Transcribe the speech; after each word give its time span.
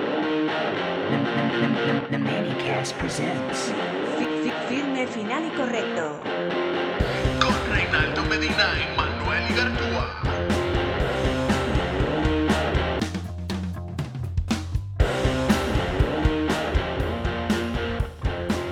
The 1.11 2.17
Manicast 2.17 2.95
presents 2.95 3.73
Firme, 4.69 5.05
final 5.07 5.45
y 5.45 5.49
correcto. 5.57 6.21
Con 7.41 7.53
Reinaldo 7.69 8.23
Medina 8.29 8.71
y 8.79 8.95
Manuel 8.95 9.51
Igartúa. 9.51 10.21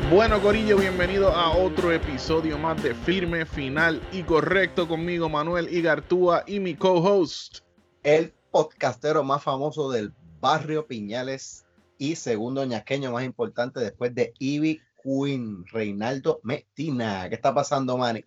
Bueno, 0.09 0.41
Corillo, 0.41 0.77
bienvenido 0.77 1.35
a 1.35 1.51
otro 1.57 1.91
episodio 1.91 2.57
más 2.57 2.81
de 2.81 2.95
Firme, 2.95 3.45
Final 3.45 4.01
y 4.13 4.23
Correcto 4.23 4.87
conmigo, 4.87 5.27
Manuel 5.27 5.67
Igartúa 5.73 6.45
y 6.47 6.61
mi 6.61 6.75
co-host. 6.75 7.65
el 8.03 8.33
podcastero 8.49 9.25
más 9.25 9.43
famoso 9.43 9.91
del 9.91 10.13
barrio 10.39 10.87
Piñales 10.87 11.65
y 11.99 12.15
segundo 12.15 12.65
ñaqueño 12.65 13.11
más 13.11 13.25
importante 13.25 13.81
después 13.81 14.15
de 14.15 14.33
Ivy 14.39 14.81
Queen, 15.03 15.65
Reinaldo 15.67 16.39
Medina. 16.43 17.27
¿Qué 17.29 17.35
está 17.35 17.53
pasando, 17.53 17.97
Manny? 17.97 18.23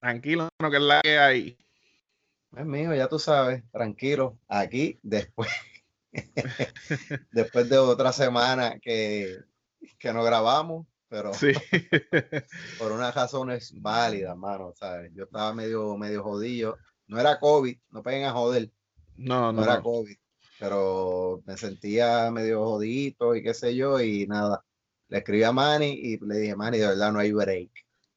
Tranquilo, 0.00 0.48
no, 0.58 0.70
que 0.70 0.76
es 0.78 0.82
la 0.82 1.00
que 1.02 1.18
hay. 1.18 1.58
Es 2.56 2.64
mío, 2.64 2.94
ya 2.94 3.06
tú 3.06 3.18
sabes, 3.18 3.62
tranquilo. 3.70 4.38
Aquí, 4.48 4.98
después, 5.02 5.50
después 7.30 7.68
de 7.68 7.76
otra 7.76 8.10
semana 8.12 8.78
que, 8.80 9.36
que 9.98 10.12
no 10.14 10.24
grabamos, 10.24 10.86
pero 11.10 11.34
Sí. 11.34 11.52
por 12.78 12.92
unas 12.92 13.14
razones 13.14 13.72
válidas, 13.76 14.34
mano, 14.34 14.72
¿sabes? 14.74 15.12
Yo 15.14 15.24
estaba 15.24 15.52
medio, 15.52 15.94
medio 15.98 16.22
jodido. 16.22 16.78
No 17.06 17.20
era 17.20 17.38
COVID, 17.38 17.76
no 17.90 18.02
peguen 18.02 18.24
a 18.24 18.32
joder. 18.32 18.70
No, 19.16 19.52
no 19.52 19.60
no, 19.60 19.64
era. 19.64 19.82
COVID, 19.82 20.16
pero 20.58 21.42
me 21.46 21.56
sentía 21.56 22.30
medio 22.30 22.64
jodito 22.64 23.34
y 23.34 23.42
qué 23.42 23.54
sé 23.54 23.74
yo, 23.76 24.00
y 24.00 24.26
nada. 24.26 24.64
Le 25.08 25.18
escribí 25.18 25.42
a 25.44 25.52
Manny 25.52 25.90
y 25.92 26.18
le 26.18 26.36
dije, 26.38 26.56
Manny, 26.56 26.78
de 26.78 26.88
verdad 26.88 27.12
no 27.12 27.18
hay 27.20 27.32
break. 27.32 27.70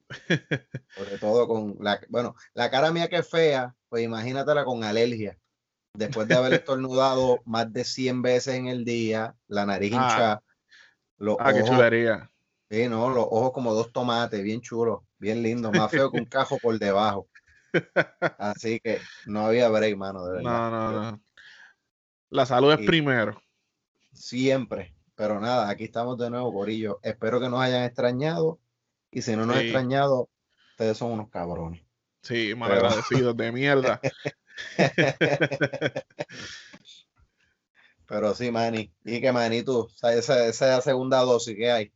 Sobre 0.95 1.17
todo 1.19 1.47
con 1.47 1.77
la, 1.79 1.99
bueno, 2.09 2.35
la 2.53 2.69
cara 2.69 2.91
mía 2.91 3.07
que 3.07 3.17
es 3.17 3.29
fea, 3.29 3.73
pues 3.89 4.03
imagínatela 4.03 4.65
con 4.65 4.83
alergia. 4.83 5.37
Después 5.93 6.27
de 6.27 6.35
haber 6.35 6.53
estornudado 6.53 7.41
más 7.45 7.71
de 7.71 7.83
100 7.83 8.21
veces 8.21 8.55
en 8.55 8.67
el 8.67 8.83
día, 8.83 9.35
la 9.47 9.65
nariz 9.65 9.91
Ah. 9.93 9.95
hinchada, 9.95 10.43
los 11.17 11.37
Ah, 11.39 11.53
qué 11.53 11.59
ojos, 11.59 11.69
chulería. 11.69 12.29
sí, 12.69 12.87
no, 12.89 13.09
los 13.09 13.25
ojos 13.29 13.51
como 13.51 13.73
dos 13.73 13.91
tomates, 13.93 14.41
bien 14.43 14.61
chulos, 14.61 15.01
bien 15.17 15.41
lindo, 15.41 15.71
más 15.71 15.91
feo 15.91 16.11
que 16.11 16.17
un 16.17 16.25
cajo 16.29 16.57
por 16.59 16.77
debajo. 16.77 17.27
Así 18.37 18.79
que 18.81 18.99
no 19.27 19.45
había 19.45 19.69
break, 19.69 19.95
mano, 19.95 20.25
de 20.25 20.43
verdad. 20.43 20.71
No, 20.71 20.91
no, 20.91 21.11
no. 21.11 21.21
La 22.31 22.45
salud 22.47 22.73
es 22.73 22.79
Y- 22.81 22.85
primero. 22.87 23.39
Siempre. 24.11 24.95
Pero 25.15 25.39
nada, 25.39 25.69
aquí 25.69 25.83
estamos 25.83 26.17
de 26.17 26.29
nuevo, 26.31 26.51
Corillo. 26.51 26.99
Espero 27.03 27.39
que 27.39 27.47
nos 27.49 27.61
hayan 27.61 27.83
extrañado. 27.83 28.59
Y 29.11 29.21
si 29.21 29.35
no 29.35 29.45
nos 29.45 29.57
han 29.57 29.61
Sí. 29.61 29.67
extrañado, 29.67 30.29
ustedes 30.71 30.97
son 30.97 31.11
unos 31.11 31.29
cabrones. 31.29 31.83
Sí, 32.23 32.55
malagradecidos 32.55 33.35
de 33.37 33.51
mierda. 33.51 34.01
Pero 38.07 38.33
sí, 38.33 38.51
Manny. 38.51 38.91
Y 39.05 39.21
que 39.21 39.31
Manny, 39.31 39.63
tú, 39.63 39.81
o 39.81 39.89
sea, 39.89 40.13
esa, 40.13 40.45
esa 40.47 40.81
segunda 40.81 41.19
dosis 41.21 41.55
que 41.55 41.71
hay. 41.71 41.93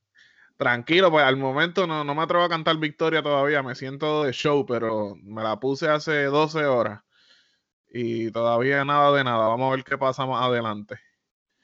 Tranquilo, 0.57 1.11
pues 1.11 1.25
al 1.25 1.35
momento 1.35 1.85
no, 1.85 2.03
no 2.05 2.15
me 2.15 2.21
atrevo 2.23 2.43
a 2.45 2.49
cantar 2.49 2.77
victoria 2.77 3.21
todavía. 3.21 3.61
Me 3.61 3.75
siento 3.75 4.23
de 4.23 4.31
show, 4.31 4.65
pero 4.65 5.15
me 5.21 5.43
la 5.43 5.59
puse 5.59 5.89
hace 5.89 6.23
12 6.25 6.65
horas. 6.65 7.01
Y 7.97 8.29
todavía 8.29 8.83
nada 8.83 9.15
de 9.15 9.23
nada. 9.23 9.47
Vamos 9.47 9.71
a 9.71 9.75
ver 9.77 9.85
qué 9.85 9.97
pasa 9.97 10.25
más 10.25 10.43
adelante. 10.43 10.95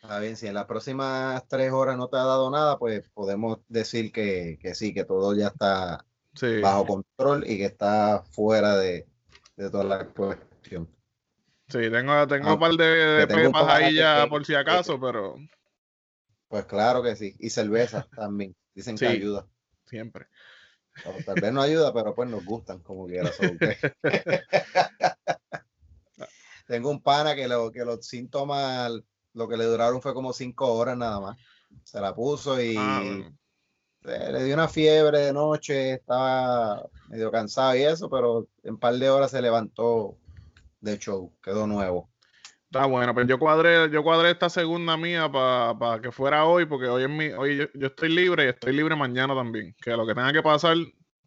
Está 0.02 0.18
bien, 0.20 0.38
si 0.38 0.48
en 0.48 0.54
las 0.54 0.64
próximas 0.66 1.46
tres 1.50 1.74
horas 1.74 1.98
no 1.98 2.08
te 2.08 2.16
ha 2.16 2.24
dado 2.24 2.50
nada, 2.50 2.80
pues 2.80 3.04
podemos 3.14 3.60
decir 3.68 4.14
que, 4.14 4.58
que 4.62 4.74
sí, 4.74 4.94
que 4.94 5.04
todo 5.04 5.36
ya 5.36 5.48
está 5.48 6.06
Sí. 6.34 6.62
bajo 6.62 6.86
control 6.86 7.44
y 7.46 7.58
que 7.58 7.66
está 7.66 8.24
fuera 8.32 8.78
de, 8.78 9.06
de 9.58 9.70
toda 9.70 9.84
la 9.84 10.08
cuestión. 10.08 10.90
Sí, 11.68 11.80
tengo, 11.92 12.26
tengo 12.28 12.48
Ah, 12.48 12.54
un 12.54 12.60
par 12.62 12.72
de, 12.76 12.86
de 12.86 13.28
pepas 13.28 13.68
ahí 13.68 13.94
ya 13.96 14.24
que- 14.24 14.30
por 14.30 14.46
si 14.46 14.54
que- 14.54 14.60
acaso, 14.60 14.98
pero 15.02 15.36
Pues 16.48 16.64
claro 16.66 17.04
que 17.04 17.18
sí. 17.18 17.36
Y 17.40 17.50
cerveza 17.50 18.08
también. 18.16 18.56
Dicen 18.74 18.96
que 18.96 19.06
ayuda. 19.08 19.46
siempre. 19.86 20.28
O 21.06 21.12
tal 21.26 21.42
vez 21.42 21.52
no 21.52 21.62
ayuda, 21.62 21.94
pero 21.94 22.16
pues 22.16 22.30
nos 22.30 22.46
gustan 22.46 22.80
como 22.80 23.06
quiera. 23.08 23.30
Tengo 26.72 26.90
un 26.90 27.02
pana 27.02 27.36
que, 27.36 27.50
lo, 27.50 27.70
que 27.70 27.84
los 27.84 28.08
síntomas, 28.08 28.94
lo 29.34 29.50
que 29.50 29.58
le 29.58 29.66
duraron 29.66 30.02
fue 30.02 30.14
como 30.14 30.32
cinco 30.32 30.72
horas 30.74 30.96
nada 30.96 31.20
más. 31.20 31.38
Se 31.84 32.00
la 32.00 32.16
puso 32.16 32.62
y 32.62 32.78
Ah, 32.78 33.02
bueno. 33.04 33.38
le 34.32 34.44
dio 34.46 34.54
una 34.54 34.70
fiebre 34.70 35.20
de 35.20 35.34
noche, 35.34 35.96
estaba 35.96 36.82
medio 37.10 37.30
cansado 37.30 37.76
y 37.76 37.82
eso, 37.82 38.10
pero 38.10 38.48
en 38.64 38.76
un 38.76 38.80
par 38.80 38.96
de 38.96 39.10
horas 39.10 39.32
se 39.32 39.42
levantó 39.42 40.18
de 40.80 40.98
show, 40.98 41.34
quedó 41.44 41.68
nuevo. 41.68 42.10
Está 42.68 42.86
bueno, 42.86 43.14
pero 43.14 43.28
yo 43.28 43.38
cuadré, 43.38 43.92
yo 43.92 44.02
cuadré 44.02 44.32
esta 44.32 44.50
segunda 44.50 44.96
mía 44.96 45.30
para 45.30 46.00
que 46.00 46.10
fuera 46.10 46.46
hoy, 46.46 46.66
porque 46.66 46.88
hoy 46.88 47.04
es 47.04 47.10
mi, 47.10 47.32
hoy 47.32 47.58
yo, 47.58 47.66
yo 47.74 47.88
estoy 47.88 48.08
libre 48.08 48.46
y 48.46 48.48
estoy 48.48 48.72
libre 48.72 48.96
mañana 48.96 49.36
también. 49.36 49.76
Que 49.82 49.92
lo 49.92 50.08
que 50.08 50.16
tenga 50.16 50.32
que 50.32 50.42
pasar, 50.42 50.78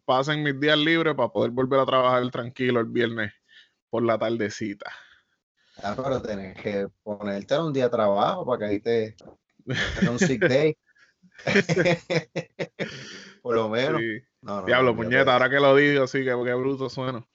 pasen 0.05 0.41
mis 0.41 0.59
días 0.59 0.79
libres 0.79 1.13
para 1.13 1.29
poder 1.29 1.51
volver 1.51 1.81
a 1.81 1.85
trabajar 1.85 2.27
tranquilo 2.31 2.79
el 2.79 2.87
viernes 2.87 3.31
por 3.91 4.01
la 4.01 4.17
tardecita. 4.17 4.91
Ah, 5.83 5.93
pero 5.95 6.21
tenés 6.21 6.55
que 6.61 6.87
ponerte 7.03 7.57
un 7.57 7.73
día 7.73 7.85
de 7.85 7.89
trabajo 7.89 8.45
para 8.45 8.59
que 8.59 8.65
ahí 8.65 8.79
te 8.79 9.15
un 10.09 10.19
sick 10.19 10.41
day. 10.47 10.77
Por 13.41 13.55
lo 13.55 13.69
menos. 13.69 13.99
Sí. 14.01 14.21
No, 14.41 14.61
no, 14.61 14.65
Diablo, 14.65 14.95
puñeta, 14.95 15.33
ahora 15.33 15.49
que 15.49 15.59
lo 15.59 15.75
digo, 15.75 16.07
sí, 16.07 16.19
que 16.19 16.25
qué 16.25 16.53
bruto 16.53 16.89
suena. 16.89 17.25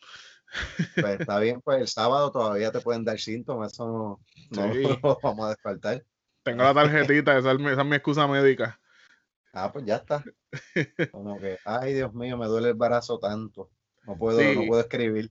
Pues 0.95 1.21
está 1.21 1.39
bien, 1.39 1.61
pues 1.61 1.81
el 1.81 1.89
sábado 1.89 2.31
todavía 2.31 2.73
te 2.73 2.81
pueden 2.81 3.05
dar 3.05 3.19
síntomas, 3.19 3.73
eso 3.73 3.87
no, 3.87 4.21
no 4.51 4.73
Sí. 4.75 4.83
lo 5.03 5.19
vamos 5.23 5.47
a 5.47 5.51
descartar. 5.51 6.05
Tengo 6.43 6.63
la 6.63 6.75
tarjetita, 6.75 7.37
esa 7.39 7.53
es 7.53 7.59
mi, 7.59 7.69
esa 7.71 7.83
es 7.83 7.87
mi 7.87 7.97
excusa 7.97 8.27
médica. 8.27 8.81
Ah, 9.53 9.71
pues 9.73 9.85
ya 9.85 9.97
está. 9.97 10.25
Como 11.13 11.39
que, 11.39 11.59
ay 11.65 11.95
Dios 11.95 12.15
mío, 12.15 12.37
me 12.39 12.47
duele 12.47 12.69
el 12.69 12.75
brazo 12.75 13.19
tanto. 13.19 13.71
No 14.05 14.17
puedo, 14.17 14.41
Sí. 14.41 14.55
no 14.57 14.67
puedo 14.67 14.81
escribir. 14.81 15.31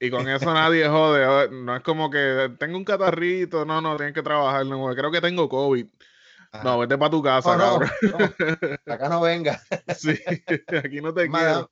Y 0.00 0.10
con 0.10 0.28
eso 0.28 0.52
nadie 0.54 0.88
jode. 0.88 1.50
No 1.50 1.74
es 1.76 1.82
como 1.82 2.10
que 2.10 2.52
tengo 2.58 2.76
un 2.76 2.84
catarrito, 2.84 3.64
no, 3.64 3.80
no, 3.80 3.96
tienes 3.96 4.14
que 4.14 4.22
trabajar. 4.22 4.64
No, 4.66 4.94
creo 4.94 5.10
que 5.10 5.20
tengo 5.20 5.48
COVID. 5.48 5.86
Ajá. 6.50 6.64
No, 6.64 6.78
vete 6.78 6.96
para 6.96 7.10
tu 7.10 7.22
casa, 7.22 7.56
no, 7.56 7.78
cabrón. 7.80 7.90
no, 8.86 8.92
acá 8.94 9.08
no 9.08 9.20
venga. 9.20 9.60
Sí, 9.98 10.18
aquí 10.82 11.00
no 11.00 11.12
te 11.12 11.28
más, 11.28 11.42
quiero. 11.42 11.70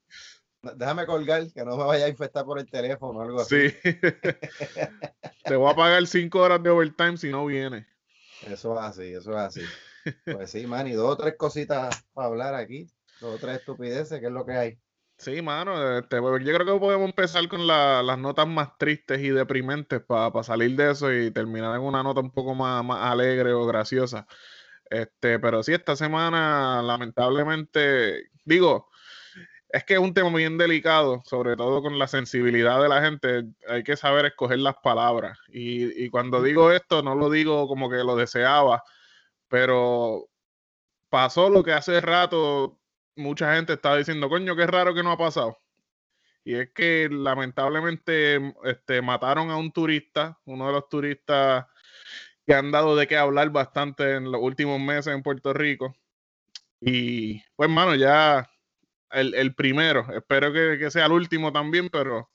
déjame- 0.62 0.76
déjame 0.76 1.06
colgar, 1.06 1.52
que 1.52 1.64
no 1.64 1.76
me 1.76 1.84
vaya 1.84 2.06
a 2.06 2.08
infectar 2.08 2.44
por 2.44 2.58
el 2.58 2.69
teléfono 2.69 3.20
o 3.20 3.23
algo 3.23 3.40
así. 3.40 3.70
Sí. 3.70 3.76
Te 5.44 5.55
voy 5.56 5.70
a 5.72 5.76
pagar 5.76 6.06
cinco 6.06 6.40
horas 6.40 6.62
de 6.62 6.70
overtime 6.70 7.17
si 7.17 7.31
no 7.31 7.46
vienes. 7.46 7.87
Eso 8.46 8.75
es 8.75 8.81
así, 8.84 9.14
eso 9.14 9.31
es 9.31 9.37
así. 9.37 9.62
Pues 10.25 10.50
sí, 10.50 10.67
man, 10.67 10.87
y 10.88 10.93
dos 10.93 11.11
o 11.12 11.17
tres 11.17 11.37
cositas 11.37 12.05
para 12.12 12.26
hablar 12.29 12.55
aquí, 12.55 12.87
dos 13.20 13.37
o 13.37 13.38
tres 13.38 13.58
estupideces, 13.61 14.19
que 14.20 14.26
es 14.26 14.32
lo 14.32 14.44
que 14.44 14.52
hay. 14.52 14.79
Sí, 15.19 15.41
mano, 15.41 15.99
este, 15.99 16.21
pues, 16.21 16.45
yo 16.45 16.53
creo 16.55 16.67
que 16.75 16.79
podemos 16.81 17.07
empezar 17.09 17.49
con 17.49 17.67
la- 17.67 18.03
las 18.03 18.19
notas 18.19 18.47
más 18.47 18.77
tristes 18.79 19.21
y 19.21 19.31
deprimentes 19.31 20.01
para 20.03 20.43
salir 20.43 20.77
de 20.77 20.91
eso 20.91 21.11
y 21.13 21.31
terminar 21.31 21.75
en 21.77 21.83
una 21.83 22.03
nota 22.03 22.21
un 22.21 22.31
poco 22.31 22.55
más, 22.55 22.85
más 22.85 23.01
alegre 23.11 23.53
o 23.55 23.65
graciosa. 23.67 24.27
Este, 24.91 25.39
pero 25.41 25.63
sí, 25.63 25.73
esta 25.75 25.97
semana, 25.97 26.83
lamentablemente, 26.83 28.31
digo, 28.45 28.91
es 29.71 29.85
que 29.85 29.95
es 29.95 30.01
un 30.01 30.15
tema 30.15 30.31
bien 30.37 30.59
delicado, 30.59 31.23
sobre 31.27 31.57
todo 31.57 31.83
con 31.83 31.99
la 31.99 32.09
sensibilidad 32.09 32.83
de 32.83 32.89
la 32.91 33.03
gente, 33.03 33.45
hay 33.69 33.85
que 33.85 33.97
saber 33.97 34.27
escoger 34.27 34.59
las 34.61 34.77
palabras. 34.83 35.39
Y, 35.49 36.05
y 36.07 36.11
cuando 36.11 36.43
digo 36.43 36.73
esto, 36.73 37.03
no 37.03 37.15
lo 37.17 37.31
digo 37.31 37.69
como 37.69 37.91
que 37.91 37.99
lo 38.05 38.17
deseaba, 38.17 38.85
pero 39.49 40.29
pasó 41.09 41.51
lo 41.51 41.63
que 41.65 41.73
hace 41.73 42.01
rato 42.01 42.79
mucha 43.17 43.55
gente 43.57 43.75
estaba 43.75 43.99
diciendo, 43.99 44.29
coño, 44.29 44.57
qué 44.57 44.67
raro 44.67 44.95
que 44.95 45.03
no 45.03 45.13
ha 45.13 45.19
pasado. 45.19 45.59
Y 46.45 46.55
es 46.55 46.71
que 46.73 47.09
lamentablemente 47.11 48.41
este, 48.65 49.03
mataron 49.03 49.51
a 49.51 49.57
un 49.57 49.73
turista, 49.73 50.39
uno 50.45 50.67
de 50.69 50.73
los 50.75 50.89
turistas 50.89 51.67
que 52.47 52.55
han 52.55 52.71
dado 52.73 52.97
de 52.97 53.07
qué 53.09 53.17
hablar 53.17 53.51
bastante 53.51 54.17
en 54.17 54.31
los 54.33 54.41
últimos 54.41 54.81
meses 54.81 55.15
en 55.15 55.23
Puerto 55.23 55.53
Rico. 55.53 55.97
Y 56.81 57.43
pues, 57.57 57.71
mano, 57.71 57.95
ya 57.95 58.49
el, 59.13 59.35
el 59.35 59.55
primero, 59.55 60.07
espero 60.15 60.53
que, 60.53 60.79
que 60.79 60.91
sea 60.91 61.07
el 61.07 61.13
último 61.13 61.53
también, 61.53 61.89
pero 61.91 62.31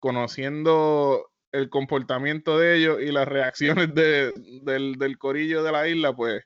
conociendo 0.00 1.30
el 1.52 1.70
comportamiento 1.70 2.58
de 2.58 2.76
ellos 2.76 3.00
y 3.02 3.12
las 3.12 3.28
reacciones 3.28 3.94
de- 3.94 4.32
del, 4.62 4.96
del 4.98 5.18
corillo 5.18 5.62
de 5.62 5.72
la 5.72 5.88
isla, 5.88 6.14
pues 6.14 6.44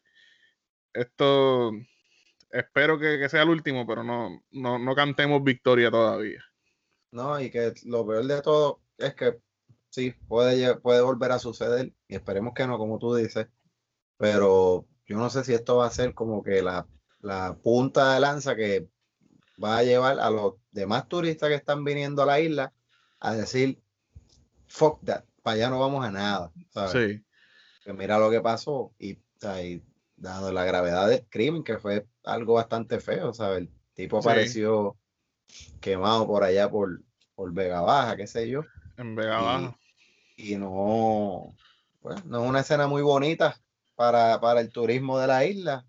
esto 0.95 1.73
espero 2.53 2.99
que, 2.99 3.19
que 3.19 3.29
sea 3.29 3.43
el 3.43 3.49
último, 3.49 3.87
pero 3.87 4.05
no, 4.05 4.43
no, 4.53 4.79
no 4.79 4.95
cantemos 4.95 5.43
victoria 5.43 5.91
todavía. 5.91 6.45
No, 7.11 7.41
y 7.41 7.51
que 7.51 7.73
lo 7.85 8.07
peor 8.07 8.27
de 8.27 8.41
todo 8.43 8.81
es 8.99 9.15
que 9.15 9.39
sí, 9.91 10.15
puede, 10.29 10.77
puede 10.77 11.01
volver 11.03 11.33
a 11.33 11.39
suceder, 11.39 11.93
y 12.09 12.15
esperemos 12.15 12.55
que 12.55 12.67
no, 12.67 12.79
como 12.79 12.99
tú 12.99 13.15
dices, 13.15 13.49
pero 14.17 14.87
yo 15.07 15.17
no 15.17 15.29
sé 15.29 15.45
si 15.45 15.53
esto 15.53 15.77
va 15.77 15.87
a 15.87 15.91
ser 15.91 16.15
como 16.15 16.43
que 16.43 16.63
la, 16.63 16.87
la 17.21 17.59
punta 17.63 18.15
de 18.15 18.21
lanza 18.21 18.57
que 18.57 18.89
va 19.63 19.79
a 19.79 19.83
llevar 19.83 20.19
a 20.21 20.31
los 20.31 20.55
demás 20.71 21.09
turistas 21.09 21.49
que 21.49 21.55
están 21.55 21.85
viniendo 21.85 22.23
a 22.23 22.27
la 22.27 22.41
isla 22.41 22.73
a 23.21 23.35
decir, 23.35 23.83
fuck 24.67 25.05
that, 25.05 25.25
para 25.43 25.55
allá 25.55 25.71
no 25.71 25.81
vamos 25.81 26.05
a 26.05 26.11
nada, 26.11 26.53
¿sabes? 26.71 26.93
Sí, 26.93 27.25
que 27.85 27.93
mira 27.93 28.19
lo 28.19 28.31
que 28.31 28.41
pasó 28.41 28.95
y, 28.99 29.19
y 29.63 29.83
dado 30.23 30.53
la 30.53 30.65
gravedad 30.65 31.09
del 31.09 31.27
crimen, 31.29 31.65
que 31.65 31.79
fue 31.79 32.07
algo 32.25 32.55
bastante 32.55 33.01
feo, 33.01 33.35
¿sabes? 33.35 33.63
El 33.63 33.71
tipo 33.95 34.23
Sí. 34.23 34.29
apareció 34.29 34.97
quemado 35.81 36.27
por 36.27 36.45
allá 36.45 36.71
por, 36.71 37.03
por 37.35 37.53
Vega 37.53 37.81
Baja, 37.81 38.17
qué 38.17 38.27
sé 38.27 38.49
yo, 38.49 38.63
en 38.97 39.15
Vega 39.17 39.41
y, 39.41 39.45
Baja. 39.45 39.77
y 40.37 40.57
no, 40.57 41.55
pues, 42.01 42.25
no 42.25 42.43
es 42.45 42.49
una 42.49 42.61
escena 42.61 42.87
muy 42.87 43.03
bonita 43.03 43.61
para, 43.97 44.41
para 44.41 44.61
el 44.61 44.71
turismo 44.71 45.19
de 45.19 45.27
la 45.27 45.45
isla. 45.45 45.85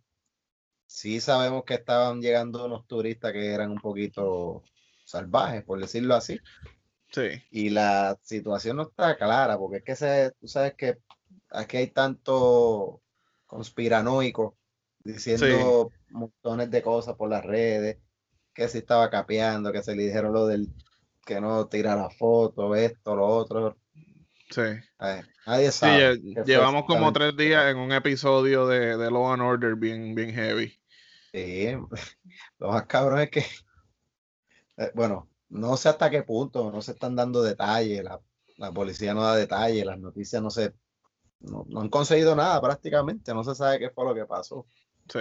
Sí 0.87 1.21
sabemos 1.21 1.63
que 1.63 1.75
estaban 1.75 2.21
llegando 2.21 2.65
unos 2.65 2.85
turistas 2.87 3.31
que 3.31 3.51
eran 3.53 3.71
un 3.71 3.79
poquito 3.79 4.63
salvajes, 5.05 5.63
por 5.63 5.79
decirlo 5.79 6.15
así. 6.15 6.39
Sí, 7.11 7.29
Y 7.51 7.69
la 7.69 8.17
situación 8.23 8.77
no 8.77 8.83
está 8.89 9.15
clara, 9.15 9.57
porque 9.59 9.77
es 9.77 9.83
que 9.83 9.95
se, 9.95 10.31
tú 10.39 10.47
sabes 10.47 10.73
que 10.73 10.97
aquí 11.51 11.77
hay 11.77 11.87
tanto 11.87 13.02
conspiranoico 13.53 14.57
diciendo 15.03 15.91
montones 16.09 16.71
de 16.71 16.81
cosas 16.81 17.15
por 17.15 17.29
las 17.29 17.45
redes, 17.45 17.99
que 18.51 18.67
si 18.67 18.79
estaba 18.79 19.09
capeando, 19.11 19.71
que 19.71 19.83
se 19.83 19.95
le 19.95 20.05
dijeron 20.05 20.33
lo 20.33 20.47
del 20.47 20.73
que 21.23 21.39
no 21.39 21.67
tirara 21.67 22.09
foto, 22.09 22.75
esto, 22.75 23.15
lo 23.15 23.27
otro. 23.27 23.77
sí. 24.49 24.61
Ay, 24.97 25.21
nadie 25.45 25.71
sabe. 25.71 26.19
llevamos 26.45 26.85
como 26.85 27.13
tres 27.13 27.37
días 27.37 27.69
en 27.69 27.77
un 27.77 27.91
episodio 27.91 28.65
de, 28.67 28.97
de 28.97 29.11
Law 29.11 29.33
and 29.33 29.43
Order 29.43 29.75
bien, 29.75 30.15
bien 30.15 30.33
heavy. 30.33 30.73
Sí, 31.31 31.67
lo 32.59 32.71
más 32.71 32.87
cabrón 32.87 33.19
es 33.19 33.29
que, 33.29 33.45
eh, 34.77 34.91
bueno, 34.95 35.29
no 35.49 35.77
sé 35.77 35.89
hasta 35.89 36.09
qué 36.09 36.23
punto, 36.23 36.71
no 36.71 36.81
se 36.81 36.93
están 36.93 37.15
dando 37.15 37.43
detalles, 37.43 38.03
la, 38.03 38.19
la 38.57 38.71
policía 38.71 39.13
no 39.13 39.21
da 39.21 39.35
detalles, 39.35 39.85
las 39.85 39.99
noticias 39.99 40.41
no 40.41 40.49
se, 40.49 40.73
no, 41.43 41.65
no 41.67 41.81
han 41.81 41.89
conseguido 41.89 42.35
nada 42.35 42.59
prácticamente, 42.61 43.33
no 43.33 43.43
se 43.43 43.55
sabe 43.55 43.79
qué 43.79 43.89
fue 43.89 44.05
lo 44.05 44.15
que 44.15 44.25
pasó, 44.25 44.65
Sí, 45.09 45.19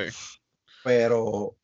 pero 0.85 1.57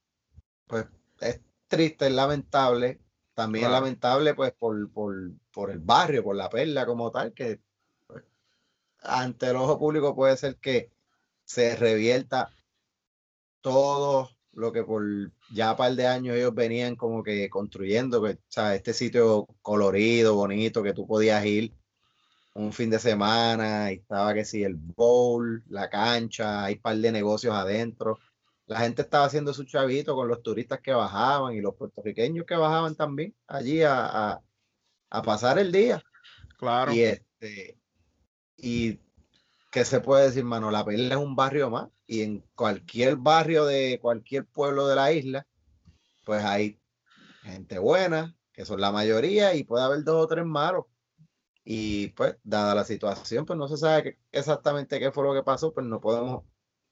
pues 0.66 0.86
es 1.20 1.40
triste, 1.68 2.06
es 2.06 2.12
lamentable, 2.12 3.00
también 3.34 3.66
es 3.66 3.70
lamentable 3.70 4.34
pues 4.34 4.52
por, 4.52 4.90
por, 4.90 5.14
por 5.52 5.70
el 5.70 5.78
barrio, 5.78 6.24
por 6.24 6.36
la 6.36 6.50
perla 6.50 6.84
como 6.86 7.10
tal, 7.10 7.32
que 7.32 7.60
pues, 8.06 8.24
ante 9.02 9.46
el 9.46 9.56
ojo 9.56 9.78
público 9.78 10.14
puede 10.14 10.36
ser 10.36 10.56
que 10.56 10.90
se 11.44 11.76
revierta 11.76 12.50
todo 13.60 14.30
lo 14.52 14.72
que 14.72 14.82
por 14.82 15.04
ya 15.52 15.76
par 15.76 15.94
de 15.94 16.06
años 16.06 16.36
ellos 16.36 16.54
venían 16.54 16.96
como 16.96 17.22
que 17.22 17.48
construyendo, 17.48 18.22
que, 18.22 18.32
o 18.32 18.38
sea, 18.48 18.74
este 18.74 18.92
sitio 18.92 19.46
colorido, 19.62 20.34
bonito, 20.34 20.82
que 20.82 20.92
tú 20.92 21.06
podías 21.06 21.44
ir 21.46 21.72
un 22.54 22.72
fin 22.72 22.90
de 22.90 22.98
semana 22.98 23.92
y 23.92 23.96
estaba 23.96 24.34
que 24.34 24.44
si 24.44 24.64
el 24.64 24.74
bowl, 24.76 25.62
la 25.68 25.88
cancha, 25.90 26.64
hay 26.64 26.76
par 26.76 26.96
de 26.96 27.12
negocios 27.12 27.54
adentro. 27.54 28.18
La 28.66 28.80
gente 28.80 29.02
estaba 29.02 29.24
haciendo 29.26 29.54
su 29.54 29.64
chavito 29.64 30.14
con 30.14 30.28
los 30.28 30.42
turistas 30.42 30.80
que 30.80 30.92
bajaban 30.92 31.54
y 31.54 31.60
los 31.60 31.74
puertorriqueños 31.74 32.44
que 32.46 32.54
bajaban 32.56 32.94
también 32.96 33.34
allí 33.46 33.82
a, 33.82 34.32
a- 34.32 34.42
a 35.10 35.22
pasar 35.22 35.58
el 35.58 35.72
día. 35.72 36.02
claro. 36.58 36.92
Y 36.92 37.00
este, 37.02 37.78
y 38.56 39.00
qué 39.70 39.84
se 39.84 40.00
puede 40.00 40.26
decir, 40.26 40.44
mano, 40.44 40.70
La 40.70 40.84
Perla 40.84 41.14
es 41.14 41.20
un 41.20 41.36
barrio 41.36 41.70
más, 41.70 41.88
y 42.06 42.22
en 42.22 42.44
cualquier 42.54 43.16
barrio 43.16 43.64
de 43.66 43.98
cualquier 44.00 44.46
pueblo 44.46 44.86
de 44.86 44.96
la 44.96 45.12
isla, 45.12 45.46
pues 46.24 46.44
hay 46.44 46.78
gente 47.42 47.78
buena, 47.78 48.34
que 48.52 48.64
son 48.64 48.80
la 48.80 48.92
mayoría, 48.92 49.54
y 49.54 49.64
puede 49.64 49.84
haber 49.84 50.04
dos 50.04 50.24
o 50.24 50.26
tres 50.26 50.44
malos. 50.44 50.86
Y 51.70 52.08
pues, 52.12 52.34
dada 52.44 52.74
la 52.74 52.82
situación, 52.82 53.44
pues 53.44 53.58
no 53.58 53.68
se 53.68 53.76
sabe 53.76 54.18
exactamente 54.32 54.98
qué 54.98 55.12
fue 55.12 55.22
lo 55.22 55.34
que 55.34 55.42
pasó, 55.42 55.74
pues 55.74 55.84
no 55.84 56.00
podemos 56.00 56.44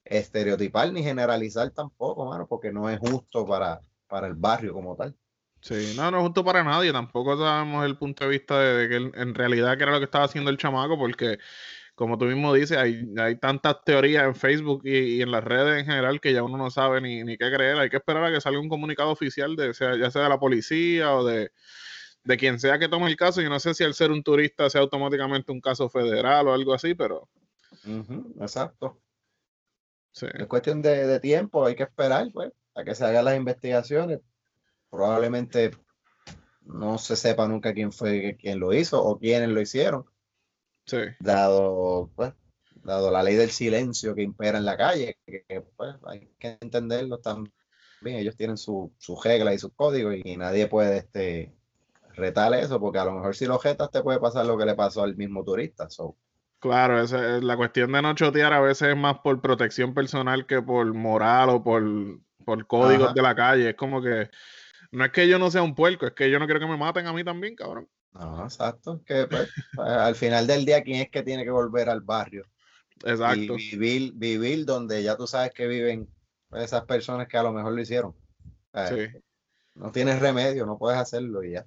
estereotipar 0.05 0.93
ni 0.93 1.03
generalizar 1.03 1.71
tampoco, 1.71 2.27
mano, 2.27 2.47
porque 2.47 2.71
no 2.71 2.91
es 2.91 2.99
justo 2.99 3.47
para, 3.47 3.81
para 4.07 4.27
el 4.27 4.35
barrio 4.35 4.75
como 4.75 4.95
tal. 4.95 5.17
Sí, 5.63 5.95
no, 5.97 6.11
no 6.11 6.19
es 6.19 6.25
justo 6.25 6.45
para 6.45 6.63
nadie. 6.63 6.93
Tampoco 6.93 7.39
sabemos 7.39 7.87
el 7.87 7.97
punto 7.97 8.25
de 8.25 8.31
vista 8.31 8.61
de, 8.61 8.89
que 8.91 8.97
en 9.19 9.35
realidad 9.35 9.79
qué 9.79 9.85
era 9.85 9.93
lo 9.93 9.99
que 9.99 10.05
estaba 10.05 10.27
haciendo 10.27 10.51
el 10.51 10.59
chamaco, 10.59 10.99
porque 10.99 11.39
como 11.95 12.19
tú 12.19 12.27
mismo 12.27 12.53
dices, 12.53 12.77
hay, 12.77 13.09
hay 13.17 13.37
tantas 13.37 13.83
teorías 13.83 14.25
en 14.25 14.35
Facebook 14.35 14.83
y, 14.85 15.17
y 15.17 15.23
en 15.23 15.31
las 15.31 15.43
redes 15.43 15.81
en 15.81 15.87
general 15.87 16.21
que 16.21 16.35
ya 16.35 16.43
uno 16.43 16.59
no 16.59 16.71
sabe 16.71 17.01
ni, 17.01 17.25
ni 17.25 17.39
qué 17.39 17.51
creer. 17.51 17.79
Hay 17.79 17.89
que 17.89 17.97
esperar 17.97 18.25
a 18.25 18.31
que 18.31 18.43
salga 18.43 18.61
un 18.61 18.69
comunicado 18.69 19.09
oficial, 19.09 19.57
de, 19.57 19.73
sea, 19.73 19.97
ya 19.97 20.11
sea 20.11 20.25
de 20.25 20.29
la 20.29 20.39
policía 20.39 21.15
o 21.15 21.25
de, 21.25 21.51
de 22.27 22.37
quien 22.37 22.59
sea 22.59 22.79
que 22.79 22.89
tome 22.89 23.07
el 23.07 23.17
caso. 23.17 23.41
Yo 23.41 23.49
no 23.49 23.61
sé 23.61 23.73
si 23.73 23.85
al 23.85 23.95
ser 23.95 24.11
un 24.11 24.23
turista 24.23 24.69
sea 24.69 24.81
automáticamente 24.81 25.53
un 25.53 25.61
caso 25.61 25.89
federal 25.89 26.49
o 26.49 26.53
algo 26.53 26.75
así, 26.75 26.95
pero 26.95 27.29
exacto. 28.41 29.01
sí. 30.11 30.27
Es 30.35 30.47
cuestión 30.47 30.83
de, 30.83 31.07
de 31.07 31.21
tiempo, 31.21 31.65
hay 31.65 31.77
que 31.77 31.85
esperar, 31.85 32.29
pues, 32.33 32.53
a 32.75 32.85
que 32.85 32.95
se 32.95 33.05
hagan 33.05 33.25
las 33.25 33.37
investigaciones. 33.37 34.21
Probablemente 34.91 35.71
no 36.63 36.99
se 36.99 37.15
sepa 37.15 37.47
nunca 37.47 37.73
quién 37.73 37.93
fue 37.93 38.37
quien 38.37 38.59
lo 38.59 38.73
hizo 38.73 39.03
o 39.03 39.19
quiénes 39.19 39.49
lo 39.49 39.61
hicieron, 39.61 40.05
Sí, 40.85 40.99
dado, 41.19 42.11
pues, 42.15 42.33
dado 42.75 43.11
la 43.11 43.23
ley 43.23 43.35
del 43.35 43.51
silencio 43.51 44.15
que 44.15 44.23
impera 44.23 44.59
en 44.59 44.65
la 44.65 44.77
calle, 44.77 45.19
que, 45.27 45.45
que, 45.45 45.61
pues, 45.61 45.97
hay 46.07 46.29
que 46.39 46.59
entenderlo 46.61 47.19
también. 47.19 47.53
Ellos 48.05 48.37
tienen 48.37 48.57
su, 48.57 48.93
sus 48.99 49.25
reglas 49.25 49.55
y 49.55 49.59
sus 49.59 49.73
códigos 49.75 50.15
y 50.25 50.37
nadie 50.37 50.69
puede 50.69 50.99
este, 50.99 51.57
retar 52.17 52.53
eso, 52.55 52.81
porque 52.81 52.99
a 52.99 53.05
lo 53.05 53.13
mejor 53.13 53.37
si 53.37 53.47
lo 53.47 53.59
jetas 53.59 53.91
te 53.91 54.03
puede 54.03 54.19
pasar 54.21 54.47
lo 54.47 54.57
que 54.59 54.65
le 54.65 54.75
pasó 54.75 55.03
al 55.03 55.17
mismo 55.17 55.45
turista. 55.45 55.89
So, 55.91 56.17
Claro, 56.59 57.01
esa 57.01 57.37
es 57.37 57.45
la 57.45 57.57
cuestión 57.57 57.93
de 57.93 58.03
no 58.03 58.15
chotear 58.15 58.53
a 58.53 58.61
veces 58.61 58.89
es 58.89 58.97
más 58.97 59.19
por 59.19 59.41
protección 59.41 59.93
personal 59.95 60.47
que 60.47 60.63
por 60.63 60.93
moral 60.95 61.51
o 61.51 61.63
por, 61.63 61.85
por 62.45 62.67
códigos 62.67 63.07
Ajá. 63.07 63.15
de 63.15 63.23
la 63.23 63.35
calle. 63.35 63.69
Es 63.71 63.77
como 63.77 64.01
que 64.03 64.31
no 64.91 65.05
es 65.05 65.13
que 65.13 65.29
yo 65.29 65.39
no 65.39 65.51
sea 65.51 65.63
un 65.63 65.75
puerco, 65.75 66.07
es 66.07 66.13
que 66.13 66.31
yo 66.31 66.39
no 66.39 66.47
quiero 66.47 66.61
que 66.61 66.67
me 66.67 66.77
maten 66.79 67.07
a 67.07 67.13
mí 67.13 67.23
también, 67.23 67.55
cabrón. 67.55 67.89
no, 68.13 68.45
exacto. 68.45 69.03
Que 69.05 69.27
pues, 69.27 69.51
pues, 69.75 69.89
al 69.89 70.15
final 70.15 70.47
del 70.47 70.65
día, 70.65 70.83
¿quién 70.83 71.03
es 71.03 71.11
que 71.11 71.23
tiene 71.23 71.45
que 71.45 71.51
volver 71.51 71.91
al 71.91 72.01
barrio? 72.01 72.45
Y 73.05 73.11
Exacto. 73.11 73.55
vivir, 73.57 74.13
vivir 74.15 74.65
donde 74.65 75.03
ya 75.03 75.17
tú 75.17 75.27
sabes 75.27 75.53
que 75.53 75.67
viven 75.67 76.09
esas 76.53 76.85
personas 76.87 77.29
que 77.29 77.37
a 77.37 77.43
lo 77.43 77.53
mejor 77.53 77.73
lo 77.75 77.81
hicieron. 77.83 78.15
O 78.73 78.79
sea, 78.79 78.89
Sí. 78.89 79.09
No 79.75 79.93
tienes 79.93 80.21
remedio, 80.21 80.65
no 80.65 80.79
puedes 80.79 80.99
hacerlo 80.99 81.45
y 81.45 81.53
ya. 81.53 81.67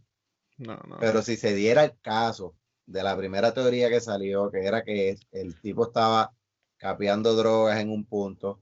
No, 0.59 0.75
no. 0.87 0.97
Pero 0.99 1.21
si 1.21 1.37
se 1.37 1.53
diera 1.53 1.83
el 1.83 1.97
caso 2.01 2.55
de 2.85 3.01
la 3.03 3.15
primera 3.17 3.53
teoría 3.53 3.89
que 3.89 4.01
salió, 4.01 4.51
que 4.51 4.65
era 4.65 4.83
que 4.83 5.17
el 5.31 5.59
tipo 5.61 5.87
estaba 5.87 6.33
capeando 6.77 7.35
drogas 7.35 7.79
en 7.79 7.89
un 7.89 8.05
punto 8.05 8.61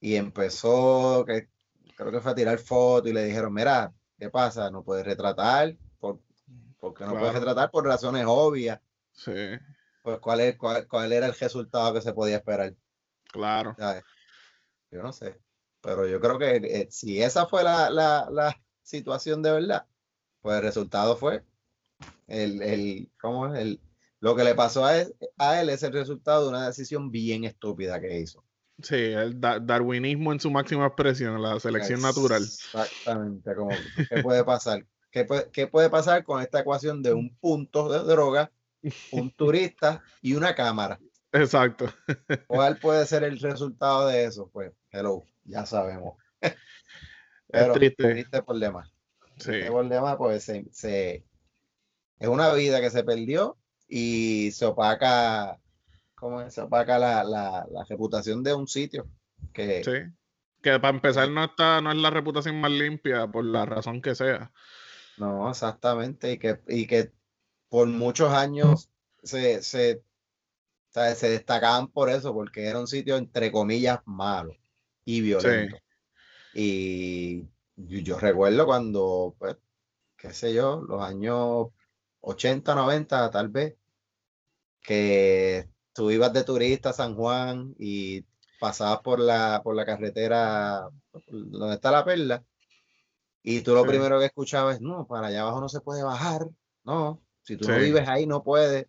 y 0.00 0.16
empezó, 0.16 1.24
que 1.26 1.48
creo 1.96 2.10
que 2.10 2.20
fue 2.20 2.32
a 2.32 2.34
tirar 2.34 2.58
fotos 2.58 3.10
y 3.10 3.14
le 3.14 3.24
dijeron, 3.24 3.52
mira, 3.54 3.92
¿qué 4.18 4.30
pasa? 4.30 4.70
No 4.70 4.82
puedes 4.84 5.06
retratar, 5.06 5.76
¿por, 5.98 6.20
porque 6.78 7.04
no 7.04 7.12
puedes 7.18 7.34
retratar 7.34 7.70
por 7.70 7.84
razones 7.86 8.24
obvias. 8.26 8.80
Sí, 9.12 9.32
Pues, 10.02 10.18
¿cuál, 10.18 10.40
es, 10.40 10.56
cuál, 10.56 10.86
cuál 10.88 11.12
era 11.12 11.26
el 11.26 11.34
resultado 11.34 11.94
que 11.94 12.00
se 12.00 12.12
podía 12.12 12.36
esperar? 12.36 12.74
claro. 13.30 13.74
¿Sabes? 13.78 14.02
Yo 14.90 15.02
no 15.02 15.12
sé. 15.12 15.38
Pero 15.80 16.06
yo 16.06 16.20
creo 16.20 16.38
que 16.38 16.56
eh, 16.56 16.88
si 16.90 17.22
esa 17.22 17.46
fue 17.46 17.62
la, 17.62 17.90
la, 17.90 18.28
la 18.30 18.54
situación 18.82 19.42
de 19.42 19.52
verdad, 19.52 19.86
pues 20.42 20.56
el 20.56 20.62
resultado 20.62 21.16
fue 21.16 21.42
el, 22.26 22.62
el, 22.62 23.10
¿cómo 23.20 23.54
es? 23.54 23.60
El, 23.60 23.80
lo 24.20 24.36
que 24.36 24.44
le 24.44 24.54
pasó 24.54 24.84
a 24.84 24.98
él, 24.98 25.14
a 25.38 25.60
él 25.60 25.68
es 25.68 25.82
el 25.82 25.92
resultado 25.92 26.44
de 26.44 26.48
una 26.50 26.66
decisión 26.66 27.10
bien 27.10 27.44
estúpida 27.44 28.00
que 28.00 28.20
hizo. 28.20 28.44
Sí, 28.82 28.96
el 28.96 29.40
da- 29.40 29.60
darwinismo 29.60 30.32
en 30.32 30.40
su 30.40 30.50
máxima 30.50 30.86
expresión, 30.86 31.40
la 31.40 31.58
selección 31.60 32.00
natural. 32.00 32.42
Exactamente, 32.42 33.54
como 33.54 33.70
¿qué 34.08 34.22
puede 34.22 34.44
pasar? 34.44 34.84
¿Qué 35.10 35.24
puede, 35.24 35.50
qué 35.50 35.66
puede 35.66 35.90
pasar 35.90 36.24
con 36.24 36.40
esta 36.40 36.60
ecuación 36.60 37.02
de 37.02 37.12
un 37.12 37.36
punto 37.36 37.88
de 37.92 37.98
droga, 38.00 38.50
un 39.10 39.30
turista 39.30 40.02
y 40.20 40.34
una 40.34 40.54
cámara? 40.54 40.98
Exacto. 41.32 41.86
¿Cuál 42.46 42.78
puede 42.78 43.06
ser 43.06 43.24
el 43.24 43.38
resultado 43.38 44.06
de 44.06 44.24
eso? 44.24 44.48
Pues, 44.52 44.72
hello, 44.90 45.22
ya 45.44 45.66
sabemos. 45.66 46.16
Pero 47.48 47.74
triste. 47.74 48.12
triste 48.12 48.42
por 48.42 48.58
demás. 48.58 48.91
Sí, 49.44 49.52
por 49.68 49.88
demás, 49.88 50.16
pues 50.18 50.44
se, 50.44 50.66
se- 50.72 51.24
es 52.18 52.28
una 52.28 52.52
vida 52.54 52.80
que 52.80 52.90
se 52.90 53.04
perdió 53.04 53.58
y 53.88 54.50
se 54.52 54.66
opaca, 54.66 55.60
¿cómo 56.14 56.40
es? 56.42 56.54
Se 56.54 56.62
opaca 56.62 56.98
la, 56.98 57.24
la, 57.24 57.66
la 57.70 57.84
reputación 57.84 58.42
de 58.42 58.54
un 58.54 58.68
sitio 58.68 59.08
que 59.52 59.84
sí. 59.84 59.92
Que 60.62 60.78
para 60.80 60.94
empezar 60.94 61.28
no 61.30 61.44
está, 61.44 61.80
no 61.80 61.90
es 61.90 61.98
la 61.98 62.10
reputación 62.10 62.60
más 62.60 62.70
limpia 62.70 63.26
por 63.26 63.44
la 63.44 63.66
razón 63.66 64.00
que 64.00 64.14
sea. 64.14 64.52
no, 65.16 65.50
exactamente, 65.50 66.32
y 66.32 66.38
que, 66.38 66.60
y 66.68 66.86
que 66.86 67.12
por 67.68 67.88
muchos 67.88 68.32
años 68.32 68.90
se, 69.22 69.62
se, 69.62 70.04
sea, 70.90 71.14
se 71.16 71.30
destacaban 71.30 71.88
por 71.90 72.10
eso, 72.10 72.34
porque 72.34 72.66
era 72.66 72.80
un 72.80 72.86
sitio 72.88 73.16
entre 73.18 73.52
comillas 73.52 74.00
malo 74.06 74.54
y 75.04 75.22
violento. 75.22 75.82
Y 76.52 77.48
yo, 77.86 77.98
yo 78.00 78.18
recuerdo 78.18 78.66
cuando, 78.66 79.34
pues, 79.38 79.56
qué 80.16 80.32
sé 80.32 80.54
yo, 80.54 80.82
los 80.82 81.02
años 81.02 81.68
80, 82.20 82.74
90 82.74 83.30
tal 83.30 83.48
vez, 83.48 83.76
que 84.82 85.68
tú 85.92 86.10
ibas 86.10 86.32
de 86.32 86.44
turista 86.44 86.90
a 86.90 86.92
San 86.92 87.14
Juan 87.14 87.74
y 87.78 88.24
pasabas 88.60 89.00
por 89.00 89.20
la, 89.20 89.60
por 89.62 89.74
la 89.74 89.84
carretera 89.84 90.88
donde 91.28 91.74
está 91.74 91.90
la 91.90 92.04
perla, 92.04 92.44
y 93.42 93.60
tú 93.60 93.74
lo 93.74 93.82
Sí. 93.82 93.88
primero 93.88 94.18
que 94.18 94.26
escuchabas 94.26 94.76
es, 94.76 94.80
no, 94.80 95.06
para 95.06 95.28
allá 95.28 95.42
abajo 95.42 95.60
no 95.60 95.68
se 95.68 95.80
puede 95.80 96.02
bajar, 96.02 96.48
no, 96.84 97.22
si 97.42 97.56
tú 97.56 97.68
no 97.68 97.78
vives 97.78 98.08
ahí 98.08 98.26
no 98.26 98.42
puedes. 98.42 98.86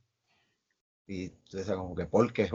Y 1.05 1.29
tú 1.29 1.57
dices 1.57 1.75
como 1.75 1.95
que, 1.95 2.05
porque 2.05 2.49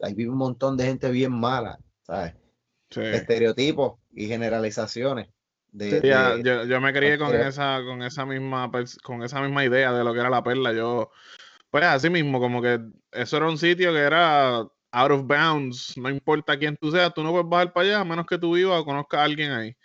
ahí 0.00 0.14
vive 0.14 0.30
un 0.30 0.38
montón 0.38 0.76
de 0.76 0.84
gente 0.84 1.10
bien 1.10 1.32
mala, 1.32 1.78
¿sabes? 2.02 2.34
Sí. 2.90 3.00
estereotipos 3.00 4.00
y 4.12 4.26
generalizaciones 4.26 5.28
de, 5.72 6.00
Sí, 6.00 6.06
ya, 6.08 6.36
de- 6.36 6.42
yo, 6.44 6.64
yo 6.64 6.80
me 6.80 6.92
crié 6.92 7.18
con 7.18 7.34
esa, 7.34 7.80
con 7.84 8.02
esa 8.02 8.26
misma, 8.26 8.70
con 9.02 9.22
esa 9.22 9.40
misma 9.42 9.64
idea 9.64 9.92
de 9.92 10.04
lo 10.04 10.12
que 10.12 10.20
era 10.20 10.30
la 10.30 10.42
perla. 10.42 10.72
Yo, 10.72 11.10
pues 11.70 11.84
así 11.84 12.10
mismo, 12.10 12.40
como 12.40 12.62
que 12.62 12.80
eso 13.12 13.36
era 13.38 13.48
un 13.48 13.58
sitio 13.58 13.92
que 13.92 14.00
era 14.00 14.58
out 14.92 15.10
of 15.12 15.26
bounds. 15.26 15.96
No 15.96 16.10
importa 16.10 16.58
quién 16.58 16.76
tú 16.76 16.90
seas, 16.92 17.14
tú 17.14 17.22
no 17.22 17.30
puedes 17.32 17.48
bajar 17.48 17.72
para 17.72 17.86
allá 17.88 18.00
a 18.00 18.04
menos 18.04 18.26
que 18.26 18.38
tú 18.38 18.54
vivas 18.54 18.80
o 18.80 18.84
conozcas 18.84 19.20
a 19.20 19.24
alguien 19.24 19.52
ahí. 19.52 19.76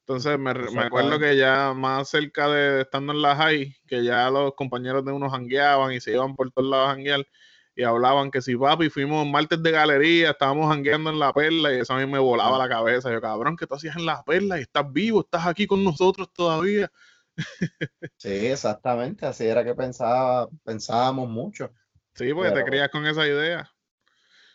Entonces 0.00 0.38
me, 0.38 0.54
me 0.54 0.82
acuerdo 0.82 1.18
que 1.18 1.36
ya 1.36 1.72
más 1.74 2.08
cerca 2.10 2.48
de 2.48 2.82
estando 2.82 3.12
en 3.12 3.22
la 3.22 3.36
high, 3.36 3.74
que 3.86 4.04
ya 4.04 4.30
los 4.30 4.54
compañeros 4.54 5.04
de 5.04 5.12
uno 5.12 5.30
jangueaban 5.30 5.92
y 5.92 6.00
se 6.00 6.12
iban 6.12 6.34
por 6.36 6.50
todos 6.52 6.68
lados 6.70 6.88
a 6.88 6.92
janguear 6.94 7.26
y 7.74 7.82
hablaban 7.82 8.30
que 8.30 8.42
si 8.42 8.56
papi 8.56 8.90
fuimos 8.90 9.26
martes 9.26 9.62
de 9.62 9.70
galería, 9.70 10.30
estábamos 10.30 10.68
jangueando 10.70 11.10
en 11.10 11.18
la 11.18 11.32
perla 11.32 11.72
y 11.72 11.80
eso 11.80 11.94
a 11.94 11.98
mí 11.98 12.06
me 12.06 12.18
volaba 12.18 12.58
la 12.58 12.68
cabeza. 12.68 13.10
Yo, 13.10 13.20
cabrón, 13.20 13.56
¿qué 13.56 13.66
tú 13.66 13.74
hacías 13.74 13.96
en 13.96 14.06
la 14.06 14.22
perla? 14.22 14.58
Y 14.58 14.62
estás 14.62 14.92
vivo, 14.92 15.20
estás 15.20 15.46
aquí 15.46 15.66
con 15.66 15.84
nosotros 15.84 16.32
todavía. 16.32 16.90
Sí, 18.18 18.48
exactamente, 18.48 19.24
así 19.24 19.46
era 19.46 19.64
que 19.64 19.74
pensaba, 19.74 20.46
pensábamos 20.62 21.28
mucho. 21.28 21.72
Sí, 22.14 22.34
porque 22.34 22.50
te 22.50 22.64
crías 22.64 22.90
con 22.90 23.06
esa 23.06 23.26
idea. 23.26 23.70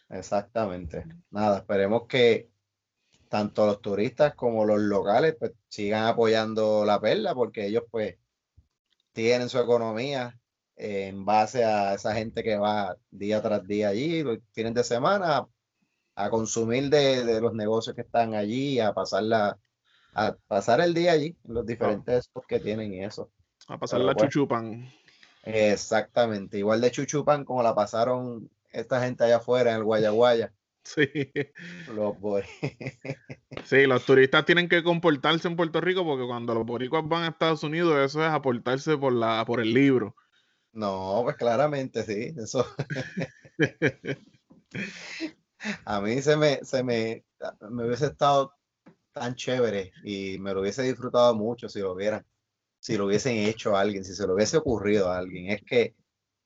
Exactamente. 0.10 1.03
Nada, 1.31 1.60
esperemos 1.60 2.03
que 2.07 2.51
tanto 3.27 3.65
los 3.65 3.81
turistas 3.81 4.36
como 4.36 4.65
los 4.65 4.79
locales 4.79 5.36
pues, 5.39 5.53
sigan 5.67 6.05
apoyando 6.05 6.86
la 6.86 7.00
perla 7.00 7.34
porque 7.34 7.65
ellos 7.65 7.84
pues 7.89 8.17
tienen 9.13 9.50
su 9.50 9.60
economía 9.60 10.39
en 10.75 11.25
base 11.25 11.63
a 11.63 11.94
esa 11.94 12.13
gente 12.13 12.44
que 12.44 12.58
va 12.58 12.98
día 13.12 13.41
tras 13.41 13.65
día 13.65 13.89
allí, 13.89 14.24
los 14.24 14.39
fines 14.51 14.74
de 14.74 14.84
semana, 14.84 15.48
a 16.15 16.29
consumir 16.29 16.89
de, 16.89 17.24
de 17.24 17.41
los 17.41 17.53
negocios 17.53 17.96
que 17.96 18.01
están 18.01 18.34
allí, 18.34 18.79
a 18.79 18.94
pasarla, 18.94 19.58
a 20.13 20.36
pasar 20.48 20.82
el 20.82 20.94
día 20.94 21.13
allí, 21.13 21.36
los 21.46 21.65
diferentes 21.65 22.29
que 22.48 22.60
tienen 22.60 22.94
y 22.94 23.03
eso. 23.03 23.32
A 23.67 23.77
pasar 23.77 24.00
Pero 24.00 24.08
la 24.08 24.13
bueno. 24.13 24.29
chuchupan. 24.29 24.89
Exactamente, 25.44 26.58
igual 26.58 26.82
de 26.82 26.91
chuchupan 26.91 27.46
como 27.46 27.62
la 27.62 27.75
pasaron 27.75 28.50
esta 28.72 29.01
gente 29.01 29.24
allá 29.24 29.38
afuera 29.38 29.72
en 29.72 29.77
el 29.77 29.84
Guayaguaya. 29.84 30.51
Sí. 30.86 31.08
Los 31.96 32.15
sí, 33.65 33.88
los 33.88 34.05
turistas 34.05 34.46
tienen 34.46 34.70
que 34.70 34.84
comportarse 34.84 35.48
en 35.48 35.55
Puerto 35.55 35.82
Rico 35.82 36.05
porque 36.05 36.27
cuando 36.27 36.53
los 36.53 36.63
boricuas 36.63 37.03
van 37.08 37.24
a 37.24 37.29
Estados 37.29 37.63
Unidos, 37.63 37.98
eso 37.98 38.24
es 38.24 38.29
aportarse 38.29 38.96
por 38.96 39.12
la, 39.12 39.44
por 39.46 39.62
el 39.62 39.74
libro. 39.74 40.15
No, 40.75 41.22
pues 41.24 41.38
claramente 41.38 42.03
sí, 42.03 42.34
eso. 42.38 42.65
A 45.86 46.01
mí 46.01 46.22
se 46.22 46.36
me, 46.36 46.60
se 46.65 46.84
me, 46.84 47.24
me 47.70 47.86
hubiese 47.86 48.08
estado 48.08 48.53
tan 49.13 49.36
chévere 49.36 49.94
y 50.03 50.38
me 50.38 50.53
lo 50.53 50.60
hubiese 50.60 50.84
disfrutado 50.84 51.34
mucho 51.34 51.70
si 51.70 51.79
lo 51.79 51.94
hubieran, 51.94 52.25
si 52.79 52.98
lo 52.98 53.05
hubiesen 53.05 53.38
hecho 53.38 53.75
a 53.75 53.79
alguien, 53.79 54.03
si 54.03 54.13
se 54.13 54.27
lo 54.27 54.34
hubiese 54.34 54.58
ocurrido 54.58 55.10
a 55.10 55.17
alguien. 55.17 55.50
Es 55.50 55.63
que 55.63 55.96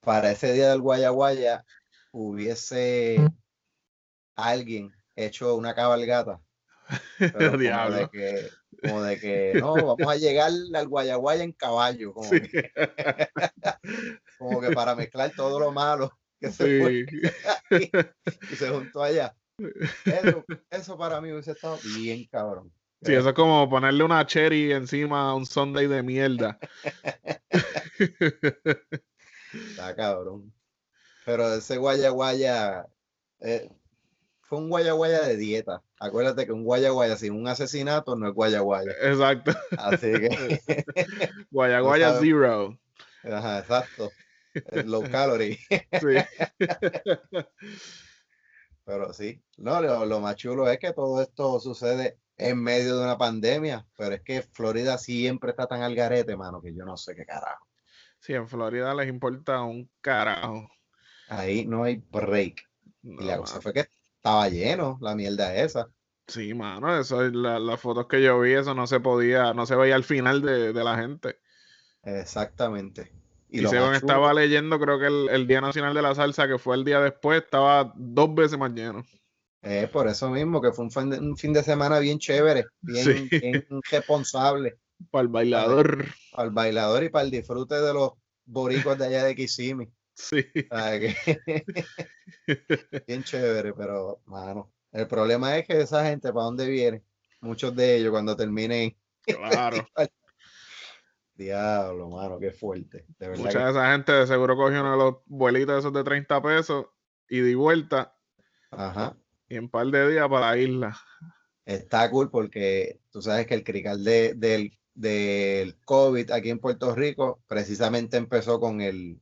para 0.00 0.30
ese 0.30 0.52
día 0.52 0.70
del 0.70 0.80
Guayaguaya 0.80 1.64
hubiese 2.12 3.28
alguien 4.36 4.94
hecho 5.16 5.56
una 5.56 5.74
cabalgata. 5.74 6.40
pero 7.18 7.58
como 7.58 7.58
Diablo. 7.58 7.96
de 7.96 8.08
que, 8.10 8.48
como 8.80 9.02
de 9.02 9.18
que 9.18 9.52
no, 9.60 9.74
vamos 9.74 10.12
a 10.12 10.16
llegar 10.16 10.50
al 10.74 10.88
Guayaguaya 10.88 11.44
en 11.44 11.52
caballo, 11.52 12.12
como, 12.12 12.28
Sí. 12.28 12.40
que, 12.40 12.70
como 14.38 14.60
que 14.60 14.70
para 14.72 14.94
mezclar 14.94 15.32
todo 15.34 15.58
lo 15.60 15.72
malo 15.72 16.18
que 16.40 16.50
se 16.50 16.80
fue 16.80 17.06
Sí. 17.70 17.90
y 18.52 18.56
se 18.56 18.68
juntó 18.70 19.02
allá. 19.02 19.34
Eso, 20.06 20.44
eso 20.70 20.96
para 20.98 21.20
mí 21.20 21.30
hubiese 21.32 21.52
estado 21.52 21.78
bien 21.96 22.26
cabrón. 22.26 22.72
Sí, 23.02 23.14
eso 23.14 23.28
es 23.30 23.34
como 23.34 23.68
ponerle 23.68 24.04
una 24.04 24.26
cherry 24.26 24.72
encima 24.72 25.30
a 25.30 25.34
un 25.34 25.46
sundae 25.46 25.88
de 25.88 26.02
mierda. 26.02 26.58
Está 29.52 29.94
cabrón. 29.96 30.52
Pero 31.24 31.54
ese 31.54 31.76
guayaguaya 31.76 32.86
eh, 33.40 33.70
fue 34.50 34.58
un 34.58 34.68
guayaguaya 34.68 35.20
de 35.22 35.36
dieta. 35.36 35.80
Acuérdate 36.00 36.44
que 36.44 36.50
un 36.50 36.64
guayaguaya 36.64 37.16
sin 37.16 37.34
un 37.34 37.46
asesinato 37.46 38.16
no 38.16 38.26
es 38.26 38.34
guayaguaya. 38.34 38.90
Exacto. 39.00 39.52
Así 39.78 40.10
que, 40.10 40.60
Guayaguaya 41.52 42.14
sabes. 42.14 42.20
Zero. 42.20 42.76
ajá, 43.22 43.60
exacto. 43.60 44.10
Es 44.52 44.86
Low 44.86 45.08
calorie. 45.08 45.56
Sí. 45.70 46.16
Pero 48.84 49.12
sí, 49.12 49.40
no, 49.56 49.80
lo, 49.80 50.04
lo 50.04 50.18
más 50.18 50.34
chulo 50.34 50.68
es 50.68 50.80
que 50.80 50.92
todo 50.92 51.22
esto 51.22 51.60
sucede 51.60 52.18
en 52.36 52.60
medio 52.60 52.96
de 52.96 53.04
una 53.04 53.16
pandemia, 53.16 53.86
pero 53.96 54.16
es 54.16 54.22
que 54.22 54.42
Florida 54.42 54.98
siempre 54.98 55.50
está 55.50 55.68
tan 55.68 55.82
al 55.82 55.94
garete, 55.94 56.36
mano, 56.36 56.60
que 56.60 56.74
yo 56.74 56.84
no 56.84 56.96
sé 56.96 57.14
qué 57.14 57.24
carajo. 57.24 57.68
Sí, 58.18 58.34
en 58.34 58.48
Florida 58.48 58.92
les 58.94 59.08
importa 59.08 59.62
un 59.62 59.88
carajo. 60.00 60.68
Ahí 61.28 61.66
no 61.66 61.84
hay 61.84 62.02
break. 62.10 62.68
No, 63.02 63.22
Y 63.22 63.26
la 63.26 63.36
cosa 63.36 63.60
fue 63.60 63.72
que 63.72 63.86
estaba 64.20 64.48
lleno, 64.48 64.98
la 65.00 65.14
mierda 65.14 65.54
esa. 65.56 65.88
Sí, 66.28 66.54
mano, 66.54 66.96
eso 66.98 67.24
es 67.24 67.32
la- 67.34 67.58
las 67.58 67.80
fotos 67.80 68.06
que 68.06 68.22
yo 68.22 68.40
vi, 68.40 68.52
eso 68.52 68.74
no 68.74 68.86
se 68.86 69.00
podía, 69.00 69.52
no 69.52 69.66
se 69.66 69.74
veía 69.76 69.96
al 69.96 70.04
final 70.04 70.42
de, 70.42 70.72
de 70.72 70.84
la 70.84 70.96
gente. 70.96 71.38
Exactamente. 72.02 73.12
Y, 73.48 73.64
Y, 73.64 73.66
según 73.66 73.94
estaba 73.94 74.32
leyendo, 74.32 74.78
creo 74.78 74.98
que 74.98 75.06
el, 75.06 75.28
el 75.28 75.46
Día 75.46 75.60
Nacional 75.60 75.92
de 75.94 76.02
la 76.02 76.14
Salsa, 76.14 76.46
que 76.46 76.58
fue 76.58 76.76
el 76.76 76.84
día 76.84 77.00
después, 77.00 77.42
estaba 77.42 77.92
dos 77.96 78.32
veces 78.34 78.58
más 78.58 78.72
lleno. 78.72 79.04
Es 79.62 79.90
por 79.90 80.08
eso 80.08 80.30
mismo 80.30 80.60
que 80.62 80.72
fue 80.72 80.84
un 80.86 80.90
fin 80.90 81.10
de, 81.10 81.18
un 81.18 81.36
fin 81.36 81.52
de 81.52 81.62
semana 81.62 81.98
bien 81.98 82.18
chévere, 82.18 82.64
bien, 82.80 83.04
Sí. 83.04 83.28
bien 83.30 83.66
responsable 83.90 84.78
Para 85.10 85.22
el 85.22 85.28
bailador. 85.28 86.06
para 86.30 86.44
el 86.44 86.50
bailador 86.50 87.04
y 87.04 87.08
para 87.10 87.24
el 87.24 87.30
disfrute 87.30 87.74
de 87.74 87.92
los 87.92 88.12
boricuas 88.46 88.98
de 88.98 89.06
allá 89.06 89.24
de 89.24 89.34
Kissimmee. 89.34 89.90
Sí. 90.20 90.44
bien 93.06 93.24
chévere, 93.24 93.72
pero, 93.72 94.20
mano, 94.26 94.72
el 94.92 95.06
problema 95.06 95.56
es 95.56 95.66
que 95.66 95.80
esa 95.80 96.04
gente, 96.04 96.32
¿para 96.32 96.44
dónde 96.44 96.68
viene? 96.68 97.02
Muchos 97.40 97.74
de 97.74 97.96
ellos 97.96 98.10
cuando 98.10 98.36
terminen, 98.36 98.94
Claro. 99.22 99.86
diablo, 101.34 102.10
mano, 102.10 102.38
qué 102.38 102.52
fuerte. 102.52 103.06
De 103.18 103.28
verdad 103.28 103.44
Mucha 103.44 103.64
de 103.64 103.70
esa 103.70 103.92
gente 103.92 104.12
de 104.12 104.26
seguro 104.26 104.56
cogió 104.56 104.80
uno 104.80 104.92
de 104.92 104.98
los 104.98 105.14
vuelitos 105.26 105.78
esos 105.78 105.92
de 105.92 106.04
30 106.04 106.42
pesos 106.42 106.86
y 107.28 107.40
di 107.40 107.54
vuelta 107.54 108.16
ajá. 108.70 109.16
y 109.48 109.56
en 109.56 109.68
par 109.68 109.86
de 109.86 110.10
días 110.10 110.28
para 110.28 110.50
la 110.50 110.58
isla. 110.58 111.00
Está 111.64 112.10
cool 112.10 112.30
porque 112.30 113.00
tú 113.10 113.22
sabes 113.22 113.46
que 113.46 113.54
el 113.54 113.64
crical 113.64 114.04
de, 114.04 114.34
del, 114.34 114.78
del 114.94 115.78
COVID 115.84 116.30
aquí 116.30 116.50
en 116.50 116.58
Puerto 116.58 116.94
Rico 116.94 117.42
precisamente 117.46 118.16
empezó 118.16 118.60
con 118.60 118.80
el, 118.80 119.20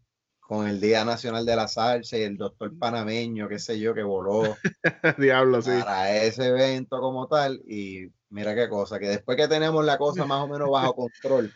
con 0.48 0.66
el 0.66 0.80
Día 0.80 1.04
Nacional 1.04 1.44
de 1.44 1.54
la 1.56 1.68
Salsa 1.68 2.16
y 2.16 2.22
el 2.22 2.38
doctor 2.38 2.72
panameño, 2.78 3.48
qué 3.50 3.58
sé 3.58 3.78
yo, 3.78 3.92
que 3.94 4.02
voló 4.02 4.56
Diablo, 5.18 5.60
sí. 5.60 5.72
para 5.84 6.22
ese 6.22 6.46
evento 6.46 7.00
como 7.00 7.28
tal. 7.28 7.60
Y 7.68 8.06
mira 8.30 8.54
qué 8.54 8.66
cosa, 8.66 8.98
que 8.98 9.08
después 9.10 9.36
que 9.36 9.46
tenemos 9.46 9.84
la 9.84 9.98
cosa 9.98 10.24
más 10.24 10.42
o 10.42 10.48
menos 10.48 10.70
bajo 10.70 10.94
control, 10.96 11.52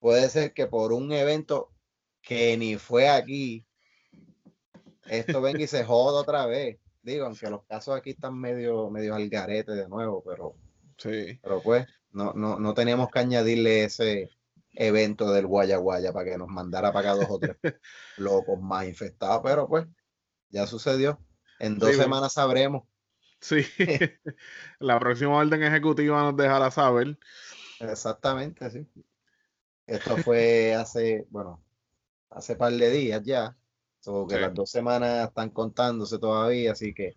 puede 0.00 0.28
ser 0.30 0.52
que 0.52 0.66
por 0.66 0.92
un 0.92 1.12
evento 1.12 1.70
que 2.20 2.56
ni 2.56 2.74
fue 2.76 3.08
aquí, 3.08 3.64
esto 5.06 5.40
venga 5.40 5.62
y 5.62 5.68
se 5.68 5.84
joda 5.84 6.20
otra 6.20 6.44
vez. 6.46 6.76
Digo, 7.02 7.24
aunque 7.26 7.48
los 7.48 7.64
casos 7.66 7.96
aquí 7.96 8.10
están 8.10 8.36
medio, 8.36 8.90
medio 8.90 9.14
al 9.14 9.28
garete 9.28 9.72
de 9.72 9.88
nuevo, 9.88 10.24
pero 10.26 10.56
Sí. 10.98 11.38
pero 11.40 11.62
pues 11.62 11.86
no, 12.10 12.32
no, 12.32 12.58
no 12.58 12.74
teníamos 12.74 13.10
que 13.10 13.20
añadirle 13.20 13.84
ese 13.84 14.28
evento 14.80 15.32
del 15.32 15.46
Guaya 15.46 15.76
Guaya 15.78 16.12
para 16.12 16.30
que 16.30 16.38
nos 16.38 16.48
mandara 16.48 16.92
para 16.92 17.10
acá 17.12 17.20
dos 17.20 17.30
o 17.30 17.38
tres 17.40 17.56
locos 18.16 18.60
más 18.60 18.86
infectados, 18.86 19.40
pero 19.42 19.66
pues 19.68 19.86
ya 20.48 20.66
sucedió. 20.66 21.18
En 21.58 21.78
dos 21.78 21.90
Sí, 21.90 21.96
güey. 21.96 22.04
semanas 22.04 22.32
sabremos. 22.34 22.84
Sí. 23.40 23.64
La 24.78 24.98
próxima 25.00 25.36
orden 25.36 25.62
ejecutiva 25.62 26.22
nos 26.22 26.36
dejará 26.36 26.70
saber. 26.70 27.18
Exactamente, 27.80 28.70
sí. 28.70 28.86
Esto 29.86 30.16
fue 30.18 30.74
hace, 30.74 31.26
bueno, 31.30 31.64
hace 32.30 32.56
par 32.56 32.72
de 32.72 32.90
días 32.90 33.22
ya. 33.24 33.56
So 34.00 34.26
que 34.28 34.36
Sí. 34.36 34.40
las 34.40 34.54
dos 34.54 34.70
semanas 34.70 35.28
están 35.28 35.50
contándose 35.50 36.18
todavía, 36.18 36.72
así 36.72 36.94
que 36.94 37.16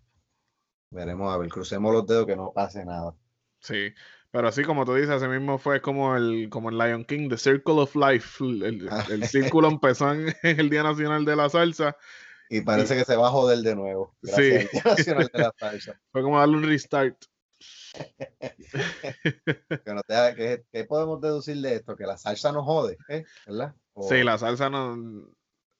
veremos 0.90 1.32
a 1.32 1.38
ver, 1.38 1.48
crucemos 1.48 1.92
los 1.92 2.06
dedos 2.06 2.26
que 2.26 2.36
no 2.36 2.52
pase 2.52 2.84
nada. 2.84 3.14
Sí. 3.62 3.92
Pero 4.30 4.48
así 4.48 4.64
como 4.64 4.84
tú 4.84 4.94
dices, 4.94 5.10
así 5.10 5.26
mismo 5.28 5.58
fue 5.58 5.80
como 5.82 6.16
el, 6.16 6.48
como 6.50 6.70
el 6.70 6.78
Lion 6.78 7.04
King, 7.04 7.28
The 7.28 7.36
Circle 7.36 7.74
of 7.80 7.94
Life. 7.94 8.42
El, 8.42 8.62
el- 8.62 8.88
Ah. 8.90 9.04
círculo 9.26 9.68
empezó 9.80 10.12
en 10.12 10.34
el 10.42 10.70
Día 10.70 10.82
Nacional 10.82 11.24
de 11.24 11.36
la 11.36 11.48
Salsa. 11.48 11.96
Y 12.50 12.60
parece 12.62 12.96
que 12.96 13.04
se 13.04 13.16
va 13.16 13.28
a 13.28 13.30
joder 13.30 13.58
de 13.60 13.74
nuevo. 13.74 14.14
Sí. 14.22 14.50
Gracias 14.50 14.72
Día 14.72 14.82
Nacional 14.84 15.30
de 15.32 15.38
la 15.38 15.52
Salsa. 15.58 16.00
Fue 16.10 16.22
como 16.22 16.38
darle 16.38 16.56
un 16.56 16.64
restart. 16.64 17.16
Que 19.84 19.94
nos 19.94 20.02
deja- 20.08 20.34
que- 20.34 20.64
¿Qué 20.72 20.84
podemos 20.84 21.20
deducir 21.20 21.56
de 21.58 21.76
esto? 21.76 21.96
Que 21.96 22.04
la 22.06 22.16
salsa 22.18 22.52
nos 22.52 22.64
jode, 22.64 22.96
¿eh? 23.08 23.24
¿verdad? 23.46 23.74
O- 23.94 24.08
Sí, 24.08 24.22
la 24.22 24.38
salsa 24.38 24.70
no 24.70 25.28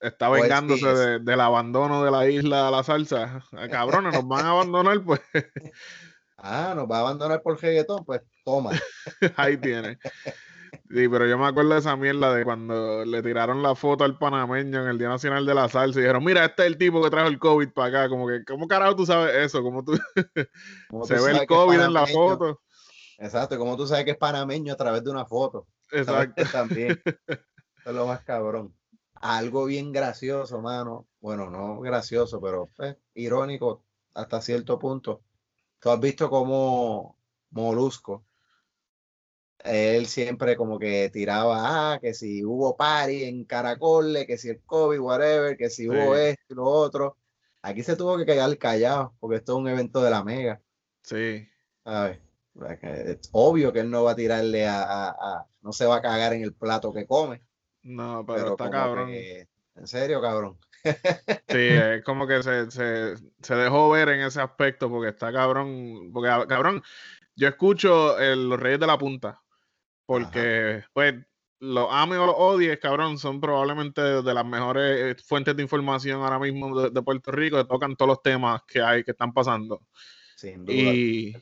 está 0.01 0.29
vengándose 0.29 0.87
de- 0.87 1.19
del 1.21 1.41
abandono 1.41 2.05
de 2.05 2.11
la 2.11 2.29
isla 2.29 2.69
a 2.69 2.71
la 2.71 2.83
salsa. 2.83 3.43
Ah, 3.53 3.69
Cabrones, 3.69 4.13
nos 4.13 4.27
van 4.27 4.45
a 4.47 4.51
abandonar, 4.51 5.03
pues 5.05 5.21
Ah, 6.45 6.73
nos 6.75 6.91
va 6.91 6.97
a 6.97 7.01
abandonar 7.03 7.41
por 7.41 7.61
reggaetón, 7.61 8.05
pues 8.05 8.21
toma. 8.45 8.73
ahí 9.37 9.57
tiene. 9.57 9.97
Sí, 10.91 11.09
pero 11.09 11.27
yo 11.27 11.39
me 11.39 11.47
acuerdo 11.47 11.75
de 11.75 11.79
esa 11.79 11.97
mierda 11.97 12.35
de 12.35 12.45
cuando 12.45 13.05
le 13.05 13.23
tiraron 13.23 13.63
la 13.63 13.77
foto 13.77 14.03
al 14.03 14.19
panameño 14.19 14.83
en 14.83 14.89
el 14.89 14.99
Día 14.99 15.09
Nacional 15.09 15.47
de 15.47 15.55
la 15.55 15.69
Salsa 15.69 16.01
y 16.01 16.03
dijeron, 16.03 16.25
mira, 16.25 16.45
este 16.45 16.63
es 16.63 16.67
el 16.67 16.79
tipo 16.79 17.01
que 17.01 17.11
trajo 17.11 17.29
el 17.29 17.39
COVID 17.39 17.69
para 17.69 17.89
acá. 17.89 18.09
Como 18.09 18.27
que, 18.27 18.45
¿cómo 18.45 18.67
carajo 18.67 18.97
tú 18.97 19.07
sabes 19.07 19.37
eso? 19.37 19.63
¿Cómo 19.63 19.85
tú, 19.85 19.93
se 21.07 21.17
tú 21.17 21.25
ve 21.25 21.31
el 21.31 21.47
COVID 21.47 21.81
en 21.81 21.93
la 21.93 22.07
foto? 22.07 22.61
Exacto, 23.19 23.57
como 23.57 23.77
tú 23.77 23.87
sabes 23.87 24.05
que 24.05 24.11
es 24.11 24.19
panameño 24.19 24.73
a 24.73 24.77
través 24.77 25.05
de 25.05 25.11
una 25.11 25.25
foto. 25.25 25.69
Exacto. 25.93 26.43
También. 26.51 27.01
Eso 27.07 27.91
es 27.91 27.95
lo 27.95 28.07
más 28.07 28.23
cabrón. 28.25 28.75
Algo 29.15 29.67
bien 29.67 29.93
gracioso, 29.93 30.61
mano. 30.61 31.07
Bueno, 31.21 31.49
no 31.49 31.81
gracioso, 31.81 32.41
pero 32.41 32.69
pues, 32.77 32.97
irónico 33.15 33.85
hasta 34.15 34.43
cierto 34.43 34.79
punto. 34.79 35.23
Tú 35.83 35.91
has 35.91 35.99
visto 35.99 36.31
como 36.31 37.19
Molusco, 37.51 38.25
él 39.65 40.07
siempre 40.07 40.57
como 40.57 40.79
que 40.79 41.11
tiraba, 41.13 41.95
ah, 41.95 41.99
que 42.01 42.15
si 42.15 42.45
hubo 42.45 42.77
party 42.77 43.25
en 43.25 43.45
Caracoles, 43.45 44.27
que 44.27 44.39
si 44.39 44.49
el 44.51 44.61
COVID, 44.65 45.01
whatever, 45.01 45.57
que 45.57 45.71
si 45.71 45.89
hubo 45.89 46.15
esto 46.17 46.45
y 46.51 46.55
lo 46.55 46.65
otro. 46.67 47.17
Aquí 47.63 47.83
se 47.83 47.97
tuvo 47.97 48.17
que 48.17 48.25
quedar 48.27 48.57
callado, 48.59 49.15
porque 49.19 49.37
esto 49.39 49.53
es 49.55 49.59
un 49.59 49.69
evento 49.69 50.01
de 50.03 50.11
la 50.11 50.23
Mega. 50.23 50.61
Sí. 51.03 51.49
¿sabes? 51.85 52.21
Que 52.81 53.11
Es 53.13 53.29
obvio 53.33 53.73
que 53.73 53.81
él 53.81 53.91
no 53.91 54.05
va 54.05 54.13
a 54.13 54.17
tirarle 54.17 54.67
a, 54.69 54.83
a- 54.83 55.09
a- 55.11 55.47
no 55.63 55.73
se 55.73 55.87
va 55.87 55.97
a 55.97 56.03
cagar 56.03 56.33
en 56.33 56.43
el 56.43 56.55
plato 56.55 56.93
que 56.93 57.07
come. 57.09 57.43
No, 57.83 58.25
pero, 58.25 58.39
Pero, 58.39 58.51
está 58.53 58.71
cabrón. 58.71 59.09
que, 59.09 59.49
en 59.75 59.87
serio, 59.89 60.21
cabrón. 60.21 60.59
Sí, 60.85 61.59
es 61.59 62.05
como 62.05 62.27
que 62.27 62.43
se, 62.43 62.71
se, 62.71 63.15
se 63.41 63.55
dejó 63.55 63.91
ver 63.91 64.09
en 64.11 64.21
ese 64.21 64.41
aspecto 64.41 64.89
porque 64.89 65.11
está 65.11 65.33
cabrón. 65.33 66.11
Porque, 66.13 66.29
ah, 66.29 66.47
cabrón, 66.49 66.83
yo 67.37 67.49
escucho 67.49 68.19
el- 68.19 68.49
los 68.49 68.59
Reyes 68.59 68.81
de 68.81 68.87
la 68.87 68.99
Punta 68.99 69.43
porque, 70.07 70.85
pues, 70.93 71.15
los 71.61 71.89
ame 71.91 72.17
o 72.19 72.27
los 72.27 72.35
odies, 72.37 72.79
cabrón, 72.81 73.19
son 73.19 73.41
probablemente 73.41 74.01
de 74.01 74.35
las 74.35 74.45
mejores 74.45 75.17
eh, 75.17 75.23
fuentes 75.25 75.57
de 75.57 75.63
información 75.63 76.21
ahora 76.21 76.39
mismo 76.39 76.81
de, 76.81 76.91
de 76.91 77.03
Puerto 77.03 77.31
Rico 77.31 77.57
que 77.57 77.65
tocan 77.65 77.95
todos 77.97 78.09
los 78.09 78.23
temas 78.23 78.63
que 78.67 78.83
hay, 78.83 79.05
que 79.05 79.13
están 79.13 79.33
pasando. 79.33 79.81
Sin 80.35 80.65
duda. 80.65 80.75
Y, 80.75 81.37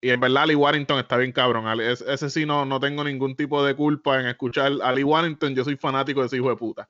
y 0.00 0.10
en 0.10 0.20
verdad, 0.20 0.44
Ali 0.44 0.54
Warrington 0.54 0.98
está 0.98 1.18
bien 1.18 1.32
cabrón. 1.32 1.66
Ese 1.80 2.30
sí 2.30 2.46
no, 2.46 2.64
no 2.64 2.80
tengo 2.80 3.04
ningún 3.04 3.36
tipo 3.36 3.62
de 3.62 3.74
culpa 3.74 4.18
en 4.18 4.28
escuchar 4.28 4.72
a 4.82 4.88
Ali 4.88 5.04
Warrington. 5.04 5.54
Yo 5.54 5.62
soy 5.62 5.76
fanático 5.76 6.20
de 6.20 6.26
ese 6.26 6.36
hijo 6.36 6.48
de 6.48 6.56
puta. 6.56 6.88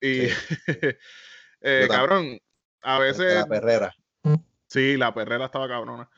Y, 0.00 0.28
Sí. 0.28 0.32
eh, 1.60 1.86
cabrón, 1.88 2.38
a 2.82 2.98
veces, 2.98 3.34
la 3.34 3.46
perrera. 3.46 3.94
sí, 4.68 4.96
la 4.96 5.12
perrera 5.14 5.46
estaba 5.46 5.68
cabrona. 5.68 6.08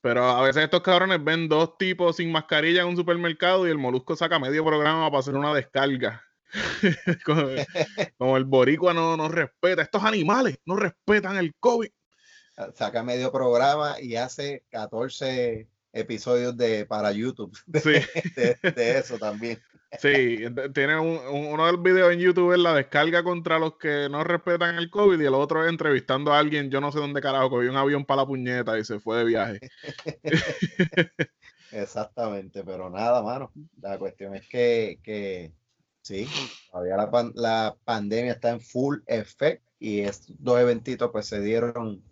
Pero 0.00 0.24
a 0.24 0.42
veces 0.42 0.62
estos 0.62 0.82
cabrones 0.82 1.22
ven 1.24 1.48
dos 1.48 1.76
tipos 1.76 2.16
sin 2.16 2.30
mascarilla 2.30 2.82
en 2.82 2.88
un 2.88 2.96
supermercado 2.96 3.66
y 3.66 3.70
el 3.70 3.78
molusco 3.78 4.14
saca 4.14 4.38
medio 4.38 4.64
programa 4.64 5.10
para 5.10 5.18
hacer 5.18 5.34
una 5.34 5.52
descarga. 5.52 6.22
como, 7.24 7.42
como 8.18 8.36
el 8.36 8.44
boricua 8.44 8.94
no, 8.94 9.16
no 9.16 9.28
respeta. 9.28 9.82
Estos 9.82 10.04
animales 10.04 10.58
no 10.64 10.76
respetan 10.76 11.36
el 11.36 11.52
COVID. 11.58 11.90
Saca 12.74 13.02
medio 13.02 13.30
programa 13.32 14.00
y 14.00 14.16
hace 14.16 14.64
14 14.70 15.68
episodios 15.92 16.56
de 16.56 16.86
para 16.86 17.10
YouTube 17.12 17.56
de, 17.66 17.80
Sí. 17.80 18.20
de- 18.36 18.70
de 18.72 18.98
eso 18.98 19.18
también. 19.18 19.60
Sí, 19.96 20.38
tiene 20.74 20.98
un, 20.98 21.08
un- 21.28 21.46
uno 21.52 21.66
del 21.66 21.78
video 21.78 22.10
en 22.10 22.20
YouTube 22.20 22.52
es 22.52 22.58
la 22.58 22.74
descarga 22.74 23.24
contra 23.24 23.58
los 23.58 23.76
que 23.78 24.08
no 24.10 24.22
respetan 24.22 24.76
el 24.76 24.90
COVID 24.90 25.20
y 25.20 25.24
el 25.26 25.34
otro 25.34 25.64
es 25.64 25.70
entrevistando 25.70 26.32
a 26.32 26.38
alguien, 26.38 26.70
yo 26.70 26.80
no 26.80 26.92
sé 26.92 26.98
dónde 26.98 27.20
carajo, 27.20 27.50
cogió 27.50 27.70
un 27.70 27.76
avión 27.76 28.04
para 28.04 28.22
la 28.22 28.26
puñeta 28.26 28.78
y 28.78 28.84
se 28.84 29.00
fue 29.00 29.18
de 29.18 29.24
viaje. 29.24 29.60
Exactamente, 31.70 32.64
pero 32.64 32.88
nada, 32.90 33.22
mano. 33.22 33.52
La 33.80 33.98
cuestión 33.98 34.34
es 34.34 34.48
que, 34.48 35.00
que 35.02 35.52
sí, 36.02 36.26
todavía 36.70 36.96
la, 36.96 37.10
pan- 37.10 37.32
la 37.34 37.76
pandemia 37.84 38.32
está 38.32 38.50
en 38.50 38.60
full 38.60 38.98
effect 39.06 39.62
y 39.78 40.00
estos 40.00 40.34
dos 40.38 40.58
eventitos 40.60 41.10
pues 41.12 41.26
se 41.26 41.40
dieron 41.40 42.02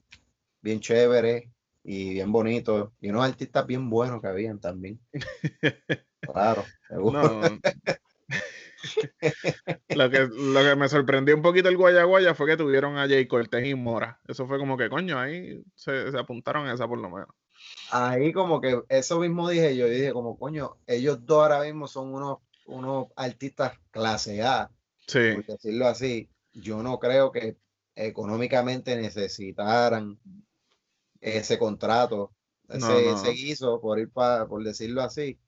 bien 0.62 0.80
chéveres 0.80 1.50
y 1.84 2.14
bien 2.14 2.32
bonitos 2.32 2.92
y 3.00 3.10
unos 3.10 3.24
artistas 3.24 3.66
bien 3.66 3.90
buenos 3.90 4.20
que 4.22 4.28
habían 4.28 4.60
también. 4.60 5.00
Claro. 6.32 6.64
No. 6.90 7.40
lo, 9.88 10.10
que, 10.10 10.28
lo 10.30 10.60
que 10.62 10.76
me 10.76 10.88
sorprendió 10.88 11.34
un 11.34 11.42
poquito 11.42 11.68
el 11.68 11.76
Guayaguaya 11.76 12.34
fue 12.34 12.46
que 12.46 12.56
tuvieron 12.56 12.98
a 12.98 13.08
Jay 13.08 13.26
Cortés 13.26 13.66
y 13.66 13.74
Mora. 13.74 14.20
Eso 14.26 14.46
fue 14.46 14.58
como 14.58 14.76
que, 14.76 14.88
coño, 14.88 15.18
ahí 15.18 15.62
se, 15.74 16.10
se 16.10 16.18
apuntaron 16.18 16.66
a 16.66 16.74
esa 16.74 16.86
por 16.86 16.98
lo 16.98 17.10
menos. 17.10 17.28
Ahí 17.90 18.32
como 18.32 18.60
que 18.60 18.82
eso 18.88 19.18
mismo 19.20 19.48
dije 19.48 19.76
yo, 19.76 19.86
yo 19.86 19.92
dije 19.92 20.12
como 20.12 20.38
coño, 20.38 20.76
ellos 20.86 21.24
dos 21.24 21.42
ahora 21.42 21.62
mismo 21.62 21.88
son 21.88 22.12
unos 22.12 22.38
unos 22.66 23.06
artistas 23.16 23.78
clase 23.90 24.42
A, 24.42 24.70
Sí, 25.06 25.20
por 25.34 25.46
decirlo 25.46 25.86
así, 25.86 26.28
yo 26.52 26.82
no 26.82 26.98
creo 26.98 27.30
que 27.30 27.56
económicamente 27.94 28.96
necesitaran 28.96 30.18
ese 31.20 31.58
contrato, 31.58 32.32
ese, 32.68 32.78
No, 32.80 32.88
no. 32.88 33.14
ese 33.14 33.30
guiso, 33.30 33.80
por 33.80 34.00
ir 34.00 34.10
para, 34.10 34.46
por 34.46 34.64
decirlo 34.64 35.02
así. 35.02 35.38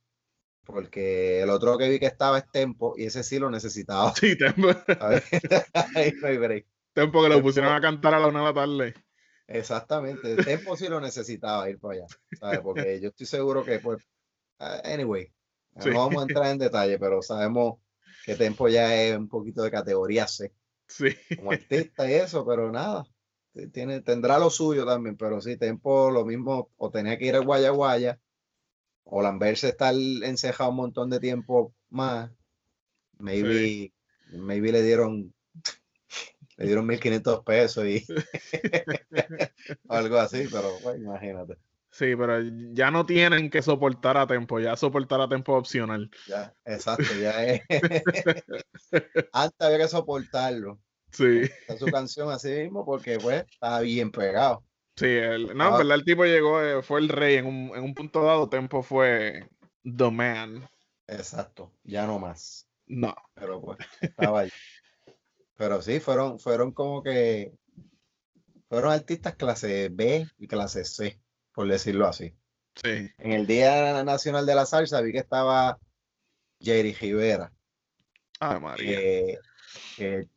Porque 0.68 1.40
el 1.40 1.48
otro 1.48 1.78
que 1.78 1.88
vi 1.88 1.98
que 1.98 2.04
estaba 2.06 2.38
es 2.38 2.50
Tempo 2.50 2.92
y 2.96 3.06
ese 3.06 3.22
sí 3.22 3.38
lo 3.38 3.50
necesitaba. 3.50 4.14
sí, 4.14 4.36
Tempo. 4.36 4.68
Ahí 5.94 6.12
no 6.20 6.28
hay 6.28 6.36
break. 6.36 6.66
Tempo 6.92 7.22
que 7.22 7.28
lo 7.28 7.34
Tempo. 7.36 7.48
pusieron 7.48 7.72
a 7.72 7.80
cantar 7.80 8.12
a 8.14 8.18
la 8.20 8.26
una 8.26 8.40
de 8.40 8.44
la 8.44 8.54
tarde. 8.54 8.94
Exactamente, 9.46 10.36
Tempo 10.44 10.76
sí 10.76 10.88
lo 10.88 11.00
necesitaba 11.00 11.70
ir 11.70 11.78
para 11.80 11.94
allá, 11.94 12.06
¿sabes? 12.38 12.60
Porque 12.60 13.00
yo 13.00 13.08
estoy 13.08 13.24
seguro 13.26 13.64
que, 13.64 13.78
pues, 13.78 13.98
ah, 14.58 14.80
anyway, 14.84 15.32
Sí. 15.80 15.90
no 15.90 15.98
vamos 16.00 16.22
a 16.22 16.26
entrar 16.26 16.46
en 16.50 16.58
detalle, 16.58 16.98
pero 16.98 17.22
sabemos 17.22 17.78
que 18.26 18.34
Tempo 18.34 18.68
ya 18.68 18.94
es 18.94 19.16
un 19.16 19.28
poquito 19.28 19.62
de 19.62 19.70
categoría 19.70 20.26
C 20.28 20.52
Sí, 20.86 21.16
como 21.36 21.52
artista 21.52 22.10
y 22.10 22.14
eso, 22.14 22.44
pero 22.46 22.70
nada, 22.70 23.04
tiene, 23.72 24.00
tendrá 24.02 24.38
lo 24.38 24.50
suyo 24.50 24.84
también, 24.84 25.16
pero 25.16 25.40
sí, 25.40 25.56
Tempo 25.56 26.10
lo 26.10 26.24
mismo, 26.26 26.70
o 26.76 26.90
tenía 26.90 27.16
que 27.16 27.26
ir 27.26 27.36
al 27.36 27.44
Guaya 27.44 27.70
Guaya, 27.70 28.18
o 29.10 29.22
Lamberse 29.22 29.68
estar 29.68 29.94
encejado 29.94 30.70
un 30.70 30.76
montón 30.76 31.10
de 31.10 31.18
tiempo 31.18 31.74
más, 31.88 32.30
maybe, 33.18 33.92
maybe 34.32 34.72
le 34.72 34.82
dieron, 34.82 35.34
le 36.56 36.66
dieron 36.66 36.86
1500 36.86 37.42
pesos 37.42 37.86
y 37.86 38.04
o 39.88 39.94
algo 39.94 40.18
así, 40.18 40.46
pero 40.52 40.78
pues, 40.82 40.98
imagínate, 40.98 41.56
sí, 41.90 42.14
pero 42.16 42.42
ya 42.72 42.90
no 42.90 43.06
tienen 43.06 43.48
que 43.48 43.62
soportar 43.62 44.18
a 44.18 44.26
Tempo, 44.26 44.60
ya 44.60 44.76
soportar 44.76 45.22
a 45.22 45.28
Tempo 45.28 45.56
es 45.56 45.60
opcional. 45.60 46.10
ya, 46.26 46.54
exacto, 46.66 47.14
ya 47.14 47.44
es, 47.44 47.62
antes 49.32 49.60
había 49.60 49.78
que 49.78 49.88
soportarlo, 49.88 50.78
Sí, 51.10 51.40
Esta 51.40 51.72
es 51.72 51.80
su 51.80 51.86
canción 51.90 52.30
así 52.30 52.50
mismo, 52.50 52.84
porque 52.84 53.18
pues 53.18 53.44
estaba 53.50 53.80
bien 53.80 54.10
pegado. 54.10 54.67
Sí, 54.98 55.06
el- 55.06 55.56
no, 55.56 55.64
Ah. 55.64 55.68
en 55.68 55.76
verdad 55.78 55.94
el 55.96 56.04
tipo 56.04 56.24
llegó, 56.24 56.62
eh, 56.62 56.82
fue 56.82 57.00
el 57.00 57.08
rey 57.08 57.36
en 57.36 57.46
un, 57.46 57.76
en 57.76 57.82
un 57.84 57.94
punto 57.94 58.22
dado, 58.22 58.48
Tempo 58.48 58.82
fue 58.82 59.48
the 59.84 60.10
man. 60.10 60.68
Exacto, 61.06 61.72
ya 61.84 62.06
no 62.06 62.18
más. 62.18 62.68
No, 62.86 63.14
Pero 63.34 63.60
pues 63.60 63.78
estaba 64.00 64.40
ahí. 64.40 64.50
Pero 65.56 65.82
sí, 65.82 66.00
fueron, 66.00 66.38
fueron 66.38 66.72
como 66.72 67.02
que 67.02 67.52
fueron 68.68 68.92
artistas 68.92 69.34
clase 69.36 69.88
B 69.90 70.26
y 70.38 70.46
clase 70.46 70.84
C, 70.84 71.20
por 71.52 71.66
decirlo 71.68 72.06
así. 72.06 72.34
sí, 72.76 73.10
En 73.18 73.32
el 73.32 73.46
Día 73.46 74.04
Nacional 74.04 74.46
de 74.46 74.54
la 74.54 74.66
Salsa 74.66 75.00
vi 75.00 75.12
que 75.12 75.18
estaba 75.18 75.78
Jerry 76.60 76.92
Rivera. 76.94 77.52
ay 78.40 78.60
María. 78.60 78.96
Que, 78.98 79.38
que 79.96 80.28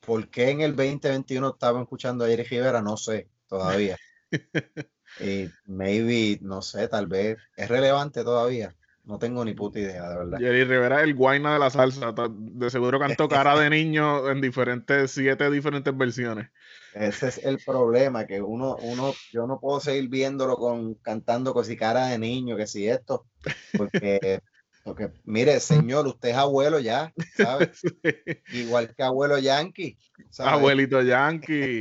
¿por 0.00 0.28
qué 0.30 0.50
en 0.50 0.60
el 0.60 0.76
2021 0.76 1.48
estaban 1.50 1.82
escuchando 1.82 2.24
a 2.24 2.28
Jerry 2.28 2.44
Rivera? 2.44 2.80
No 2.82 2.96
sé 2.96 3.28
todavía. 3.48 3.96
Y 5.20 5.48
maybe, 5.64 6.38
no 6.42 6.60
sé, 6.60 6.88
tal 6.88 7.06
vez 7.06 7.38
es 7.56 7.68
relevante 7.68 8.22
todavía. 8.22 8.74
No 9.04 9.20
tengo 9.20 9.44
ni 9.44 9.54
puta 9.54 9.78
idea, 9.78 10.10
de 10.10 10.16
verdad. 10.16 10.38
Jerry 10.38 10.64
Rivera 10.64 10.98
es 10.98 11.04
el 11.04 11.14
guayna 11.14 11.52
de 11.52 11.58
la 11.60 11.70
salsa. 11.70 12.12
De 12.28 12.70
seguro 12.70 12.98
cantó 12.98 13.28
cara 13.28 13.56
de 13.56 13.70
niño 13.70 14.28
en 14.28 14.40
diferentes, 14.40 15.12
siete 15.12 15.48
diferentes 15.48 15.96
versiones. 15.96 16.48
Ese 16.92 17.28
es 17.28 17.38
el 17.44 17.58
problema, 17.64 18.26
que 18.26 18.42
uno, 18.42 18.76
uno, 18.80 19.14
yo 19.30 19.46
no 19.46 19.60
puedo 19.60 19.78
seguir 19.78 20.08
viéndolo 20.08 20.56
con 20.56 20.94
cantando 20.94 21.54
con 21.54 21.64
si 21.64 21.76
cara 21.76 22.06
de 22.06 22.18
niño, 22.18 22.56
que 22.56 22.66
si 22.66 22.88
esto, 22.88 23.26
porque, 23.76 24.40
porque 24.84 25.10
mire, 25.24 25.60
señor, 25.60 26.06
usted 26.08 26.30
es 26.30 26.36
abuelo 26.36 26.80
ya, 26.80 27.12
¿sabes? 27.36 27.82
Igual 28.52 28.92
que 28.92 29.02
abuelo 29.04 29.38
Yankee, 29.38 29.96
¿sabes? 30.30 30.52
Abuelito 30.54 31.00
Yankee. 31.02 31.80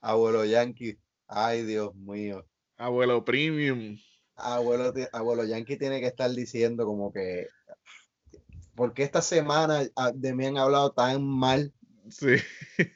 Abuelo 0.00 0.44
Yankee, 0.44 0.98
ay 1.26 1.64
Dios 1.64 1.94
mío. 1.94 2.46
Abuelo 2.76 3.24
Premium. 3.24 3.96
Abuelo, 4.36 4.92
abuelo 5.12 5.44
Yankee 5.44 5.76
tiene 5.76 6.00
que 6.00 6.08
estar 6.08 6.30
diciendo 6.30 6.84
como 6.84 7.12
que, 7.12 7.48
¿por 8.74 8.92
qué 8.92 9.04
esta 9.04 9.22
semana 9.22 9.82
ah, 9.96 10.12
de 10.12 10.34
mí 10.34 10.46
han 10.46 10.58
hablado 10.58 10.92
tan 10.92 11.24
mal? 11.24 11.72
Sí. 12.10 12.36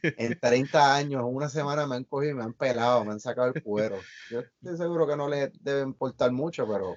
En 0.03 0.38
30 0.38 0.95
años, 0.95 1.23
una 1.27 1.49
semana 1.49 1.87
me 1.87 1.97
han 1.97 2.05
cogido 2.05 2.33
y 2.33 2.35
me 2.35 2.43
han 2.43 2.53
pelado, 2.53 3.05
me 3.05 3.12
han 3.12 3.21
sacado 3.21 3.53
el 3.55 3.62
cuero. 3.62 3.99
Yo 4.31 4.41
estoy 4.41 4.77
seguro 4.77 5.07
que 5.07 5.17
no 5.17 5.29
le 5.29 5.51
debe 5.61 5.83
importar 5.83 6.31
mucho, 6.33 6.67
pero 6.71 6.97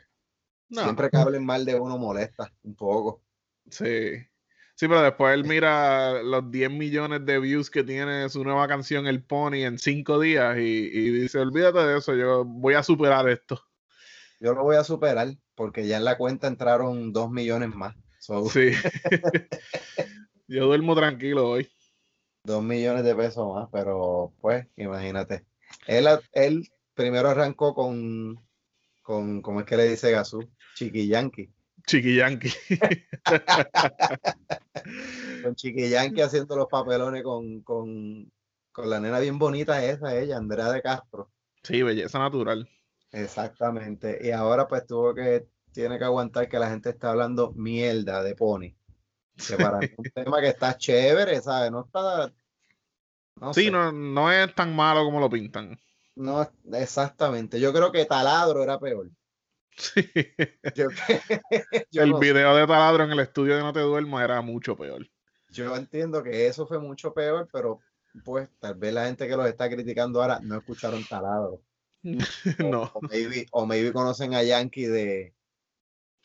No, 0.69 0.81
siempre 0.81 1.09
que 1.09 1.17
hablen 1.17 1.45
mal 1.45 1.63
de 1.63 1.75
uno 1.79 1.97
molesta 1.97 2.51
un 2.63 2.75
poco. 2.75 3.21
sí. 3.69 4.27
Sí, 4.81 4.87
pero 4.87 5.03
después 5.03 5.35
él 5.35 5.45
mira 5.45 6.23
los 6.23 6.49
10 6.49 6.71
millones 6.71 7.23
de 7.23 7.37
views 7.37 7.69
que 7.69 7.83
tiene 7.83 8.27
su 8.29 8.43
nueva 8.43 8.67
canción 8.67 9.05
El 9.05 9.21
Pony 9.21 9.63
en 9.63 9.77
5 9.77 10.19
días 10.19 10.57
y, 10.57 10.89
y 10.91 11.11
dice, 11.11 11.37
olvídate 11.37 11.77
de 11.85 11.99
eso, 11.99 12.15
yo 12.15 12.43
voy 12.43 12.73
a 12.73 12.81
superar 12.81 13.29
esto. 13.29 13.63
Yo 14.39 14.55
lo 14.55 14.63
voy 14.63 14.77
a 14.77 14.83
superar 14.83 15.35
porque 15.53 15.85
ya 15.85 15.97
en 15.97 16.03
la 16.03 16.17
cuenta 16.17 16.47
entraron 16.47 17.13
2 17.13 17.29
millones 17.29 17.69
más. 17.75 17.95
So, 18.17 18.49
Sí. 18.49 18.71
yo 20.47 20.65
duermo 20.65 20.95
tranquilo 20.95 21.47
hoy. 21.47 21.69
2 22.45 22.63
millones 22.63 23.03
de 23.03 23.13
pesos 23.13 23.53
más, 23.53 23.69
pero 23.71 24.33
pues 24.41 24.65
imagínate. 24.77 25.45
Él, 25.85 26.07
él 26.31 26.67
primero 26.95 27.29
arrancó 27.29 27.75
con, 27.75 28.43
con, 29.03 29.43
¿cómo 29.43 29.59
es 29.59 29.67
que 29.67 29.77
le 29.77 29.87
dice 29.87 30.09
Gazú? 30.09 30.49
Chiqui 30.73 31.07
Yankee. 31.07 31.53
Chiqui 31.87 32.15
Yankee. 32.15 32.53
Con 35.43 35.55
Chiqui 35.55 35.89
Yankee 35.89 36.21
haciendo 36.21 36.55
los 36.55 36.67
papelones 36.67 37.23
con, 37.23 37.61
con, 37.61 38.31
con 38.71 38.89
la 38.89 38.99
nena 38.99 39.19
bien 39.19 39.39
bonita 39.39 39.83
esa, 39.83 40.15
ella, 40.17 40.37
Andrea 40.37 40.71
de 40.71 40.81
Castro. 40.81 41.31
Sí, 41.63 41.81
belleza 41.81 42.19
natural. 42.19 42.69
Exactamente. 43.11 44.19
Y 44.21 44.31
ahora 44.31 44.67
pues 44.67 44.85
tuvo 44.85 45.13
que, 45.13 45.47
tiene 45.71 45.97
que 45.97 46.05
aguantar 46.05 46.47
que 46.49 46.59
la 46.59 46.69
gente 46.69 46.89
está 46.89 47.11
hablando 47.11 47.51
mierda 47.53 48.23
de 48.23 48.35
Pony. 48.35 48.73
Que 49.47 49.57
para 49.57 49.79
mí 49.79 49.85
es 49.85 49.97
un 49.97 50.05
tema 50.13 50.41
que 50.41 50.49
está 50.49 50.77
chévere, 50.77 51.41
¿sabes? 51.41 51.71
No 51.71 51.85
está... 51.85 52.31
No 53.35 53.53
Sí, 53.53 53.65
sé. 53.65 53.71
no, 53.71 53.91
no 53.91 54.31
es 54.31 54.53
tan 54.55 54.75
malo 54.75 55.03
como 55.03 55.19
lo 55.19 55.29
pintan. 55.29 55.79
No, 56.15 56.47
exactamente. 56.73 57.59
Yo 57.59 57.73
creo 57.73 57.91
que 57.91 58.05
Taladro 58.05 58.61
era 58.63 58.79
peor. 58.79 59.09
Sí. 59.77 60.09
Yo, 60.75 60.87
yo 61.91 62.03
el 62.03 62.11
no 62.11 62.19
video 62.19 62.55
de 62.55 62.67
Taladro 62.67 63.03
en 63.03 63.11
el 63.11 63.19
estudio 63.19 63.55
de 63.55 63.61
No 63.61 63.73
Te 63.73 63.79
Duermas 63.79 64.23
era 64.23 64.41
mucho 64.41 64.75
peor. 64.75 65.07
Yo 65.51 65.75
entiendo 65.75 66.23
que 66.23 66.47
eso 66.47 66.65
fue 66.67 66.79
mucho 66.79 67.13
peor, 67.13 67.47
pero 67.51 67.79
pues 68.23 68.49
tal 68.59 68.75
vez 68.75 68.93
la 68.93 69.05
gente 69.05 69.27
que 69.27 69.35
los 69.35 69.47
está 69.47 69.69
criticando 69.69 70.21
ahora 70.21 70.39
no 70.41 70.57
escucharon 70.57 71.03
Taladro. 71.05 71.61
O, 72.03 72.63
no. 72.63 72.91
o 72.95 73.01
maybe, 73.01 73.45
o 73.51 73.65
maybe 73.67 73.93
conocen 73.93 74.33
a 74.33 74.41
Yankee 74.41 74.87
de, 74.87 75.35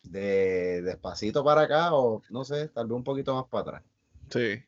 de 0.05 0.81
despacito 0.81 1.45
para 1.45 1.63
acá, 1.63 1.95
o 1.95 2.23
no 2.31 2.45
sé, 2.45 2.69
tal 2.69 2.87
vez 2.87 2.97
un 2.97 3.05
poquito 3.05 3.35
más 3.35 3.45
para 3.51 3.61
atrás. 3.61 3.83
Sí. 4.31 4.65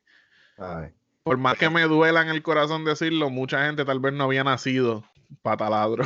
Por 1.22 1.38
más 1.38 1.56
que 1.56 1.70
me 1.70 1.82
duela 1.82 2.22
en 2.22 2.28
el 2.28 2.42
corazón 2.42 2.84
decirlo, 2.84 3.30
mucha 3.30 3.64
gente 3.66 3.84
tal 3.84 4.00
vez 4.00 4.12
no 4.12 4.24
había 4.24 4.44
nacido 4.44 5.04
para 5.42 5.56
Taladro. 5.56 6.04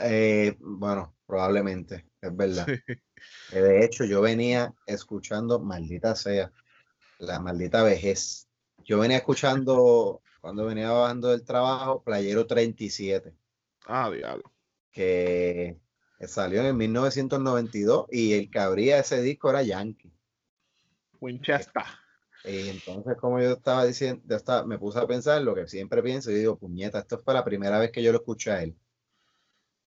Eh, 0.00 0.56
bueno, 0.58 1.14
probablemente, 1.26 2.06
es 2.20 2.36
verdad. 2.36 2.66
Sí. 2.66 3.56
De 3.56 3.84
hecho, 3.84 4.04
yo 4.04 4.20
venía 4.20 4.74
escuchando, 4.86 5.58
maldita 5.60 6.14
sea, 6.14 6.52
la 7.18 7.40
maldita 7.40 7.82
vejez. 7.82 8.48
Yo 8.84 8.98
venía 8.98 9.18
escuchando, 9.18 10.22
cuando 10.40 10.66
venía 10.66 10.90
bajando 10.90 11.28
del 11.28 11.44
trabajo, 11.44 12.02
Playero 12.02 12.46
37. 12.46 13.34
Ah, 13.86 14.10
diablo. 14.10 14.50
que 14.90 15.78
salió 16.26 16.60
en 16.60 16.66
el 16.66 16.74
1992 16.74 18.06
y 18.10 18.32
el 18.34 18.50
que 18.50 18.58
abría 18.58 18.98
ese 18.98 19.20
disco 19.20 19.50
era 19.50 19.62
Yankee. 19.62 20.12
Winchester. 21.20 21.82
Y 22.44 22.68
entonces, 22.68 23.16
como 23.18 23.40
yo 23.40 23.52
estaba 23.52 23.84
diciendo, 23.84 24.22
yo 24.28 24.36
estaba- 24.36 24.66
me 24.66 24.78
puse 24.78 24.98
a 24.98 25.06
pensar 25.06 25.40
lo 25.42 25.54
que 25.54 25.66
siempre 25.66 26.02
pienso 26.02 26.30
y 26.30 26.34
digo, 26.34 26.58
puñeta, 26.58 27.00
esto 27.00 27.18
fue 27.24 27.34
la 27.34 27.44
primera 27.44 27.78
vez 27.78 27.90
que 27.90 28.02
yo 28.02 28.12
lo 28.12 28.18
escuché 28.18 28.50
a 28.50 28.62
él. 28.62 28.76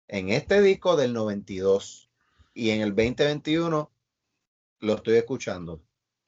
En 0.08 0.28
este 0.30 0.60
disco 0.60 0.96
del 0.96 1.12
92 1.12 2.10
y 2.52 2.70
en 2.70 2.82
el 2.82 2.90
2021 2.94 3.90
lo 4.80 4.94
estoy 4.94 5.16
escuchando. 5.16 5.80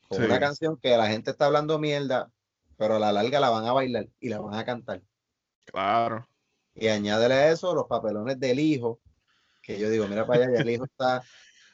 Con 0.08 0.18
Sí. 0.18 0.24
una 0.24 0.38
canción 0.40 0.76
que 0.78 0.96
la 0.96 1.08
gente 1.08 1.30
está 1.30 1.46
hablando 1.46 1.78
mierda, 1.78 2.30
pero 2.76 2.96
a 2.96 2.98
la 2.98 3.12
larga 3.12 3.40
la 3.40 3.50
van 3.50 3.66
a 3.66 3.72
bailar 3.72 4.08
y 4.20 4.28
la 4.28 4.40
van 4.40 4.54
a 4.54 4.64
cantar. 4.64 5.02
Claro. 5.64 6.26
Y 6.74 6.88
añádele 6.88 7.34
a 7.34 7.50
eso 7.52 7.74
los 7.74 7.86
papelones 7.86 8.38
del 8.38 8.60
hijo, 8.60 9.00
que 9.62 9.78
yo 9.78 9.90
digo, 9.90 10.06
mira 10.06 10.26
para 10.26 10.44
allá, 10.44 10.60
el 10.60 10.70
hijo 10.70 10.84
está 10.84 11.22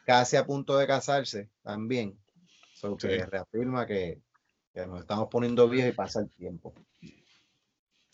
casi 0.07 0.37
a 0.37 0.47
punto 0.47 0.77
de 0.79 0.87
casarse 0.87 1.51
también. 1.63 2.19
So, 2.75 2.97
que 2.97 3.19
Sí. 3.21 3.25
reafirma 3.25 3.87
que, 3.87 4.21
que 4.73 4.87
nos 4.87 5.01
estamos 5.01 5.29
poniendo 5.31 5.69
viejos 5.69 5.93
y 5.93 5.97
pasa 5.97 6.21
el 6.21 6.31
tiempo. 6.31 6.75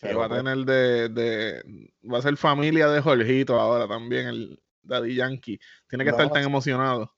Pero, 0.01 0.19
va 0.19 0.27
a 0.27 0.29
pues, 0.29 0.43
tener 0.45 0.59
de, 0.65 1.09
de- 1.09 1.91
Va 2.11 2.19
a 2.19 2.23
ser 2.23 2.37
familia 2.37 2.89
de 2.89 3.01
Jorgito 3.01 3.59
ahora 3.61 3.89
también, 3.89 4.29
el 4.29 4.63
Daddy 4.83 5.15
Yankee. 5.17 5.59
Tiene 5.89 6.05
que 6.05 6.11
No, 6.11 6.17
estar 6.17 6.33
tan 6.33 6.45
emocionado. 6.45 7.13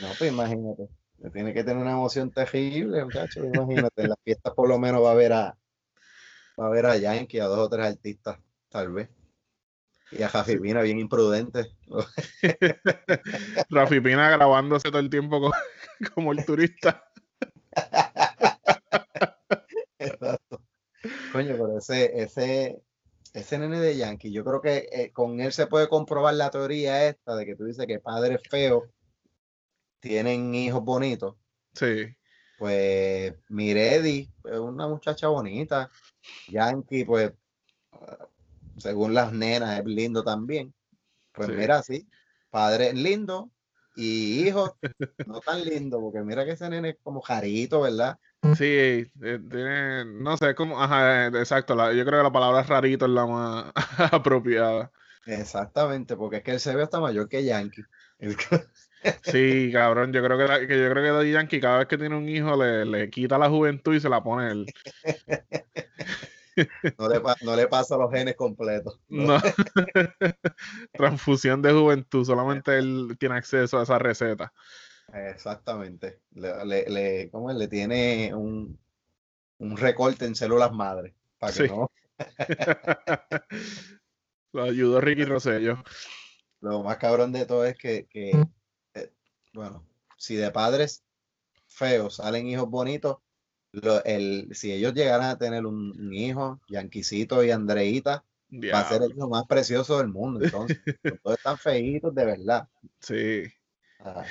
No, 0.00 0.08
pues 0.18 0.30
imagínate. 0.30 0.88
Tiene 1.32 1.54
que 1.54 1.64
tener 1.64 1.82
una 1.82 1.92
emoción 1.92 2.30
terrible, 2.30 3.04
muchacho. 3.04 3.44
Imagínate, 3.44 4.02
en 4.02 4.08
las 4.10 4.18
fiestas 4.24 4.52
por 4.54 4.68
lo 4.68 4.78
menos 4.78 5.02
va 5.02 5.12
a 5.12 5.14
ver 5.14 5.32
a 5.32 5.56
va 6.60 6.66
a 6.66 6.70
ver 6.70 6.86
a 6.86 6.96
Yankee, 6.96 7.40
a 7.40 7.46
dos 7.46 7.58
o 7.58 7.68
tres 7.68 7.86
artistas, 7.86 8.38
tal 8.68 8.92
vez. 8.92 9.08
Y 10.10 10.22
a 10.22 10.28
Jafi 10.28 10.58
Pina, 10.58 10.82
bien 10.82 10.98
imprudente. 10.98 11.72
Rafi 13.70 14.00
Pina 14.00 14.30
grabándose 14.30 14.88
todo 14.88 14.98
el 15.00 15.10
tiempo 15.10 15.40
co- 15.40 15.52
como 16.14 16.32
el 16.32 16.44
turista. 16.44 17.04
Exacto. 19.98 20.60
Coño, 21.34 21.56
pero 21.56 21.78
ese, 21.78 22.22
ese, 22.22 22.80
ese 23.32 23.58
nene 23.58 23.80
de 23.80 23.96
Yankee, 23.96 24.30
yo 24.30 24.44
creo 24.44 24.60
que 24.60 24.88
eh, 24.92 25.10
con 25.10 25.40
él 25.40 25.52
se 25.52 25.66
puede 25.66 25.88
comprobar 25.88 26.34
la 26.34 26.48
teoría 26.48 27.08
esta 27.08 27.34
de 27.34 27.44
que 27.44 27.56
tú 27.56 27.64
dices 27.64 27.88
que 27.88 27.98
padres 27.98 28.40
feos 28.48 28.84
tienen 29.98 30.54
hijos 30.54 30.84
bonitos. 30.84 31.34
Sí, 31.72 32.14
Pues 32.56 33.34
Miredi 33.48 34.30
es 34.44 34.58
una 34.60 34.86
muchacha 34.86 35.26
bonita. 35.26 35.90
Yankee, 36.46 37.04
pues, 37.04 37.32
según 38.78 39.12
las 39.12 39.32
nenas, 39.32 39.80
es 39.80 39.86
lindo 39.86 40.22
también. 40.22 40.72
Pues 41.32 41.48
Sí. 41.48 41.54
mira, 41.56 41.82
sí, 41.82 42.08
padre 42.48 42.92
lindo 42.92 43.50
y 43.96 44.46
hijos 44.46 44.74
no 45.26 45.40
tan 45.40 45.64
lindo, 45.64 46.00
porque 46.00 46.20
mira 46.20 46.44
que 46.44 46.52
ese 46.52 46.68
nene 46.68 46.90
es 46.90 46.96
como 47.02 47.20
jarito, 47.20 47.80
¿verdad? 47.80 48.20
Sí, 48.56 48.64
eh, 48.66 49.08
tiene, 49.50 50.04
no 50.04 50.36
sé, 50.36 50.54
como, 50.54 50.80
ajá, 50.80 51.26
eh, 51.26 51.28
exacto, 51.38 51.74
la- 51.74 51.92
yo 51.92 52.04
creo 52.04 52.20
que 52.20 52.24
la 52.24 52.32
palabra 52.32 52.62
rarito 52.62 53.06
es 53.06 53.10
la 53.10 53.26
más 53.26 53.72
apropiada. 54.12 54.90
Exactamente, 55.26 56.16
porque 56.16 56.38
es 56.38 56.42
que 56.42 56.50
él 56.52 56.60
se 56.60 56.74
ve 56.74 56.82
hasta 56.82 57.00
mayor 57.00 57.28
que 57.28 57.44
Yankee. 57.44 57.82
Sí, 59.22 59.70
cabrón, 59.72 60.12
yo 60.12 60.22
creo 60.24 60.38
que, 60.38 60.44
la- 60.44 60.66
que 60.66 60.82
yo 60.82 60.90
creo 60.90 61.02
que 61.02 61.10
Daddy 61.10 61.32
Yankee 61.32 61.60
cada 61.60 61.78
vez 61.78 61.88
que 61.88 61.98
tiene 61.98 62.16
un 62.16 62.28
hijo 62.28 62.56
le, 62.56 62.84
le 62.86 63.10
quita 63.10 63.36
la 63.36 63.48
juventud 63.50 63.94
y 63.94 64.00
se 64.00 64.08
la 64.08 64.22
pone 64.22 64.50
él. 64.50 64.66
No 66.98 67.08
le, 67.08 67.20
no 67.42 67.56
le 67.56 67.66
pasa 67.66 67.96
los 67.96 68.10
genes 68.12 68.36
completos. 68.36 69.00
No. 69.08 69.38
Transfusión 70.92 71.60
de 71.62 71.72
juventud, 71.72 72.24
solamente 72.24 72.78
él 72.78 73.16
tiene 73.18 73.34
acceso 73.36 73.78
a 73.78 73.82
esa 73.82 73.98
receta. 73.98 74.52
Exactamente. 75.14 76.20
Le, 76.34 76.64
le, 76.64 76.84
le- 76.88 77.30
¿cómo 77.30 77.50
es? 77.50 77.56
Le 77.56 77.68
tiene 77.68 78.34
un, 78.34 78.78
un 79.58 79.76
recorte 79.76 80.24
en 80.24 80.34
células 80.34 80.72
madres. 80.72 81.14
Para 81.38 81.52
que 81.52 81.62
Sí. 81.62 81.68
no. 81.68 81.90
Lo 84.52 84.62
ayudó 84.64 85.00
Ricky 85.00 85.24
Rosello. 85.24 85.82
Lo 86.60 86.82
más 86.82 86.96
cabrón 86.98 87.32
de 87.32 87.44
todo 87.46 87.64
es 87.64 87.76
que, 87.76 88.06
que, 88.06 88.30
eh, 88.94 89.12
bueno, 89.52 89.84
si 90.16 90.36
de 90.36 90.50
padres 90.50 91.04
feos 91.66 92.16
salen 92.16 92.46
hijos 92.46 92.68
bonitos, 92.70 93.18
lo- 93.72 94.02
el, 94.04 94.48
si 94.54 94.72
ellos 94.72 94.94
llegaran 94.94 95.28
a 95.30 95.38
tener 95.38 95.66
un, 95.66 95.90
un 95.98 96.14
hijo, 96.14 96.60
Yanquisito 96.68 97.42
y 97.44 97.50
Andreita, 97.50 98.24
va 98.72 98.80
a 98.80 98.88
ser 98.88 99.02
el 99.02 99.10
hijo 99.10 99.28
más 99.28 99.44
precioso 99.46 99.98
del 99.98 100.08
mundo. 100.08 100.44
Entonces, 100.44 100.78
los 101.02 101.18
dos 101.22 101.34
están 101.36 101.58
feitos 101.58 102.14
de 102.14 102.24
verdad. 102.24 102.68
Sí. 103.00 103.42
Ah, 103.98 104.24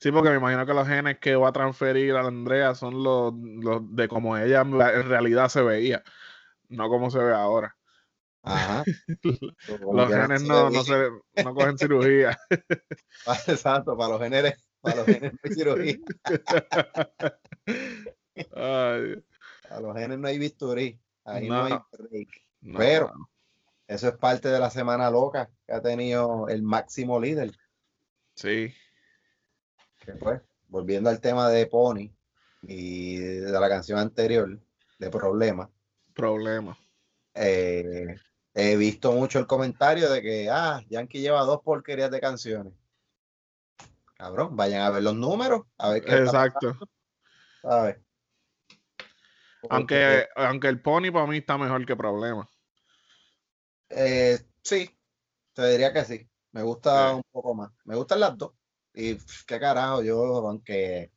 Sí, 0.00 0.12
porque 0.12 0.30
me 0.30 0.36
imagino 0.36 0.64
que 0.64 0.74
los 0.74 0.86
genes 0.86 1.18
que 1.18 1.34
va 1.34 1.48
a 1.48 1.52
transferir 1.52 2.14
a 2.14 2.20
Andrea 2.26 2.74
son 2.74 3.02
los, 3.02 3.34
los 3.34 3.94
de 3.96 4.06
como 4.06 4.36
ella 4.36 4.60
en 4.60 4.78
la- 4.78 4.94
en 4.94 5.08
realidad 5.08 5.48
se 5.48 5.60
veía, 5.62 6.04
no 6.68 6.88
como 6.88 7.10
se 7.10 7.18
ve 7.18 7.34
ahora. 7.34 7.76
Ajá. 8.42 8.84
Los 9.92 10.08
genes 10.08 10.42
no, 10.44 10.70
no, 10.70 10.82
se, 10.84 11.10
no 11.42 11.54
cogen 11.54 11.76
cirugía. 11.76 12.38
Exacto, 13.48 13.96
para 13.96 14.10
los 14.10 14.22
genes, 14.22 14.54
para 14.80 14.96
los 14.96 15.06
genes 15.06 15.32
no 15.32 15.38
hay 15.42 15.54
cirugía. 15.54 15.98
Ay, 18.54 19.22
A 19.68 19.80
los 19.80 19.96
genes 19.96 20.18
no 20.18 20.28
hay 20.28 20.38
bisturí. 20.38 20.98
Ahí 21.24 21.48
no, 21.48 21.64
hay 21.64 21.78
break. 21.98 22.28
no, 22.62 22.78
Pero-. 22.78 23.12
Eso 23.88 24.08
es 24.08 24.16
parte 24.16 24.48
de 24.50 24.58
la 24.58 24.68
semana 24.70 25.10
loca 25.10 25.50
que 25.66 25.72
ha 25.72 25.80
tenido 25.80 26.46
el 26.48 26.62
máximo 26.62 27.18
líder. 27.18 27.52
Sí, 28.34 28.72
Que 30.08 30.14
pues, 30.14 30.40
volviendo 30.68 31.10
al 31.10 31.20
tema 31.20 31.50
de 31.50 31.66
Pony 31.66 32.10
y 32.62 33.18
de 33.18 33.50
la 33.60 33.68
canción 33.68 33.98
anterior, 33.98 34.58
de 34.98 35.10
Problema, 35.10 35.70
problema. 36.14 36.78
eh, 37.34 38.18
he 38.54 38.76
visto 38.78 39.12
mucho 39.12 39.38
el 39.38 39.46
comentario 39.46 40.10
de 40.10 40.22
que, 40.22 40.48
ah, 40.50 40.82
Yankee 40.88 41.20
lleva 41.20 41.42
dos 41.42 41.60
porquerías 41.62 42.10
de 42.10 42.20
canciones. 42.22 42.72
Cabrón, 44.16 44.56
vayan 44.56 44.80
a 44.80 44.88
ver 44.90 45.02
los 45.02 45.14
números, 45.14 45.66
a 45.76 45.90
ver 45.90 46.02
qué 46.02 46.08
está 46.08 46.22
Exacto. 46.24 46.78
¿sabes? 47.60 47.98
Porque, 49.60 49.74
Aunque, 49.74 50.26
aunque 50.36 50.68
el 50.68 50.80
pony 50.80 51.10
para 51.12 51.26
mí 51.26 51.36
está 51.36 51.58
mejor 51.58 51.84
que 51.84 51.94
problema. 51.94 52.48
eh, 53.90 54.38
sí, 54.62 54.88
te 55.52 55.68
diría 55.68 55.92
que 55.92 56.06
sí. 56.06 56.26
Me 56.52 56.62
gusta 56.62 57.10
Sí. 57.10 57.16
un 57.16 57.22
poco 57.30 57.54
más. 57.54 57.70
Me 57.84 57.94
gustan 57.94 58.20
las 58.20 58.38
dos. 58.38 58.52
Y 59.00 59.16
qué 59.46 59.60
carajo, 59.60 60.02
yo, 60.02 60.18
aunque, 60.48 61.12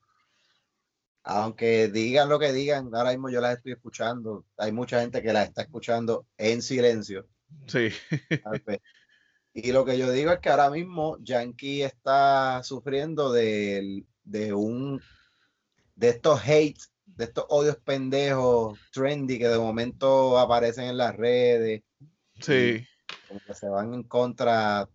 aunque 1.24 1.88
digan 1.88 2.30
lo 2.30 2.38
que 2.38 2.54
digan, 2.54 2.94
ahora 2.94 3.10
mismo 3.10 3.32
yo 3.32 3.41
las 3.41 3.58
estoy 3.58 3.72
escuchando. 3.72 4.46
Hay 4.58 4.72
mucha 4.72 5.02
gente 5.02 5.20
que 5.24 5.34
las 5.34 5.48
está 5.48 5.63
escuchando 5.63 6.28
en 6.38 6.62
silencio. 6.62 7.28
Sí. 7.65 7.89
Y 9.54 9.72
lo 9.72 9.84
que 9.84 9.98
yo 9.98 10.12
digo 10.12 10.32
es 10.32 10.39
que 10.39 10.50
ahora 10.50 10.70
mismo 10.70 11.17
Yankee 11.22 11.82
está 11.82 12.62
sufriendo 12.63 13.32
del- 13.32 14.06
de, 14.24 14.54
un 14.54 15.02
de 15.96 16.10
estos 16.10 16.39
hate, 16.48 16.80
de 17.06 17.24
estos 17.24 17.46
odios 17.50 17.78
pendejos 17.78 18.80
trendy 18.94 19.39
que 19.39 19.48
de 19.48 19.58
momento 19.58 20.38
aparecen 20.38 20.86
en 20.86 20.98
las 20.98 21.15
redes, 21.17 21.82
sí, 22.39 22.86
como 23.28 23.39
que 23.41 23.56
se 23.56 23.67
van 23.67 23.94
en 23.96 24.04
contra, 24.04 24.88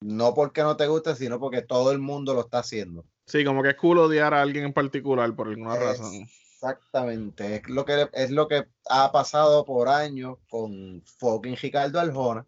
no 0.00 0.34
porque 0.34 0.62
no 0.62 0.76
te 0.76 0.86
guste, 0.86 1.14
sino 1.16 1.38
porque 1.40 1.62
todo 1.62 1.92
el 1.92 1.98
mundo 1.98 2.34
lo 2.34 2.40
está 2.40 2.58
haciendo. 2.60 3.04
sí, 3.26 3.44
como 3.44 3.62
que 3.62 3.70
es 3.70 3.76
cool 3.76 3.98
odiar 3.98 4.34
a 4.34 4.42
alguien 4.42 4.64
en 4.64 4.72
particular 4.72 5.34
por 5.34 5.48
alguna 5.48 5.76
razón. 5.76 6.26
Exactamente, 6.54 7.56
es 7.56 7.68
lo 7.68 7.84
que 7.84 8.08
es 8.12 8.30
lo 8.30 8.48
que 8.48 8.66
ha 8.88 9.12
pasado 9.12 9.64
por 9.64 9.88
años 9.88 10.38
con 10.48 11.02
fucking 11.18 11.56
Ricardo 11.56 12.00
Arjona. 12.00 12.46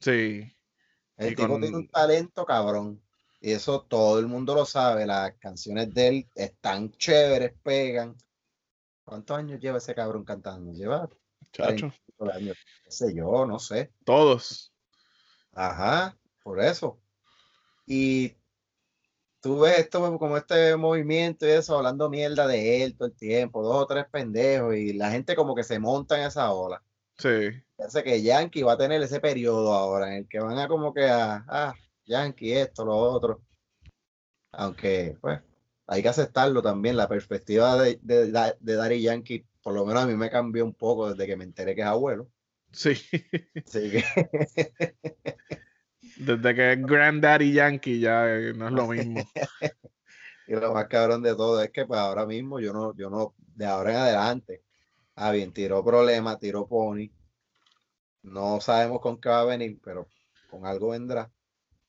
Sí, 0.00 0.52
El 1.16 1.32
Y 1.32 1.36
tipo 1.36 1.48
con- 1.48 1.60
tiene 1.60 1.76
un 1.76 1.88
talento 1.88 2.44
cabrón. 2.44 3.02
Y 3.40 3.52
eso 3.52 3.82
todo 3.82 4.18
el 4.18 4.26
mundo 4.26 4.54
lo 4.54 4.64
sabe. 4.64 5.06
Las 5.06 5.34
canciones 5.34 5.92
de 5.92 6.08
él 6.08 6.28
están 6.34 6.90
chéveres, 6.92 7.52
pegan. 7.62 8.16
¿Cuántos 9.04 9.36
años 9.38 9.60
lleva 9.60 9.78
ese 9.78 9.94
cabrón 9.94 10.24
cantando? 10.24 10.72
Lleva 10.72 11.08
chacho, 11.52 11.92
30 12.16 12.36
años, 12.36 12.56
qué 12.84 12.90
sé 12.90 13.14
yo, 13.14 13.46
no 13.46 13.58
sé. 13.58 13.92
todos. 14.04 14.72
Ajá, 15.52 16.16
por 16.46 16.60
eso. 16.60 17.00
Y 17.86 18.36
tú 19.40 19.58
ves 19.60 19.80
esto 19.80 20.16
como 20.16 20.36
este 20.36 20.76
movimiento 20.76 21.44
y 21.44 21.50
eso, 21.50 21.76
hablando 21.76 22.08
mierda 22.08 22.46
de 22.46 22.84
él 22.84 22.96
todo 22.96 23.08
el 23.08 23.16
tiempo, 23.16 23.64
dos 23.64 23.82
o 23.82 23.86
tres 23.88 24.04
pendejos, 24.12 24.76
y 24.76 24.92
la 24.92 25.10
gente 25.10 25.34
como 25.34 25.56
que 25.56 25.64
se 25.64 25.80
monta 25.80 26.16
en 26.16 26.26
esa 26.28 26.52
ola. 26.52 26.80
Sí, 27.18 27.50
Parece 27.76 28.04
que 28.04 28.22
Yankee 28.22 28.62
va 28.62 28.74
a 28.74 28.78
tener 28.78 29.02
ese 29.02 29.18
periodo 29.18 29.72
ahora 29.72 30.06
en 30.12 30.18
el 30.18 30.28
que 30.28 30.38
van 30.38 30.56
a 30.58 30.68
como 30.68 30.94
que 30.94 31.08
a, 31.08 31.44
ah, 31.48 31.74
Yankee 32.04 32.52
esto, 32.52 32.84
lo 32.84 32.96
otro. 32.96 33.42
Aunque, 34.52 35.18
pues, 35.20 35.40
hay 35.88 36.00
que 36.00 36.08
aceptarlo 36.08 36.62
también. 36.62 36.96
La 36.96 37.08
perspectiva 37.08 37.76
de, 37.76 37.98
de, 38.02 38.30
de 38.60 38.74
Daddy 38.76 39.02
Yankee, 39.02 39.44
por 39.62 39.74
lo 39.74 39.84
menos 39.84 40.04
a 40.04 40.06
mí 40.06 40.14
me 40.14 40.30
cambió 40.30 40.64
un 40.64 40.74
poco 40.74 41.10
desde 41.10 41.26
que 41.26 41.36
me 41.36 41.44
enteré 41.44 41.74
que 41.74 41.80
es 41.80 41.86
abuelo. 41.88 42.30
sí. 42.70 42.92
Así 43.66 43.90
que, 43.90 44.04
Desde 46.16 46.54
que 46.54 46.72
es 46.72 46.82
Granddaddy 46.82 47.52
Yankee 47.52 48.00
ya 48.00 48.34
eh, 48.34 48.52
no 48.54 48.68
es 48.68 48.72
lo 48.72 48.86
mismo. 48.88 49.20
y 50.46 50.52
lo 50.54 50.72
más 50.72 50.86
cabrón 50.86 51.22
de 51.22 51.34
todo 51.34 51.62
es 51.62 51.70
que 51.70 51.84
pues 51.84 52.00
ahora 52.00 52.26
mismo 52.26 52.58
yo 52.60 52.72
no, 52.72 52.94
yo 52.96 53.10
no, 53.10 53.34
de 53.38 53.66
ahora 53.66 53.90
en 53.90 53.96
adelante, 53.96 54.62
ah, 55.14 55.30
bien, 55.32 55.52
tiró 55.52 55.84
problema, 55.84 56.38
tiró 56.38 56.66
pony. 56.66 57.10
No 58.22 58.60
sabemos 58.60 59.00
con 59.00 59.20
qué 59.20 59.28
va 59.28 59.42
a 59.42 59.44
venir, 59.44 59.78
pero 59.82 60.08
con 60.48 60.66
algo 60.66 60.90
vendrá. 60.90 61.30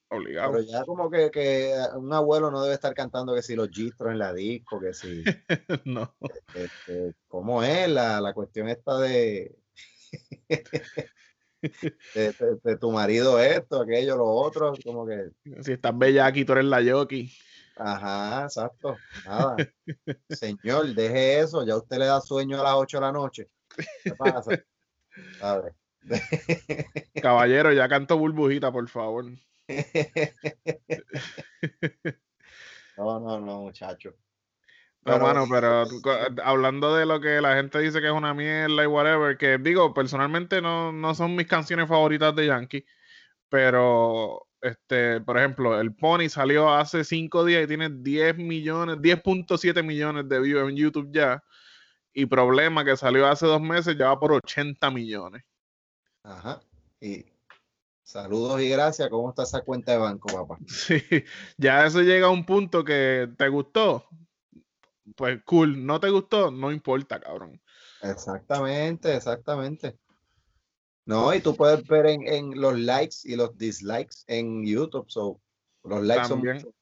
Obligado. 0.09 0.53
Pero 0.53 0.63
ya 0.63 0.85
como 0.85 1.09
que, 1.09 1.29
que 1.31 1.73
un 1.95 2.13
abuelo 2.13 2.49
no 2.49 2.61
debe 2.61 2.75
estar 2.75 2.93
cantando 2.93 3.35
que 3.35 3.41
si 3.41 3.55
los 3.55 3.69
gistros 3.69 4.11
en 4.11 4.19
la 4.19 4.33
disco, 4.33 4.79
que 4.79 4.93
si, 4.93 5.23
No. 5.85 6.15
este, 6.53 7.13
¿cómo 7.27 7.63
es 7.63 7.89
la, 7.89 8.21
la 8.21 8.33
cuestión 8.33 8.69
esta 8.69 8.97
de, 8.99 9.57
de, 12.13 12.33
de- 12.33 12.59
de 12.63 12.77
tu 12.77 12.91
marido 12.91 13.39
esto, 13.39 13.81
aquello, 13.81 14.15
lo 14.17 14.25
otro, 14.25 14.73
como 14.83 15.05
que, 15.05 15.29
Si 15.61 15.73
estás 15.73 15.97
bella 15.97 16.25
aquí, 16.25 16.45
tú 16.45 16.53
eres 16.53 16.65
la 16.65 16.83
jockey. 16.83 17.31
ajá, 17.75 18.43
exacto, 18.43 18.97
nada. 19.25 19.57
Señor, 20.29 20.93
deje 20.93 21.39
eso, 21.39 21.65
ya 21.65 21.77
usted 21.77 21.97
le 21.97 22.05
da 22.05 22.21
sueño 22.21 22.59
a 22.59 22.63
las 22.63 22.73
8 22.75 22.97
de 22.97 23.01
la 23.01 23.11
noche. 23.11 23.47
¿Qué 24.03 24.13
pasa? 24.15 24.51
Caballero, 27.21 27.73
ya 27.73 27.87
canto 27.89 28.17
burbujita, 28.17 28.71
por 28.71 28.87
favor. 28.87 29.25
No, 32.97 33.19
no, 33.19 33.39
no, 33.39 33.61
muchacho. 33.61 34.15
No, 35.07 35.13
Pero- 35.13 35.25
mano, 35.25 35.45
pero 35.49 35.85
hablando 36.43 36.93
de 36.95 37.05
lo 37.05 37.19
que 37.21 37.39
la 37.41 37.55
gente 37.55 37.79
dice 37.79 38.01
que 38.01 38.07
es 38.07 38.13
una 38.13 38.33
mierda 38.33 38.83
y 38.83 38.87
whatever, 38.87 39.37
que 39.37 39.57
digo, 39.57 39.93
personalmente 39.93 40.61
no, 40.61 40.91
no 40.91 41.15
son 41.15 41.35
mis 41.35 41.47
canciones 41.47 41.87
favoritas 41.87 42.35
de 42.35 42.47
Yankee, 42.47 42.85
pero, 43.49 44.47
este, 44.61 45.21
por 45.21 45.37
ejemplo, 45.37 45.79
el 45.79 45.95
Pony 45.95 46.27
salió 46.29 46.69
hace 46.73 47.03
cinco 47.05 47.45
días 47.45 47.63
y 47.63 47.67
tiene 47.67 47.89
10 47.89 48.35
millones, 48.37 48.97
10.7 48.97 49.81
millones 49.81 50.27
de 50.27 50.39
views 50.41 50.69
en 50.69 50.75
YouTube 50.75 51.09
ya, 51.11 51.41
y 52.13 52.25
Problema, 52.25 52.83
que 52.83 52.97
salió 52.97 53.27
hace 53.27 53.45
dos 53.45 53.61
meses, 53.61 53.95
ya 53.97 54.07
va 54.07 54.19
por 54.19 54.33
80 54.33 54.91
millones. 54.91 55.43
Ajá. 56.23 56.59
Y 56.99 57.25
saludos 58.03 58.59
y 58.61 58.69
gracias. 58.69 59.07
¿Cómo 59.09 59.29
está 59.29 59.43
esa 59.43 59.61
cuenta 59.61 59.91
de 59.93 59.99
banco, 59.99 60.27
papá? 60.27 60.57
Sí, 60.67 61.01
ya 61.57 61.85
eso 61.85 62.01
llega 62.01 62.27
a 62.27 62.31
un 62.31 62.45
punto 62.45 62.83
que 62.83 63.29
te 63.37 63.47
gustó, 63.47 64.03
pues 65.15 65.41
cool, 65.45 65.85
no 65.85 65.99
te 65.99 66.09
gustó, 66.09 66.51
no 66.51 66.71
importa, 66.71 67.19
cabrón. 67.19 67.61
Exactamente, 68.01 69.15
exactamente. 69.15 69.97
No, 71.05 71.33
y 71.33 71.39
tú 71.39 71.55
puedes 71.55 71.87
ver 71.87 72.05
en, 72.07 72.27
en 72.27 72.59
los 72.59 72.77
likes 72.77 73.15
y 73.23 73.35
los 73.35 73.57
dislikes 73.57 74.17
en 74.27 74.65
YouTube. 74.65 75.09
So, 75.09 75.39
los 75.83 76.03
likes 76.03 76.27
son 76.27 76.37
También. 76.39 76.55
muchos. 76.57 76.73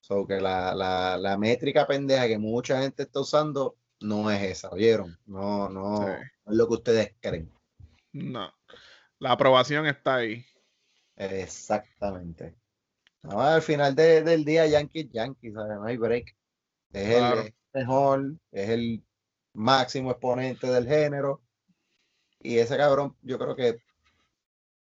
So, 0.00 0.26
que 0.26 0.40
la, 0.40 0.74
la, 0.74 1.16
la 1.18 1.36
métrica 1.38 1.86
pendeja 1.86 2.26
que 2.26 2.38
mucha 2.38 2.80
gente 2.80 3.02
está 3.04 3.20
usando 3.20 3.76
no 4.00 4.30
es 4.30 4.42
esa, 4.42 4.70
¿oyeron? 4.70 5.18
No, 5.26 5.68
no, 5.68 5.96
Sí. 5.98 6.04
no 6.46 6.52
es 6.52 6.58
lo 6.58 6.68
que 6.68 6.74
ustedes 6.74 7.14
creen. 7.20 7.50
No, 8.12 8.50
la 9.18 9.32
aprobación 9.32 9.86
está 9.86 10.16
ahí. 10.16 10.44
Exactamente. 11.16 12.54
No, 13.22 13.40
al 13.40 13.62
final 13.62 13.94
de- 13.94 14.22
del 14.22 14.44
día, 14.44 14.66
Yankees, 14.66 15.08
Yankees, 15.10 15.54
¿sabes? 15.54 15.76
No 15.76 15.84
hay 15.84 15.96
break. 15.96 16.36
Es 16.94 17.08
el- 17.10 17.18
Claro. 17.18 17.40
el 17.42 17.54
mejor, 17.74 18.34
es 18.52 18.68
el 18.70 19.04
máximo 19.52 20.10
exponente 20.12 20.66
del 20.68 20.86
género. 20.86 21.42
Y 22.40 22.58
ese 22.58 22.76
cabrón, 22.76 23.16
yo 23.22 23.38
creo 23.38 23.56
que 23.56 23.78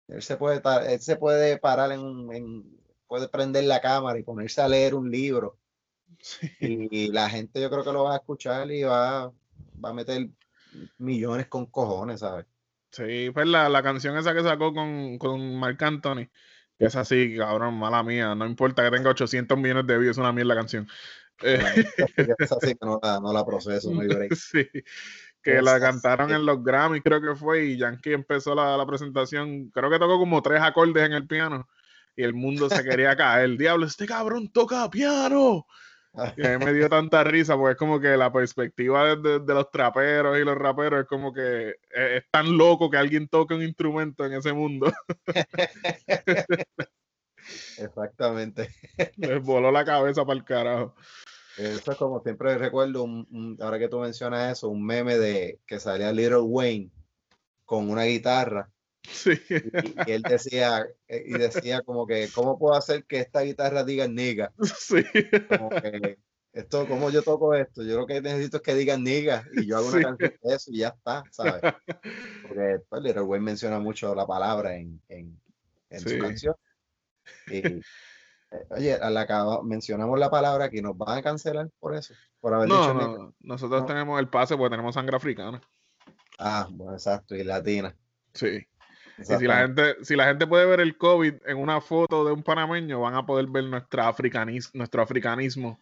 él 0.09 0.23
se 0.23 0.37
puede, 0.37 0.61
él 0.92 1.01
se 1.01 1.16
puede 1.16 1.57
parar 1.59 1.92
en- 1.92 2.79
puede 3.07 3.29
prender 3.29 3.64
la 3.64 3.81
cámara 3.81 4.18
y 4.18 4.23
ponerse 4.23 4.61
a 4.61 4.68
leer 4.68 4.94
un 4.94 5.11
libro. 5.11 5.59
Sí. 6.20 6.51
Y 6.61 7.09
la 7.12 7.29
gente 7.31 7.61
yo 7.61 7.70
creo 7.70 7.85
que 7.85 7.92
lo 7.92 8.05
va 8.05 8.14
a 8.14 8.18
escuchar 8.18 8.70
y 8.70 8.83
va, 8.83 9.29
va 9.85 9.88
a 9.90 9.92
meter 9.94 10.29
millones 10.99 11.46
con 11.49 11.66
cojones, 11.66 12.20
¿sabes? 12.20 12.46
Sí, 12.90 13.31
pues 13.33 13.46
la, 13.46 13.68
la 13.68 13.83
canción 13.83 14.16
esa 14.16 14.35
que 14.35 14.42
sacó 14.42 14.73
con, 14.75 15.18
con 15.18 15.57
Marc 15.59 15.81
Anthony, 15.83 16.29
que 16.79 16.87
es 16.87 16.96
así, 16.96 17.37
cabrón, 17.37 17.75
mala 17.75 18.03
mía, 18.03 18.35
no 18.35 18.46
importa 18.46 18.83
que 18.85 18.96
tenga 18.96 19.11
800 19.11 19.57
millones 19.59 19.87
de 19.87 19.99
views, 19.99 20.12
es 20.12 20.18
una 20.18 20.33
mierda 20.33 20.55
canción. 20.57 20.88
Eh, 21.42 21.59
Es 22.38 22.53
así 22.53 22.74
que 22.74 22.87
no 22.87 22.98
la, 23.03 23.20
no 23.20 23.33
la 23.33 23.44
proceso, 23.44 23.92
no 23.92 24.00
hay 24.00 24.09
break. 24.09 24.35
sí, 24.35 24.68
que 25.42 25.62
la 25.62 25.76
Esa 25.76 25.81
cantaron 25.81 26.31
en 26.33 26.44
los 26.44 26.62
Grammys, 26.62 27.03
creo 27.03 27.20
que 27.20 27.35
fue, 27.35 27.64
y 27.64 27.76
Yankee 27.79 28.12
empezó 28.12 28.55
la, 28.55 28.76
la 28.76 28.87
presentación, 28.87 29.70
creo 29.70 29.90
que 29.90 29.98
tocó 29.98 30.18
como 30.18 30.42
tres 30.42 30.61
acordes 30.61 31.05
en 31.07 31.12
el 31.12 31.26
piano, 31.26 31.68
y 32.16 32.22
el 32.24 32.35
mundo 32.35 32.68
se 32.68 32.83
quería 32.85 33.16
caer. 33.16 33.57
Diablo, 33.57 33.87
este 33.87 34.07
cabrón 34.07 34.48
toca 34.53 34.88
piano. 34.90 35.66
Y 36.37 36.44
a 36.44 36.59
mí 36.59 36.64
me 36.64 36.72
dio 36.72 36.88
tanta 36.88 37.22
risa 37.22 37.55
porque 37.57 37.70
es 37.72 37.79
como 37.79 38.00
que 38.00 38.16
la 38.16 38.33
perspectiva 38.33 39.14
de, 39.14 39.16
de- 39.31 39.38
de 39.38 39.55
los 39.55 39.70
traperos 39.70 40.37
y 40.38 40.44
los 40.44 40.59
raperos 40.59 41.03
es 41.03 41.07
como 41.07 41.33
que 41.33 41.68
es, 41.70 41.76
es 41.94 42.24
tan 42.33 42.59
loco 42.59 42.90
que 42.90 42.96
alguien 42.96 43.29
toque 43.29 43.55
un 43.55 43.62
instrumento 43.62 44.26
en 44.26 44.33
ese 44.33 44.53
mundo. 44.53 44.92
Exactamente. 47.79 48.69
Les 49.17 49.43
voló 49.43 49.71
la 49.71 49.85
cabeza 49.85 50.25
para 50.25 50.39
el 50.39 50.45
carajo. 50.45 50.95
Eso 51.59 51.93
es 51.93 51.99
como 51.99 52.23
siempre 52.23 52.57
recuerdo, 52.59 53.03
un- 53.05 53.27
un- 53.31 53.57
ahora 53.61 53.79
que 53.79 53.89
tú 53.89 53.99
mencionas 53.99 54.53
eso, 54.53 54.69
un 54.69 54.85
meme 54.85 55.19
de 55.19 55.59
que 55.67 55.79
salía 55.81 56.13
Little 56.13 56.41
Wayne 56.41 56.91
con 57.65 57.91
una 57.91 58.05
guitarra 58.05 58.71
Sí, 59.03 59.33
y, 59.49 60.11
y 60.11 60.13
él 60.13 60.23
decía, 60.23 60.87
eh, 61.09 61.25
y 61.27 61.33
decía 61.33 61.81
como 61.83 62.07
que, 62.07 62.29
¿cómo 62.35 62.59
puedo 62.59 62.75
hacer 62.75 63.05
que 63.05 63.19
esta 63.21 63.41
guitarra 63.41 63.83
diga 63.83 64.07
nigga? 64.07 64.53
sí, 64.63 65.03
Como 65.49 65.71
que, 65.71 66.19
esto, 66.53 66.87
¿cómo 66.87 67.11
yo 67.11 67.23
toco 67.23 67.55
esto? 67.55 67.83
Yo 67.83 67.97
lo 67.99 68.07
que 68.07 68.21
necesito 68.21 68.59
es 68.59 68.63
que 68.63 68.75
digan 68.75 69.03
nigga 69.03 69.47
y 69.55 69.67
yo 69.67 69.79
hago 69.79 69.89
una 69.89 69.97
Sí. 69.99 70.03
canción 70.05 70.33
de 70.43 70.55
eso 70.55 70.71
y 70.71 70.79
ya 70.79 70.89
está, 70.89 71.25
¿sabes? 71.31 71.63
Porque 72.43 72.81
pues, 72.89 73.03
Little 73.03 73.23
Wayne 73.23 73.45
menciona 73.45 73.79
mucho 73.79 74.15
la 74.15 74.27
palabra 74.27 74.77
en, 74.77 75.01
en, 75.09 75.41
en 75.91 76.01
Sí. 76.01 76.11
su 76.11 76.19
canción. 76.19 76.55
Y, 77.51 77.62
oye, 78.71 78.95
a 78.95 79.11
la 79.11 79.23
acaba- 79.23 79.62
mencionamos 79.62 80.19
la 80.19 80.31
palabra 80.31 80.71
que 80.71 80.83
nos 80.83 80.97
van 80.97 81.19
a 81.19 81.23
cancelar 81.23 81.69
por 81.79 81.95
eso, 81.95 82.14
por 82.40 82.55
haber 82.55 82.69
No, 82.69 82.81
dicho 82.81 82.95
no, 82.95 83.35
nosotros 83.40 83.81
No. 83.83 83.87
tenemos 83.87 84.19
el 84.21 84.29
pase 84.29 84.57
porque 84.57 84.71
tenemos 84.75 84.95
sangre 84.95 85.16
africana. 85.16 85.61
Ah, 86.38 86.66
bueno, 86.71 86.95
exacto, 86.95 87.35
y 87.35 87.45
latina. 87.45 87.95
Sí. 88.33 88.66
Y 89.19 89.25
si 89.25 89.47
la 89.47 89.59
gente, 89.59 89.97
si 90.03 90.16
la 90.16 90.25
gente 90.27 90.47
puede 90.47 90.64
ver 90.64 90.81
el 90.81 90.97
COVID 90.97 91.35
en 91.45 91.59
una 91.59 91.81
foto 91.83 92.25
de 92.25 92.33
un 92.33 92.43
panameño, 92.43 93.01
van 93.01 93.14
a 93.14 93.27
poder 93.27 93.47
ver 93.49 93.64
nuestra 93.64 94.09
africanis, 94.09 94.71
nuestro 94.75 95.03
africanismo. 95.03 95.79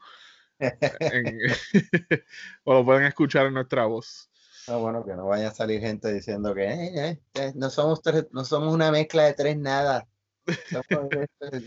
en- 1.00 1.38
o 2.64 2.74
lo 2.74 2.84
pueden 2.84 3.04
escuchar 3.04 3.46
en 3.46 3.54
nuestra 3.54 3.84
voz. 3.86 4.28
No, 4.66 4.80
bueno, 4.80 5.04
que 5.04 5.12
no 5.14 5.26
vaya 5.28 5.48
a 5.48 5.54
salir 5.54 5.80
gente 5.80 6.12
diciendo 6.12 6.52
que 6.54 6.64
"Eh, 6.64 7.08
eh, 7.10 7.20
eh, 7.34 7.52
no 7.54 7.70
somos 7.70 8.02
tres, 8.02 8.26
no 8.32 8.44
somos 8.44 8.74
una 8.74 8.90
mezcla 8.90 9.24
de 9.24 9.34
tres 9.34 9.56
nada. 9.56 10.06
Este, 10.48 11.62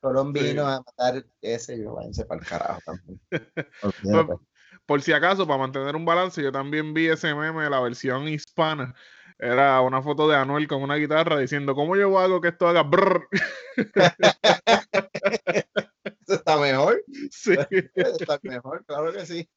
colombinos 0.00 0.66
a 0.66 0.80
matar 0.80 1.24
ese 1.40 1.78
yo, 1.78 1.94
váyanse 1.94 2.24
para 2.24 2.40
el 2.40 2.46
carajo 2.46 2.80
también. 2.84 3.20
Por 4.86 5.00
si 5.00 5.12
acaso, 5.12 5.46
para 5.46 5.58
mantener 5.58 5.96
un 5.96 6.04
balance, 6.04 6.42
yo 6.42 6.52
también 6.52 6.92
vi 6.92 7.08
ese 7.08 7.34
meme 7.34 7.64
de 7.64 7.70
la 7.70 7.80
versión 7.80 8.28
hispana. 8.28 8.94
Era 9.38 9.80
una 9.80 10.02
foto 10.02 10.28
de 10.28 10.36
Anuel 10.36 10.68
con 10.68 10.82
una 10.82 10.96
guitarra 10.96 11.38
diciendo, 11.38 11.74
¿cómo 11.74 11.96
yo 11.96 12.18
hago 12.18 12.40
que 12.40 12.48
esto 12.48 12.68
haga 12.68 12.82
brrr? 12.82 13.28
Eso 16.26 16.34
está 16.34 16.58
mejor, 16.58 17.02
Sí, 17.30 17.54
está 17.94 18.38
mejor, 18.42 18.84
claro 18.84 19.12
que 19.12 19.26
sí. 19.26 19.48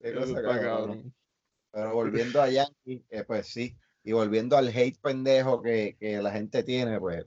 Qué 0.00 0.14
cosa, 0.14 0.42
cabrón. 0.42 0.60
cabrón. 0.60 1.14
Pero 1.72 1.94
volviendo 1.94 2.42
a 2.42 2.48
Yankee, 2.48 3.04
eh, 3.10 3.24
pues 3.24 3.48
sí, 3.48 3.76
y 4.04 4.12
volviendo 4.12 4.56
al 4.56 4.68
hate 4.68 4.98
pendejo 5.00 5.62
que, 5.62 5.96
que 5.98 6.20
la 6.20 6.32
gente 6.32 6.62
tiene, 6.62 6.98
pues, 6.98 7.26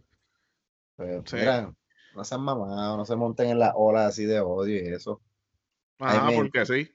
pues 0.96 1.22
Sí. 1.26 1.38
mira, 1.38 1.74
no 2.16 2.24
sean 2.24 2.42
mamados, 2.42 2.98
no 2.98 3.06
se 3.06 3.16
monten 3.16 3.50
en 3.50 3.60
la 3.60 3.74
ola 3.76 4.08
así 4.08 4.26
de 4.26 4.40
odio 4.40 4.76
y 4.76 4.94
eso. 4.94 5.22
Ajá, 6.00 6.30
porque 6.36 6.66
sí. 6.66 6.94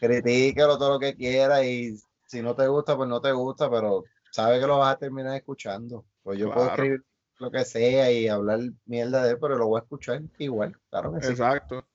Critíquelo 0.00 0.78
todo 0.78 0.94
lo 0.94 0.98
que 0.98 1.14
quiera 1.14 1.64
y 1.64 1.96
si 2.26 2.42
no 2.42 2.56
te 2.56 2.66
gusta, 2.66 2.96
pues 2.96 3.08
no 3.08 3.20
te 3.20 3.32
gusta, 3.32 3.70
pero 3.70 4.04
sabe 4.30 4.58
que 4.58 4.66
lo 4.66 4.78
vas 4.78 4.94
a 4.94 4.98
terminar 4.98 5.36
escuchando. 5.36 6.04
Pues 6.22 6.38
yo 6.38 6.52
puedo 6.52 6.68
escribir 6.68 7.04
lo 7.38 7.50
que 7.50 7.64
sea 7.64 8.10
y 8.10 8.28
hablar 8.28 8.60
mierda 8.86 9.24
de 9.24 9.32
él, 9.32 9.38
pero 9.40 9.56
lo 9.56 9.66
voy 9.66 9.80
a 9.80 9.82
escuchar 9.82 10.22
igual, 10.38 10.76
claro 10.90 11.12
que 11.14 11.22
sí. 11.22 11.32
Exacto. 11.32 11.86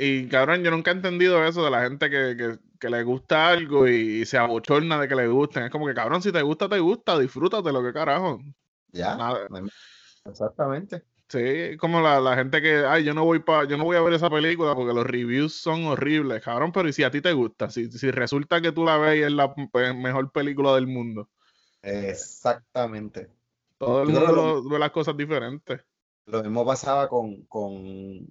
Y 0.00 0.28
cabrón, 0.28 0.62
yo 0.62 0.70
nunca 0.70 0.92
he 0.92 0.94
entendido 0.94 1.44
eso 1.44 1.64
de 1.64 1.70
la 1.70 1.82
gente 1.82 2.08
que, 2.08 2.36
que, 2.36 2.58
que 2.78 2.88
le 2.88 3.02
gusta 3.02 3.48
algo 3.48 3.88
y, 3.88 4.24
se 4.24 4.38
abochorna 4.38 5.00
de 5.00 5.08
que 5.08 5.16
le 5.16 5.26
gusten. 5.26 5.64
Es 5.64 5.70
como 5.70 5.86
que, 5.86 5.94
cabrón, 5.94 6.22
si 6.22 6.30
te 6.30 6.40
gusta, 6.40 6.68
te 6.68 6.78
gusta, 6.78 7.18
disfrútate 7.18 7.72
lo 7.72 7.82
que 7.82 7.92
carajo. 7.92 8.40
Ya, 8.92 9.16
Nada. 9.16 9.48
exactamente. 10.24 11.02
Sí, 11.28 11.76
como 11.78 12.00
la, 12.00 12.20
la 12.20 12.36
gente 12.36 12.62
que, 12.62 12.86
ay, 12.86 13.04
yo 13.04 13.12
no 13.12 13.24
voy 13.24 13.40
pa, 13.40 13.64
yo 13.64 13.76
no 13.76 13.84
voy 13.84 13.96
a 13.96 14.00
ver 14.00 14.14
esa 14.14 14.30
película 14.30 14.74
porque 14.74 14.94
los 14.94 15.04
reviews 15.04 15.52
son 15.52 15.84
horribles, 15.84 16.42
cabrón, 16.42 16.72
pero 16.72 16.88
¿y 16.88 16.92
si 16.92 17.02
a 17.02 17.10
ti 17.10 17.20
te 17.20 17.32
gusta? 17.32 17.68
Si, 17.68 17.90
si 17.90 18.10
resulta 18.10 18.62
que 18.62 18.72
tú 18.72 18.84
la 18.84 18.96
ves 18.96 19.18
y 19.18 19.22
es 19.24 19.32
la 19.32 19.54
pe- 19.54 19.92
mejor 19.92 20.30
película 20.32 20.74
del 20.74 20.86
mundo. 20.86 21.28
Exactamente. 21.82 23.28
Todo 23.76 24.02
el 24.02 24.08
mundo 24.08 24.32
lo- 24.32 24.68
ve 24.68 24.78
las 24.78 24.90
cosas 24.90 25.16
diferentes. 25.16 25.80
Lo 26.26 26.42
mismo 26.42 26.64
pasaba 26.64 27.08
con, 27.08 27.42
con, 27.42 28.26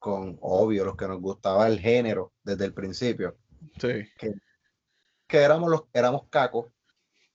con 0.00 0.36
obvio, 0.40 0.84
los 0.84 0.96
que 0.96 1.06
nos 1.06 1.20
gustaba 1.20 1.68
el 1.68 1.78
género 1.78 2.32
desde 2.42 2.64
el 2.64 2.74
principio, 2.74 3.36
Sí, 3.78 4.04
que 5.28 5.38
éramos 5.38 5.70
los, 5.70 5.82
éramos 5.92 6.22
cacos 6.28 6.66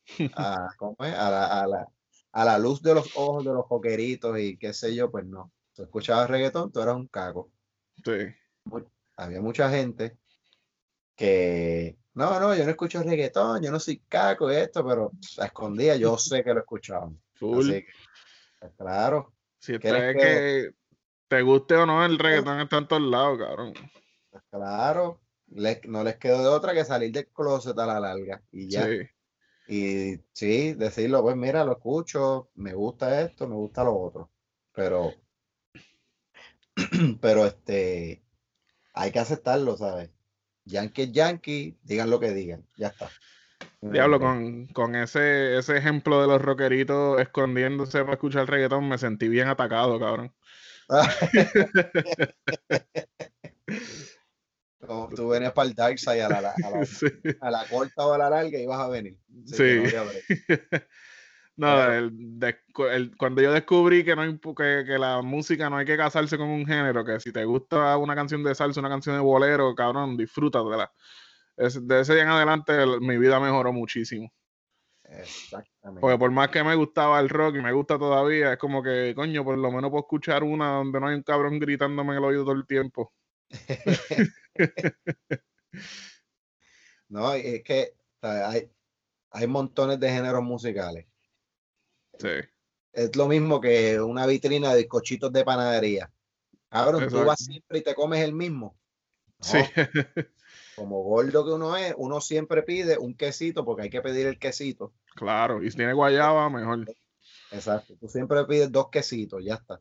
a, 0.35 0.67
¿cómo 0.77 0.97
es? 0.99 1.13
a 1.13 1.29
la, 1.31 1.61
a 1.61 1.67
la, 1.67 1.87
a 2.33 2.45
la 2.45 2.59
luz 2.59 2.81
de 2.81 2.93
los 2.93 3.15
ojos 3.15 3.45
de 3.45 3.53
los 3.53 3.65
joqueritos 3.65 4.37
y 4.37 4.57
qué 4.57 4.73
sé 4.73 4.93
yo, 4.93 5.09
pues 5.09 5.25
no. 5.25 5.51
Tú 5.73 5.83
escuchabas 5.83 6.29
reggaetón, 6.29 6.71
tú 6.71 6.81
eras 6.81 6.95
un 6.95 7.07
caco. 7.07 7.49
sí. 8.03 8.33
Había 9.17 9.39
mucha 9.39 9.69
gente 9.69 10.17
que, 11.15 11.95
no, 12.15 12.37
no, 12.39 12.53
yo 12.53 12.65
no 12.65 12.71
escucho 12.71 13.01
reggaetón, 13.01 13.61
yo 13.63 13.71
no 13.71 13.79
soy 13.79 13.99
caco 14.09 14.51
y 14.51 14.55
esto, 14.55 14.85
pero 14.85 15.11
a 15.37 15.45
escondida 15.45 15.95
yo 15.95 16.17
sé 16.17 16.43
que 16.43 16.53
lo 16.53 16.59
escuchaban. 16.59 17.17
Full. 17.35 17.59
Así 17.59 17.71
que, 17.71 17.87
pues, 18.59 18.73
claro, 18.77 19.33
Si 19.59 19.79
¿Quieres 19.79 20.15
es 20.15 20.21
que 20.21 20.71
te 21.35 21.41
guste 21.41 21.75
o 21.75 21.85
no, 21.85 22.05
el 22.05 22.17
reggaetón 22.17 22.61
está 22.61 22.77
en 22.77 22.87
todos 22.87 23.01
lados, 23.01 23.37
cabrón. 23.39 23.73
pues, 24.31 24.43
claro. 24.49 25.19
les- 25.47 25.85
no 25.85 26.03
les 26.03 26.15
quedó 26.17 26.41
de 26.41 26.47
otra 26.47 26.73
que 26.73 26.83
salir 26.85 27.11
del 27.11 27.27
closet 27.27 27.77
a 27.77 27.85
la 27.85 27.99
larga 27.99 28.41
y 28.51 28.69
ya. 28.69 28.85
Sí. 28.85 28.99
Y 29.67 30.19
sí, 30.31 30.73
decirlo, 30.73 31.21
pues 31.21 31.35
mira, 31.35 31.63
lo 31.65 31.73
escucho, 31.73 32.49
me 32.55 32.73
gusta 32.73 33.21
esto, 33.21 33.47
me 33.47 33.55
gusta 33.55 33.83
lo 33.83 33.95
otro. 33.97 34.31
Pero, 34.73 35.13
pero 37.21 37.45
este, 37.45 38.23
hay 38.93 39.11
que 39.11 39.19
aceptarlo, 39.19 39.77
¿sabes? 39.77 40.09
Yankee 40.65 41.03
es 41.03 41.11
Yankee, 41.11 41.77
digan 41.83 42.09
lo 42.09 42.19
que 42.19 42.31
digan, 42.31 42.65
ya 42.75 42.87
está. 42.87 43.09
Diablo, 43.81 44.19
con, 44.19 44.65
con 44.67 44.95
ese, 44.95 45.57
ese 45.57 45.77
ejemplo 45.77 46.19
de 46.21 46.27
los 46.27 46.41
rockeritos 46.41 47.19
escondiéndose 47.21 48.01
para 48.01 48.13
escuchar 48.13 48.49
reggaetón, 48.49 48.87
me 48.89 48.97
sentí 48.97 49.27
bien 49.27 49.47
atacado, 49.47 49.99
cabrón. 49.99 50.33
Como 54.79 55.09
tú 55.15 55.29
venías 55.29 55.53
para 55.53 55.69
el 55.69 55.75
Dark 55.75 55.97
Side 55.99 56.21
a 56.23 56.29
la, 56.29 56.37
a 56.37 56.69
la, 56.69 56.85
Sí. 56.85 57.07
a 57.41 57.51
la 57.51 57.65
corta 57.67 58.05
o 58.05 58.13
a 58.13 58.17
la 58.17 58.29
larga 58.29 58.57
y 58.59 58.65
vas 58.65 58.79
a 58.79 58.89
venir. 58.89 59.17
Sí. 59.45 59.81
no 61.57 61.91
el- 61.91 63.15
cuando 63.17 63.41
yo 63.41 63.51
descubrí 63.51 64.03
que, 64.03 64.15
no 64.15 64.21
hay, 64.23 64.37
que, 64.37 64.83
que 64.85 64.97
la 64.99 65.21
música 65.21 65.69
no 65.69 65.77
hay 65.77 65.85
que 65.85 65.97
casarse 65.97 66.37
con 66.37 66.49
un 66.49 66.65
género, 66.65 67.03
que 67.03 67.19
si 67.19 67.31
te 67.31 67.45
gusta 67.45 67.97
una 67.97 68.13
canción 68.15 68.43
de 68.43 68.53
salsa, 68.53 68.79
una 68.79 68.89
canción 68.89 69.15
de 69.15 69.21
bolero, 69.21 69.73
cabrón, 69.73 70.17
disfrútatela. 70.17 70.91
Es- 71.57 71.87
de 71.87 72.01
ese 72.01 72.13
día 72.13 72.23
en 72.23 72.29
adelante 72.29 72.73
el- 72.81 73.01
mi 73.01 73.17
vida 73.17 73.39
mejoró 73.39 73.71
muchísimo. 73.73 74.31
Exactamente. 75.09 76.01
Porque 76.01 76.17
por 76.17 76.31
más 76.31 76.49
que 76.49 76.63
me 76.63 76.75
gustaba 76.75 77.19
el 77.19 77.29
rock 77.29 77.55
y 77.55 77.61
me 77.61 77.71
gusta 77.71 77.97
todavía, 77.97 78.53
es 78.53 78.57
como 78.57 78.81
que, 78.81 79.13
coño, 79.15 79.43
por 79.43 79.57
lo 79.57 79.71
menos 79.71 79.91
puedo 79.91 80.03
escuchar 80.03 80.43
una 80.43 80.71
donde 80.77 80.99
no 80.99 81.07
hay 81.07 81.15
un 81.15 81.23
cabrón 81.23 81.59
gritándome 81.59 82.13
en 82.13 82.17
el 82.17 82.23
oído 82.23 82.43
todo 82.43 82.55
el 82.55 82.65
tiempo. 82.65 83.13
No, 87.07 87.33
es 87.33 87.63
que 87.63 87.93
hay, 88.21 88.69
hay 89.29 89.47
montones 89.47 89.99
de 89.99 90.09
géneros 90.09 90.41
musicales. 90.41 91.05
Sí. 92.17 92.29
Es 92.91 93.15
lo 93.15 93.27
mismo 93.27 93.61
que 93.61 94.01
una 94.01 94.25
vitrina 94.25 94.73
de 94.73 94.81
bizcochitos 94.81 95.31
de 95.31 95.43
panadería. 95.43 96.11
Cabrón, 96.69 97.07
tú 97.09 97.23
vas 97.23 97.43
siempre 97.43 97.79
y 97.79 97.83
te 97.83 97.93
comes 97.93 98.21
el 98.21 98.33
mismo. 98.33 98.77
No, 99.39 99.45
Sí. 99.45 99.59
Como 100.75 101.03
gordo 101.03 101.45
que 101.45 101.51
uno 101.51 101.75
es, 101.77 101.93
uno 101.97 102.19
siempre 102.21 102.63
pide 102.63 102.97
un 102.97 103.15
quesito 103.15 103.63
porque 103.63 103.83
hay 103.83 103.89
que 103.89 104.01
pedir 104.01 104.27
el 104.27 104.37
quesito. 104.39 104.93
claro. 105.15 105.63
Y 105.63 105.71
si 105.71 105.77
tiene 105.77 105.93
guayaba, 105.93 106.49
mejor. 106.49 106.85
Exacto. 107.51 107.95
Tú 107.99 108.07
siempre 108.07 108.43
pides 108.45 108.71
dos 108.71 108.89
quesitos, 108.89 109.43
ya 109.43 109.55
está. 109.55 109.79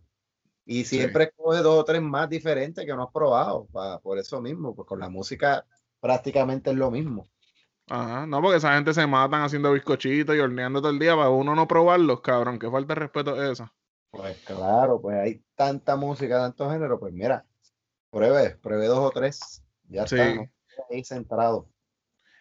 Y 0.67 0.85
siempre 0.85 1.25
escoges 1.25 1.63
dos 1.63 1.81
o 1.81 1.85
tres 1.85 2.01
más 2.01 2.29
diferentes 2.29 2.85
que 2.87 2.95
no 2.95 3.03
has 3.05 3.13
probado. 3.13 3.67
pa- 3.73 3.99
por 4.01 4.19
eso 4.19 4.41
mismo, 4.41 4.75
pues 4.75 4.87
con 4.89 5.01
la 5.01 5.09
música 5.09 5.67
prácticamente 6.01 6.71
es 6.71 6.77
lo 6.77 6.91
mismo. 6.91 7.29
Ajá. 7.89 8.27
No, 8.27 8.41
porque 8.41 8.57
esa 8.59 8.75
gente 8.75 8.95
se 8.95 9.07
matan 9.07 9.43
haciendo 9.43 9.73
bizcochitos 9.73 10.35
y 10.35 10.39
horneando 10.39 10.81
todo 10.81 10.91
el 10.91 10.99
día 10.99 11.15
para 11.17 11.29
uno 11.31 11.55
no 11.55 11.67
probarlos, 11.69 12.21
cabrón. 12.23 12.59
Que 12.59 12.71
falta 12.71 12.95
de 12.95 13.01
respeto 13.01 13.43
es 13.43 13.51
esa. 13.53 13.75
Pues 14.11 14.39
claro, 14.45 15.01
pues 15.03 15.17
hay 15.17 15.43
tanta 15.57 15.97
música, 15.97 16.39
tanto 16.39 16.71
género, 16.71 16.99
pues 17.01 17.13
mira, 17.13 17.45
pruebe, 18.11 18.57
pruebe 18.63 18.87
dos 18.87 19.01
o 19.01 19.11
tres, 19.11 19.63
ya 19.89 20.07
Sí. 20.07 20.15
está, 20.17 20.35
no 20.37 20.49
ahí 20.91 21.05
centrado. 21.05 21.69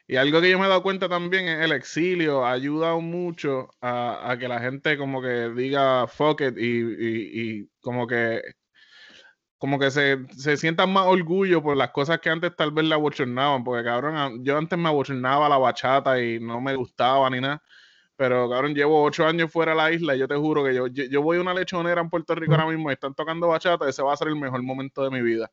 Y 0.08 0.18
algo 0.18 0.42
que 0.42 0.50
yo 0.52 0.60
me 0.60 0.66
he 0.66 0.70
dado 0.70 0.84
cuenta 0.84 1.08
también 1.10 1.48
es 1.48 1.62
el 1.64 1.72
exilio 1.72 2.46
ayuda 2.46 2.96
mucho 2.98 3.70
a, 3.82 4.32
a 4.32 4.38
que 4.38 4.48
la 4.48 4.60
gente 4.60 4.98
como 4.98 5.22
que 5.22 5.50
diga 5.56 6.08
fuck 6.08 6.42
it 6.42 6.56
y, 6.58 7.62
y- 7.62 7.70
como 7.82 8.06
que 8.08 8.42
como 9.58 9.80
que 9.80 9.92
se, 9.92 10.18
se 10.38 10.58
sientan 10.58 10.92
más 10.92 11.06
orgullo 11.08 11.64
por 11.64 11.78
las 11.78 11.92
cosas 11.92 12.20
que 12.20 12.30
antes 12.30 12.54
tal 12.56 12.72
vez 12.72 12.86
la 12.86 12.96
abochornaban, 12.96 13.64
porque 13.64 13.84
cabrón, 13.86 14.44
yo 14.44 14.58
antes 14.58 14.78
me 14.78 14.90
abochornaba 14.90 15.48
la 15.50 15.58
bachata 15.58 16.22
y 16.22 16.40
no 16.40 16.60
me 16.62 16.76
gustaba 16.76 17.30
ni 17.30 17.40
nada, 17.40 17.64
pero 18.18 18.50
cabrón, 18.50 18.76
llevo 18.76 19.04
ocho 19.04 19.26
años 19.28 19.52
fuera 19.52 19.74
de 19.74 19.78
la 19.78 19.92
isla 19.94 20.16
y 20.16 20.20
yo 20.20 20.28
te 20.30 20.36
juro 20.36 20.64
que 20.66 20.76
yo, 20.76 20.88
yo, 20.88 21.06
yo 21.06 21.22
voy 21.22 21.38
a 21.38 21.42
una 21.42 21.54
lechonera 21.54 22.02
en 22.02 22.10
Puerto 22.10 22.36
Rico 22.36 22.56
ahora 22.56 22.68
mismo 22.68 22.90
y 22.90 22.94
están 22.94 23.14
tocando 23.16 23.50
bachata, 23.50 23.90
ese 23.90 24.04
va 24.04 24.14
a 24.14 24.18
ser 24.18 24.30
el 24.30 24.38
mejor 24.38 24.64
momento 24.64 25.04
de 25.04 25.12
mi 25.12 25.22
vida. 25.22 25.52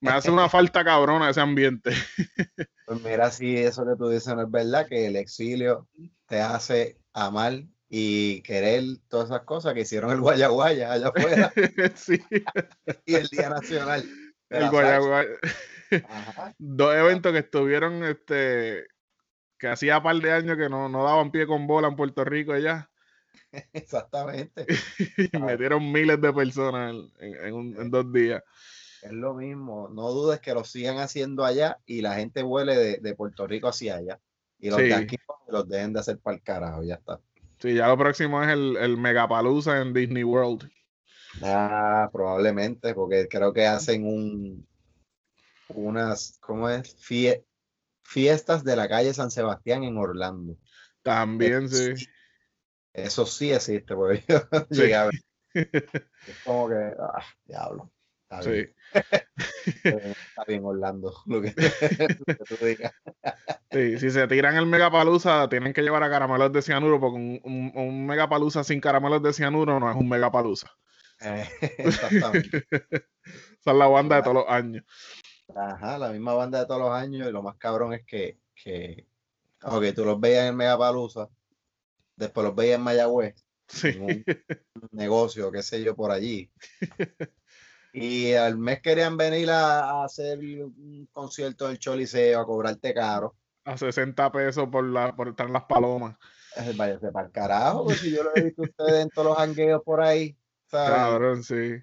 Me 0.00 0.10
hace 0.10 0.30
una 0.30 0.48
falta 0.48 0.84
cabrona 0.84 1.30
ese 1.30 1.40
ambiente. 1.40 1.90
Pues 2.84 3.00
mira, 3.00 3.30
si 3.30 3.56
eso 3.56 3.86
que 3.86 3.96
tú 3.96 4.08
dices 4.08 4.34
no 4.34 4.42
es 4.42 4.50
verdad, 4.50 4.86
que 4.86 5.06
el 5.06 5.16
exilio 5.16 5.88
te 6.26 6.40
hace 6.42 6.98
amar 7.14 7.62
y 7.88 8.42
querer 8.42 8.82
todas 9.08 9.30
esas 9.30 9.42
cosas 9.42 9.72
que 9.72 9.80
hicieron 9.82 10.10
el 10.10 10.20
Guayaguaya 10.20 10.92
allá 10.92 11.08
afuera 11.08 11.52
sí. 11.94 12.20
y 13.06 13.14
el 13.14 13.28
Día 13.28 13.48
Nacional. 13.48 14.04
El 14.50 14.60
la 14.64 14.68
Guayaguay. 14.70 15.26
salsa. 15.90 16.06
Ajá, 16.10 16.54
Dos 16.58 16.94
eventos 16.94 17.32
que 17.32 17.38
estuvieron, 17.38 18.04
este, 18.04 18.86
que 19.58 19.68
hacía 19.68 20.02
par 20.02 20.16
de 20.16 20.32
años 20.32 20.58
que 20.58 20.68
no, 20.68 20.88
no 20.88 21.04
daban 21.04 21.30
pie 21.30 21.46
con 21.46 21.66
bola 21.66 21.88
en 21.88 21.96
Puerto 21.96 22.24
Rico 22.24 22.58
ya. 22.58 22.90
exactamente. 23.72 24.66
Y 25.32 25.38
metieron 25.38 25.90
miles 25.90 26.20
de 26.20 26.32
personas 26.32 26.94
en, 27.20 27.26
en- 27.34 27.44
en 27.46 27.54
un- 27.54 27.80
en 27.80 27.90
dos 27.90 28.12
días. 28.12 28.42
Es 29.02 29.12
lo 29.12 29.34
mismo. 29.34 29.88
No 29.88 30.10
dudes 30.10 30.40
que 30.40 30.54
lo 30.54 30.64
sigan 30.64 30.98
haciendo 30.98 31.44
allá 31.44 31.78
y 31.86 32.00
la 32.02 32.14
gente 32.14 32.42
vuele 32.42 32.76
de, 32.76 32.96
de 32.98 33.14
Puerto 33.14 33.46
Rico 33.46 33.68
hacia 33.68 33.96
allá. 33.96 34.20
Y 34.58 34.70
los 34.70 34.78
Sí. 34.78 34.84
de 34.86 34.94
aquí 34.94 35.16
los 35.48 35.68
dejen 35.68 35.92
de 35.92 36.00
hacer 36.00 36.18
para 36.18 36.36
el 36.36 36.42
carajo, 36.42 36.82
ya 36.84 36.94
está. 36.94 37.20
Sí, 37.58 37.74
ya 37.74 37.88
lo 37.88 37.98
próximo 37.98 38.42
es 38.42 38.48
el, 38.50 38.76
el 38.76 38.96
Megapalooza 38.96 39.80
en 39.80 39.92
Disney 39.92 40.24
World. 40.24 40.70
Ah, 41.42 42.08
probablemente, 42.12 42.94
porque 42.94 43.26
creo 43.28 43.52
que 43.52 43.66
hacen 43.66 44.06
un 44.06 44.66
unas, 45.68 46.36
¿cómo 46.40 46.68
es? 46.68 46.94
Fie- 46.98 47.44
fiestas 48.02 48.62
de 48.62 48.76
la 48.76 48.88
calle 48.88 49.14
San 49.14 49.30
Sebastián 49.30 49.84
en 49.84 49.96
Orlando. 49.96 50.56
También, 51.02 51.68
sí. 51.68 51.94
Eso 52.92 53.24
sí 53.26 53.52
existe, 53.52 53.94
porque 53.94 54.22
yo 54.28 54.38
Sí. 54.70 54.80
llegué 54.82 54.94
a 54.94 55.04
ver. 55.06 55.14
Es 56.26 56.36
como 56.44 56.68
que, 56.68 56.74
ah, 57.00 57.24
diablo. 57.44 57.90
Está 58.38 58.50
bien, 58.50 58.74
Sí. 58.92 58.98
está 59.84 60.44
bien 60.46 60.64
Orlando, 60.64 61.14
lo 61.26 61.40
que, 61.40 61.48
lo 61.48 62.34
que 62.34 62.44
tú 62.44 62.64
digas. 62.64 62.92
Sí, 63.70 63.98
si 63.98 64.10
se 64.10 64.26
tiran 64.28 64.56
el 64.56 64.66
Megapalooza, 64.66 65.48
tienen 65.48 65.72
que 65.72 65.82
llevar 65.82 66.02
a 66.02 66.10
caramelos 66.10 66.52
de 66.52 66.62
cianuro, 66.62 67.00
porque 67.00 67.16
un, 67.16 67.40
un, 67.44 67.72
un 67.74 68.06
Megapalooza 68.06 68.64
sin 68.64 68.80
caramelos 68.80 69.22
de 69.22 69.32
cianuro 69.32 69.78
no 69.80 69.90
es 69.90 69.96
un 69.96 70.08
Megapalooza. 70.08 70.70
Eh, 71.20 71.48
exactamente. 71.78 72.66
Esa 72.70 73.70
es 73.70 73.76
la 73.76 73.86
banda 73.86 74.16
de 74.16 74.22
todos 74.22 74.34
los 74.36 74.48
años. 74.48 74.84
Ajá, 75.54 75.98
la 75.98 76.10
misma 76.10 76.34
banda 76.34 76.60
de 76.60 76.66
todos 76.66 76.80
los 76.80 76.92
años 76.92 77.28
y 77.28 77.32
lo 77.32 77.42
más 77.42 77.56
cabrón 77.56 77.92
es 77.94 78.04
que, 78.04 78.38
que 78.54 79.06
ok, 79.62 79.84
tú 79.94 80.04
los 80.04 80.18
veías 80.18 80.42
en 80.42 80.48
el 80.48 80.54
Megapalusa, 80.56 81.28
después 82.16 82.44
los 82.46 82.54
veías 82.54 82.76
en 82.78 82.82
Mayagüez, 82.84 83.34
Sí. 83.68 83.88
en 83.88 84.24
un 84.74 84.88
negocio, 84.90 85.50
qué 85.50 85.62
sé 85.62 85.82
yo, 85.82 85.94
por 85.94 86.10
allí. 86.10 86.50
Y 87.92 88.32
al 88.34 88.56
mes 88.56 88.80
querían 88.80 89.16
venir 89.16 89.50
a, 89.50 89.80
a 89.90 90.04
hacer 90.04 90.38
un 90.38 91.08
concierto 91.12 91.68
del 91.68 91.78
Choliseo, 91.78 92.40
a 92.40 92.46
cobrarte 92.46 92.94
caro. 92.94 93.36
A 93.64 93.76
60 93.76 94.32
pesos 94.32 94.68
por, 94.70 94.84
la, 94.84 95.14
por 95.14 95.28
estar 95.28 95.46
en 95.46 95.52
las 95.52 95.64
palomas. 95.64 96.16
Váyase 96.76 97.10
para 97.12 97.26
el 97.26 97.32
carajo, 97.32 97.84
pues 97.84 98.00
si 98.00 98.14
yo 98.14 98.22
lo 98.24 98.30
he 98.34 98.42
visto 98.44 98.62
a 98.62 98.64
ustedes 98.66 99.02
en 99.04 99.10
todos 99.10 99.28
los 99.28 99.38
hangueos 99.38 99.82
por 99.84 100.02
ahí, 100.02 100.36
¿sabes? 100.66 100.90
Cabrón, 100.90 101.42
sí. 101.44 101.76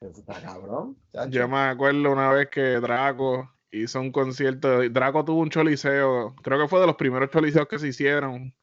Eso 0.00 0.20
Está 0.20 0.40
cabrón. 0.40 0.96
chacho. 1.12 1.30
Yo 1.30 1.48
me 1.48 1.58
acuerdo 1.58 2.10
una 2.10 2.30
vez 2.30 2.48
que 2.48 2.80
Draco 2.80 3.50
hizo 3.70 4.00
un 4.00 4.10
concierto. 4.10 4.80
Draco 4.90 5.24
tuvo 5.24 5.40
un 5.40 5.50
choliseo. 5.50 6.34
Creo 6.42 6.58
que 6.60 6.68
fue 6.68 6.80
de 6.80 6.86
los 6.86 6.96
primeros 6.96 7.30
choliseos 7.30 7.68
que 7.68 7.78
se 7.78 7.88
hicieron. 7.88 8.54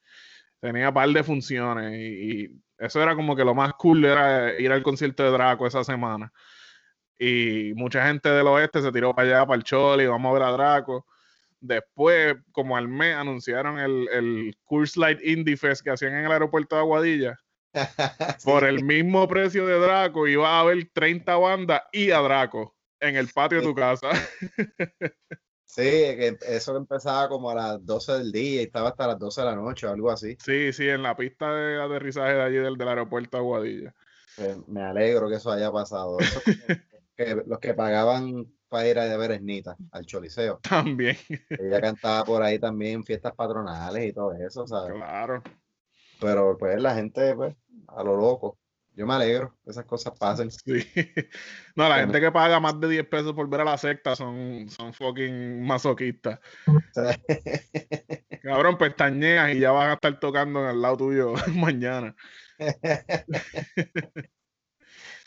Tenía 0.60 0.92
par 0.92 1.10
de 1.10 1.24
funciones. 1.24 1.94
Y, 1.98 2.44
y 2.44 2.62
eso 2.78 3.02
era 3.02 3.16
como 3.16 3.36
que 3.36 3.46
lo 3.46 3.56
más 3.56 3.74
cool 3.74 4.04
era 4.04 4.60
ir 4.60 4.72
al 4.72 4.84
concierto 4.84 5.24
de 5.24 5.32
Draco 5.32 5.66
esa 5.68 5.84
semana. 5.84 6.34
Y 7.20 7.74
mucha 7.76 8.08
gente 8.08 8.30
del 8.30 8.48
oeste 8.48 8.82
se 8.82 8.92
tiró 8.92 9.14
para 9.14 9.28
allá, 9.28 9.46
para 9.46 9.58
el 9.58 9.64
Choli, 9.64 10.08
vamos 10.08 10.30
a 10.30 10.34
ver 10.34 10.44
a 10.44 10.52
Draco. 10.52 11.06
Después, 11.60 12.38
como 12.54 12.78
al 12.78 12.88
mes, 12.88 13.14
anunciaron 13.16 13.78
el, 13.78 14.08
el 14.14 14.58
Curse 14.64 14.98
Light 15.00 15.20
Indie 15.22 15.58
Fest 15.58 15.84
que 15.84 15.92
hacían 15.92 16.14
en 16.14 16.26
el 16.26 16.32
aeropuerto 16.32 16.76
de 16.76 16.82
Aguadilla. 16.82 17.38
Por 18.46 18.64
el 18.64 18.84
mismo 18.84 19.28
precio 19.28 19.68
de 19.68 19.78
Draco 19.78 20.28
iba 20.28 20.48
a 20.50 20.62
haber 20.62 20.90
30 20.94 21.36
bandas 21.36 21.82
y 21.92 22.12
a 22.12 22.20
Draco 22.20 22.76
en 23.02 23.18
el 23.18 23.28
patio 23.28 23.60
de 23.60 23.68
tu 23.68 23.76
casa. 23.76 24.10
Sí, 25.72 25.84
que 25.84 26.36
eso 26.48 26.76
empezaba 26.76 27.30
como 27.30 27.52
a 27.52 27.54
las 27.54 27.86
12 27.86 28.14
del 28.14 28.32
día 28.32 28.62
y 28.62 28.66
estaba 28.66 28.90
hasta 28.90 29.06
las 29.06 29.20
12 29.20 29.42
de 29.42 29.48
la 29.48 29.56
noche 29.56 29.86
o 29.86 29.92
algo 29.92 30.10
así. 30.10 30.36
Sí, 30.44 30.74
sí, 30.74 30.90
en 30.90 31.04
la 31.04 31.16
pista 31.16 31.54
de 31.54 31.80
aterrizaje 31.80 32.34
de 32.34 32.42
allí 32.42 32.56
del, 32.56 32.76
del 32.76 32.88
aeropuerto 32.88 33.38
de 33.38 33.44
Aguadilla. 33.44 33.96
Pues 34.36 34.68
me 34.68 34.82
alegro 34.82 35.30
que 35.30 35.36
eso 35.36 35.52
haya 35.52 35.72
pasado. 35.72 36.18
Eso 36.20 36.42
es 36.44 36.44
como 36.68 36.89
que 37.26 37.36
los 37.46 37.60
que 37.60 37.74
pagaban 37.74 38.46
para 38.70 38.88
ir 38.88 39.00
a 39.00 39.18
ver 39.18 39.32
Esnita 39.32 39.76
al 39.92 40.06
Choliseo. 40.06 40.60
También, 40.60 41.18
Ella 41.50 41.82
cantaba 41.82 42.24
por 42.24 42.42
ahí 42.44 42.60
también 42.60 43.04
fiestas 43.04 43.34
patronales 43.36 44.06
y 44.10 44.14
todo 44.14 44.34
eso, 44.34 44.66
¿sabes? 44.68 44.94
claro. 44.96 45.44
Pero 46.22 46.58
pues 46.58 46.82
la 46.82 46.96
gente, 46.96 47.34
pues, 47.36 47.56
a 47.88 48.04
lo 48.04 48.16
loco. 48.16 48.58
yo 48.94 49.08
me 49.08 49.14
alegro 49.14 49.56
que 49.64 49.72
esas 49.72 49.86
cosas 49.86 50.14
pasen. 50.20 50.50
Sí. 50.66 50.86
No, 51.76 51.84
la 51.84 51.96
Bueno. 51.96 52.02
gente 52.04 52.20
que 52.22 52.32
paga 52.32 52.60
más 52.60 52.80
de 52.80 52.90
10 52.90 53.08
pesos 53.08 53.34
por 53.34 53.50
ver 53.50 53.62
a 53.62 53.66
la 53.66 53.78
secta 53.78 54.16
son, 54.16 54.68
son 54.70 54.94
fucking 54.94 55.62
masoquistas. 55.66 56.40
Cabrón, 58.44 58.78
pestañeas 58.78 59.56
y 59.56 59.60
ya 59.60 59.72
van 59.72 59.90
a 59.92 59.94
estar 59.94 60.20
tocando 60.20 60.62
en 60.64 60.70
el 60.76 60.82
lado 60.82 60.98
tuyo 60.98 61.34
mañana. 61.56 62.16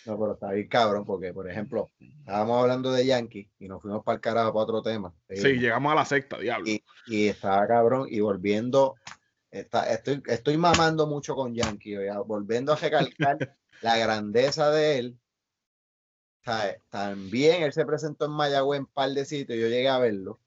No, 0.04 0.18
pero 0.18 0.32
está 0.32 0.50
bien 0.50 0.68
cabrón, 0.68 1.04
porque, 1.04 1.32
por 1.32 1.48
ejemplo, 1.48 1.90
estábamos 2.00 2.60
hablando 2.60 2.90
de 2.92 3.06
Yankee 3.06 3.48
y 3.58 3.68
nos 3.68 3.80
fuimos 3.80 4.02
para 4.02 4.16
el 4.16 4.20
carajo 4.20 4.52
para 4.52 4.64
otro 4.64 4.82
tema. 4.82 5.14
Sí, 5.28 5.58
llegamos 5.58 5.92
a 5.92 5.94
la 5.94 6.04
secta, 6.04 6.38
diablo. 6.38 6.68
y, 6.68 6.84
y 7.06 7.28
estaba 7.28 7.66
cabrón 7.68 8.08
y 8.10 8.18
volviendo, 8.20 8.96
está, 9.50 9.92
estoy, 9.92 10.20
estoy 10.26 10.56
mamando 10.56 11.06
mucho 11.06 11.36
con 11.36 11.54
Yankee, 11.54 11.96
oiga, 11.96 12.18
volviendo 12.20 12.72
a 12.72 12.76
recalcar 12.76 13.38
la 13.80 13.96
grandeza 13.96 14.70
de 14.70 14.98
él. 14.98 15.18
También 16.90 17.62
él 17.62 17.72
se 17.72 17.86
presentó 17.86 18.24
en 18.24 18.32
Mayagüez 18.32 18.78
en 18.78 18.84
un 18.86 18.92
par 18.92 19.10
de 19.10 19.24
sitios, 19.24 19.56
yo 19.56 19.68
llegué 19.68 19.88
a 19.88 19.98
verlo. 19.98 20.40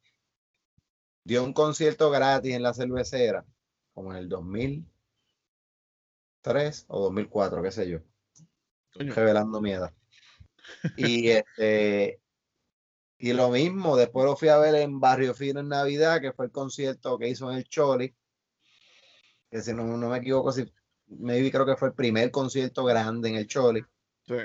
Dio 1.24 1.42
un 1.46 1.54
concierto 1.54 2.12
gratis 2.12 2.54
en 2.54 2.64
la 2.64 2.74
cervecera, 2.74 3.46
como 3.94 4.12
en 4.12 4.18
el 4.18 4.28
2003 4.28 4.86
o 6.90 7.00
2004, 7.00 7.64
qué 7.64 7.72
sé 7.72 7.88
yo 7.90 8.02
Coño, 8.96 9.14
revelando 9.14 9.62
mi 9.62 9.72
edad. 9.72 9.94
Y 10.98 11.30
este 11.30 12.20
y 13.18 13.34
lo 13.34 13.50
mismo, 13.50 13.96
después 13.96 14.26
lo 14.26 14.36
fui 14.36 14.50
a 14.50 14.58
ver 14.58 14.76
en 14.76 15.00
Barrio 15.00 15.34
Fino 15.34 15.62
en 15.62 15.70
Navidad, 15.70 16.22
que 16.22 16.34
fue 16.34 16.46
el 16.46 16.52
concierto 16.52 17.18
que 17.18 17.30
hizo 17.30 17.50
en 17.52 17.58
el 17.58 17.64
Choli. 17.64 18.14
Que 19.50 19.62
si 19.62 19.74
no, 19.74 19.84
no 19.86 20.10
me 20.10 20.18
equivoco, 20.18 20.52
si 20.52 20.72
maybe 21.08 21.52
creo 21.52 21.66
que 21.66 21.78
fue 21.78 21.88
el 21.90 21.94
primer 21.94 22.30
concierto 22.32 22.84
grande 22.84 23.30
en 23.30 23.36
el 23.36 23.48
Choli. 23.48 23.84
sí. 24.28 24.36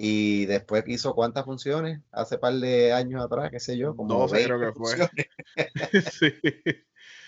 Y 0.00 0.46
después 0.46 0.84
hizo 0.86 1.12
cuántas 1.12 1.44
funciones 1.44 2.00
hace 2.12 2.38
par 2.38 2.54
de 2.54 2.92
años 2.92 3.20
atrás, 3.20 3.50
qué 3.50 3.58
sé 3.58 3.76
yo, 3.76 3.96
como 3.96 4.14
12 4.14 4.44
creo 4.44 4.58
20 4.60 4.72
que 4.72 4.78
fue. 4.78 4.96
sí. 6.12 6.32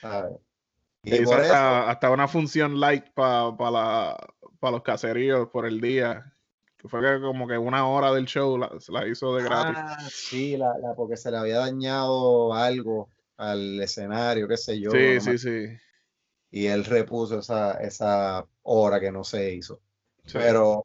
por 1.25 1.41
eso, 1.41 1.53
hasta, 1.53 2.11
una 2.13 2.29
función 2.29 2.79
light 2.79 3.07
para 3.13 4.17
los 4.61 4.83
caseríos 4.83 5.49
por 5.51 5.67
el 5.67 5.81
día. 5.81 6.35
Que 6.77 6.89
fue 6.89 7.01
que 7.03 7.21
como 7.21 7.47
que 7.47 7.59
una 7.59 7.87
hora 7.87 8.13
del 8.13 8.25
show 8.27 8.57
la, 8.57 8.71
la 8.89 9.07
hizo 9.07 9.35
de 9.37 9.45
gratis. 9.45 9.77
ah, 9.77 10.09
sí, 10.11 10.57
la, 10.57 10.77
la- 10.79 10.95
porque 10.95 11.17
se 11.17 11.31
le 11.31 11.37
había 11.37 11.59
dañado 11.59 12.55
algo 12.55 13.11
al 13.37 13.81
escenario, 13.81 14.49
qué 14.49 14.57
sé 14.57 14.81
yo. 14.81 14.91
sí, 14.91 15.21
sí, 15.21 15.39
sí, 15.39 15.67
y 16.51 16.67
él 16.67 16.85
repuso 16.85 17.39
esa, 17.39 17.75
esa 17.75 18.47
hora 18.63 18.99
que 19.01 19.13
no 19.13 19.25
se 19.25 19.55
hizo. 19.55 19.81
sí. 20.25 20.33
Pero 20.39 20.85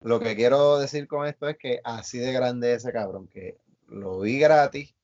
lo 0.00 0.20
que 0.20 0.34
quiero 0.36 0.78
decir 0.78 1.06
con 1.08 1.26
esto 1.26 1.48
es 1.48 1.56
que 1.58 1.80
así 1.84 2.18
de 2.18 2.32
grande 2.32 2.74
ese 2.74 2.92
cabrón, 2.92 3.26
que 3.28 3.56
lo 3.88 4.20
vi 4.20 4.38
gratis, 4.38 4.94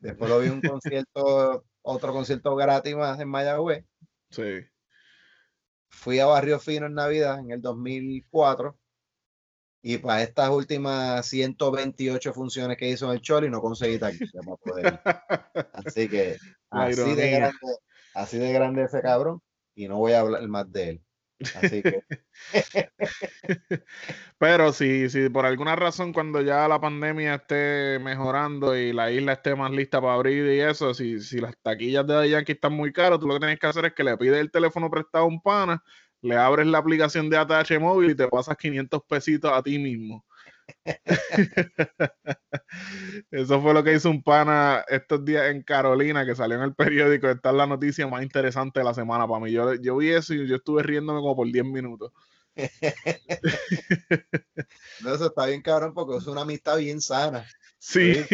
después 0.00 0.30
lo 0.30 0.38
vi 0.40 0.46
en 0.46 0.52
un 0.54 0.60
concierto, 0.62 1.64
otro 1.82 2.12
concierto 2.12 2.56
gratis 2.56 2.96
más 2.96 3.20
en 3.20 3.28
Mayagüez, 3.28 3.84
sí. 4.30 4.60
Fui 5.92 6.18
a 6.18 6.26
Barrio 6.26 6.58
Fino 6.58 6.86
en 6.86 6.94
Navidad 6.94 7.38
en 7.38 7.52
el 7.52 7.60
2004 7.60 8.76
y 9.82 9.98
para 9.98 10.22
estas 10.22 10.50
últimas 10.50 11.26
128 11.26 12.32
funciones 12.32 12.76
que 12.76 12.88
hizo 12.88 13.06
en 13.06 13.12
el 13.12 13.20
Choli 13.20 13.50
no 13.50 13.60
conseguí 13.60 13.98
taquilla 13.98 14.40
para 14.44 14.56
poder. 14.56 15.00
Así 15.72 16.08
que 16.08 16.36
así 16.70 17.14
de, 17.14 17.30
grande, 17.30 17.58
así 18.14 18.38
de 18.38 18.52
grande 18.52 18.84
ese 18.84 19.00
cabrón 19.02 19.42
y 19.74 19.88
no 19.88 19.98
voy 19.98 20.12
a 20.12 20.20
hablar 20.20 20.46
más 20.48 20.70
de 20.72 20.88
él. 20.90 21.02
Así 21.54 21.82
que 21.82 22.04
Pero 24.38 24.72
si, 24.72 25.08
si 25.08 25.28
por 25.28 25.46
alguna 25.46 25.76
razón 25.76 26.12
cuando 26.12 26.40
ya 26.42 26.66
la 26.68 26.80
pandemia 26.80 27.36
esté 27.36 27.98
mejorando 28.00 28.76
y 28.76 28.92
la 28.92 29.10
isla 29.10 29.34
esté 29.34 29.54
más 29.54 29.70
lista 29.70 30.00
para 30.00 30.14
abrir 30.14 30.46
y 30.46 30.60
eso, 30.60 30.94
si, 30.94 31.20
si 31.20 31.40
las 31.40 31.56
taquillas 31.62 32.06
de 32.06 32.30
Yankee 32.30 32.52
están 32.52 32.72
muy 32.72 32.92
caras, 32.92 33.18
tú 33.20 33.26
lo 33.26 33.34
que 33.34 33.40
tienes 33.40 33.58
que 33.58 33.66
hacer 33.66 33.84
es 33.86 33.94
que 33.94 34.04
le 34.04 34.16
pides 34.16 34.38
el 34.38 34.50
teléfono 34.50 34.90
prestado 34.90 35.24
a 35.24 35.28
un 35.28 35.40
pana, 35.40 35.82
le 36.20 36.36
abres 36.36 36.66
la 36.66 36.78
aplicación 36.78 37.30
de 37.30 37.36
ATH 37.36 37.78
móvil 37.80 38.10
y 38.10 38.14
te 38.16 38.28
pasas 38.28 38.56
500 38.56 39.02
pesitos 39.08 39.52
a 39.52 39.62
ti 39.62 39.78
mismo. 39.78 40.24
Eso 43.30 43.60
fue 43.60 43.74
lo 43.74 43.84
que 43.84 43.94
hizo 43.94 44.10
un 44.10 44.22
pana 44.22 44.84
estos 44.88 45.24
días 45.24 45.50
en 45.50 45.62
Carolina, 45.62 46.26
que 46.26 46.34
salió 46.34 46.56
en 46.56 46.62
el 46.64 46.74
periódico. 46.74 47.28
Esta 47.28 47.50
es 47.50 47.56
la 47.56 47.66
noticia 47.66 48.06
más 48.06 48.22
interesante 48.22 48.80
de 48.80 48.84
la 48.84 48.94
semana 48.94 49.26
para 49.26 49.40
mí. 49.40 49.52
Yo, 49.52 49.74
yo 49.74 49.96
vi 49.96 50.10
eso 50.10 50.34
y 50.34 50.46
yo 50.46 50.56
estuve 50.56 50.82
riéndome 50.82 51.20
como 51.20 51.36
por 51.36 51.50
10 51.50 51.64
minutos. 51.64 52.12
no, 55.00 55.14
eso 55.14 55.26
está 55.26 55.46
bien 55.46 55.62
cabrón 55.62 55.94
porque 55.94 56.18
es 56.18 56.26
una 56.26 56.42
amistad 56.42 56.76
bien 56.76 57.00
sana. 57.00 57.46
Sí, 57.78 58.24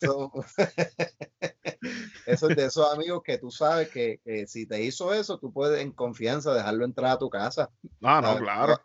Eso, 0.00 0.32
eso 2.26 2.48
es 2.48 2.56
de 2.56 2.64
esos 2.64 2.90
amigos 2.90 3.22
que 3.22 3.36
tú 3.36 3.50
sabes 3.50 3.90
que, 3.90 4.20
que 4.24 4.46
si 4.46 4.66
te 4.66 4.82
hizo 4.82 5.12
eso, 5.12 5.38
tú 5.38 5.52
puedes 5.52 5.82
en 5.82 5.92
confianza 5.92 6.54
dejarlo 6.54 6.86
entrar 6.86 7.10
a 7.12 7.18
tu 7.18 7.28
casa. 7.28 7.68
ah, 8.02 8.20
no, 8.22 8.38
claro. 8.38 8.80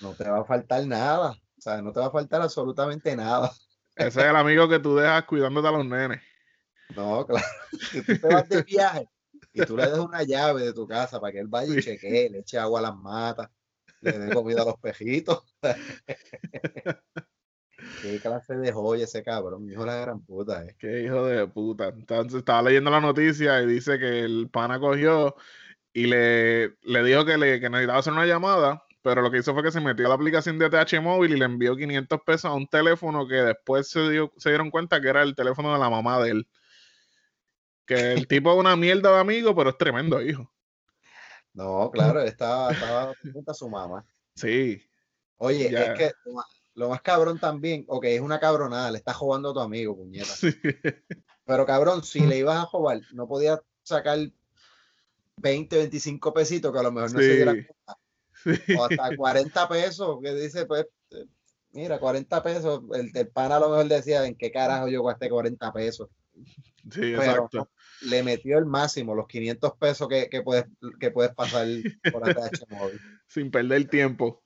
No 0.00 0.14
te 0.14 0.28
va 0.28 0.40
a 0.40 0.44
faltar 0.44 0.86
nada. 0.86 1.34
Sea, 1.66 1.82
no 1.82 1.92
te 1.92 1.98
va 1.98 2.06
a 2.06 2.10
faltar 2.12 2.40
absolutamente 2.42 3.16
nada. 3.16 3.50
Ese 3.96 4.20
es 4.20 4.26
el 4.26 4.36
amigo 4.36 4.68
que 4.68 4.78
tú 4.78 4.94
dejas 4.94 5.24
cuidándote 5.24 5.66
a 5.66 5.72
los 5.72 5.84
nenes. 5.84 6.22
No, 6.94 7.26
claro. 7.26 7.44
Si 7.90 8.02
tú 8.02 8.16
te 8.18 8.28
vas 8.28 8.48
de 8.48 8.62
viaje 8.62 9.08
y 9.52 9.62
tú 9.66 9.76
le 9.76 9.88
das 9.88 9.98
una 9.98 10.22
llave 10.22 10.62
de 10.62 10.72
tu 10.72 10.86
casa 10.86 11.20
para 11.20 11.32
que 11.32 11.40
él 11.40 11.48
vaya 11.48 11.76
y 11.76 11.82
chequee, 11.82 12.30
le 12.30 12.38
eche 12.38 12.56
agua 12.56 12.78
a 12.78 12.82
las 12.82 12.96
matas, 12.96 13.50
le 14.00 14.16
dé 14.16 14.32
comida 14.32 14.62
a 14.62 14.66
los 14.66 14.76
pejitos. 14.78 15.42
Qué 18.00 18.20
clase 18.20 18.54
de 18.54 18.70
joya 18.70 19.02
ese 19.02 19.24
cabrón, 19.24 19.68
hijo 19.68 19.80
de 19.80 19.86
la 19.88 19.96
gran 19.96 20.20
puta, 20.20 20.64
eh. 20.64 20.76
Qué 20.78 21.02
hijo 21.02 21.26
de 21.26 21.48
puta. 21.48 21.88
Entonces 21.88 22.38
estaba 22.38 22.62
leyendo 22.62 22.92
la 22.92 23.00
noticia 23.00 23.60
y 23.60 23.66
dice 23.66 23.98
que 23.98 24.20
el 24.20 24.48
pana 24.52 24.78
cogió 24.78 25.34
y 25.92 26.06
le, 26.06 26.76
le 26.82 27.02
dijo 27.02 27.24
que, 27.24 27.36
le, 27.36 27.58
que 27.58 27.68
necesitaba 27.68 27.98
hacer 27.98 28.12
una 28.12 28.26
llamada, 28.26 28.85
pero 29.06 29.22
lo 29.22 29.30
que 29.30 29.38
hizo 29.38 29.54
fue 29.54 29.62
que 29.62 29.70
se 29.70 29.80
metió 29.80 30.06
a 30.06 30.08
la 30.08 30.16
aplicación 30.16 30.58
de 30.58 30.68
TH 30.68 31.00
móvil 31.00 31.32
y 31.32 31.38
le 31.38 31.44
envió 31.44 31.76
500 31.76 32.20
pesos 32.26 32.46
a 32.46 32.54
un 32.54 32.66
teléfono 32.66 33.28
que 33.28 33.36
después 33.36 33.88
se, 33.88 34.00
dio, 34.10 34.32
se 34.36 34.48
dieron 34.48 34.68
cuenta 34.68 35.00
que 35.00 35.06
era 35.06 35.22
el 35.22 35.36
teléfono 35.36 35.72
de 35.72 35.78
la 35.78 35.88
mamá 35.88 36.20
de 36.24 36.30
él. 36.30 36.48
Que 37.86 38.14
el 38.14 38.26
tipo 38.28 38.52
es 38.52 38.58
una 38.58 38.74
mierda 38.74 39.12
de 39.12 39.20
amigo, 39.20 39.54
pero 39.54 39.70
es 39.70 39.78
tremendo 39.78 40.20
hijo. 40.20 40.50
No, 41.54 41.88
claro, 41.92 42.20
él 42.20 42.26
estaba, 42.26 42.72
estaba 42.72 43.14
junto 43.32 43.52
a 43.52 43.54
su 43.54 43.70
mamá. 43.70 44.04
Sí, 44.34 44.82
Oye, 45.36 45.70
Ya. 45.70 45.84
es 45.84 45.98
que 45.98 46.12
lo 46.24 46.32
más, 46.32 46.46
lo 46.74 46.88
más 46.88 47.00
cabrón 47.00 47.38
también, 47.38 47.84
ok, 47.86 48.06
es 48.06 48.20
una 48.20 48.40
cabronada, 48.40 48.90
le 48.90 48.98
estás 48.98 49.14
jugando 49.14 49.50
a 49.50 49.54
tu 49.54 49.60
amigo, 49.60 49.94
puñeta. 49.96 50.24
sí, 50.26 50.52
Pero 51.44 51.64
cabrón, 51.64 52.02
si 52.02 52.26
le 52.26 52.38
ibas 52.38 52.56
a 52.56 52.66
jugar, 52.66 53.02
no 53.12 53.28
podías 53.28 53.60
sacar 53.84 54.18
20, 55.36 55.76
25 55.76 56.34
pesitos 56.34 56.72
que 56.72 56.78
a 56.80 56.82
lo 56.82 56.90
mejor 56.90 57.12
no 57.12 57.20
se 57.20 57.36
diera 57.36 57.52
cuenta. 57.52 58.05
Sí. 58.54 58.74
O 58.74 58.84
hasta 58.84 59.16
40 59.16 59.68
pesos, 59.68 60.18
que 60.22 60.34
dice, 60.34 60.66
pues, 60.66 60.86
eh, 61.10 61.26
mira, 61.72 61.98
40 61.98 62.42
pesos. 62.42 62.82
El, 62.94 63.10
el 63.14 63.28
pana 63.28 63.56
a 63.56 63.60
lo 63.60 63.70
mejor 63.70 63.88
decía, 63.88 64.24
¿en 64.26 64.36
qué 64.36 64.50
carajo 64.50 64.88
yo 64.88 65.02
gasté 65.02 65.28
40 65.28 65.72
pesos? 65.72 66.08
Sí, 66.90 67.00
Pero 67.00 67.22
exacto. 67.22 67.70
le 68.02 68.22
metió 68.22 68.58
el 68.58 68.66
máximo, 68.66 69.14
los 69.14 69.26
500 69.26 69.72
pesos 69.78 70.08
que, 70.08 70.28
que 70.28 70.42
puedes, 70.42 70.66
que 71.00 71.10
puedes 71.10 71.34
pasar 71.34 71.66
por 72.12 72.28
ATH 72.28 72.68
móvil. 72.68 73.00
Sin 73.26 73.50
perder 73.50 73.88
tiempo. 73.88 74.42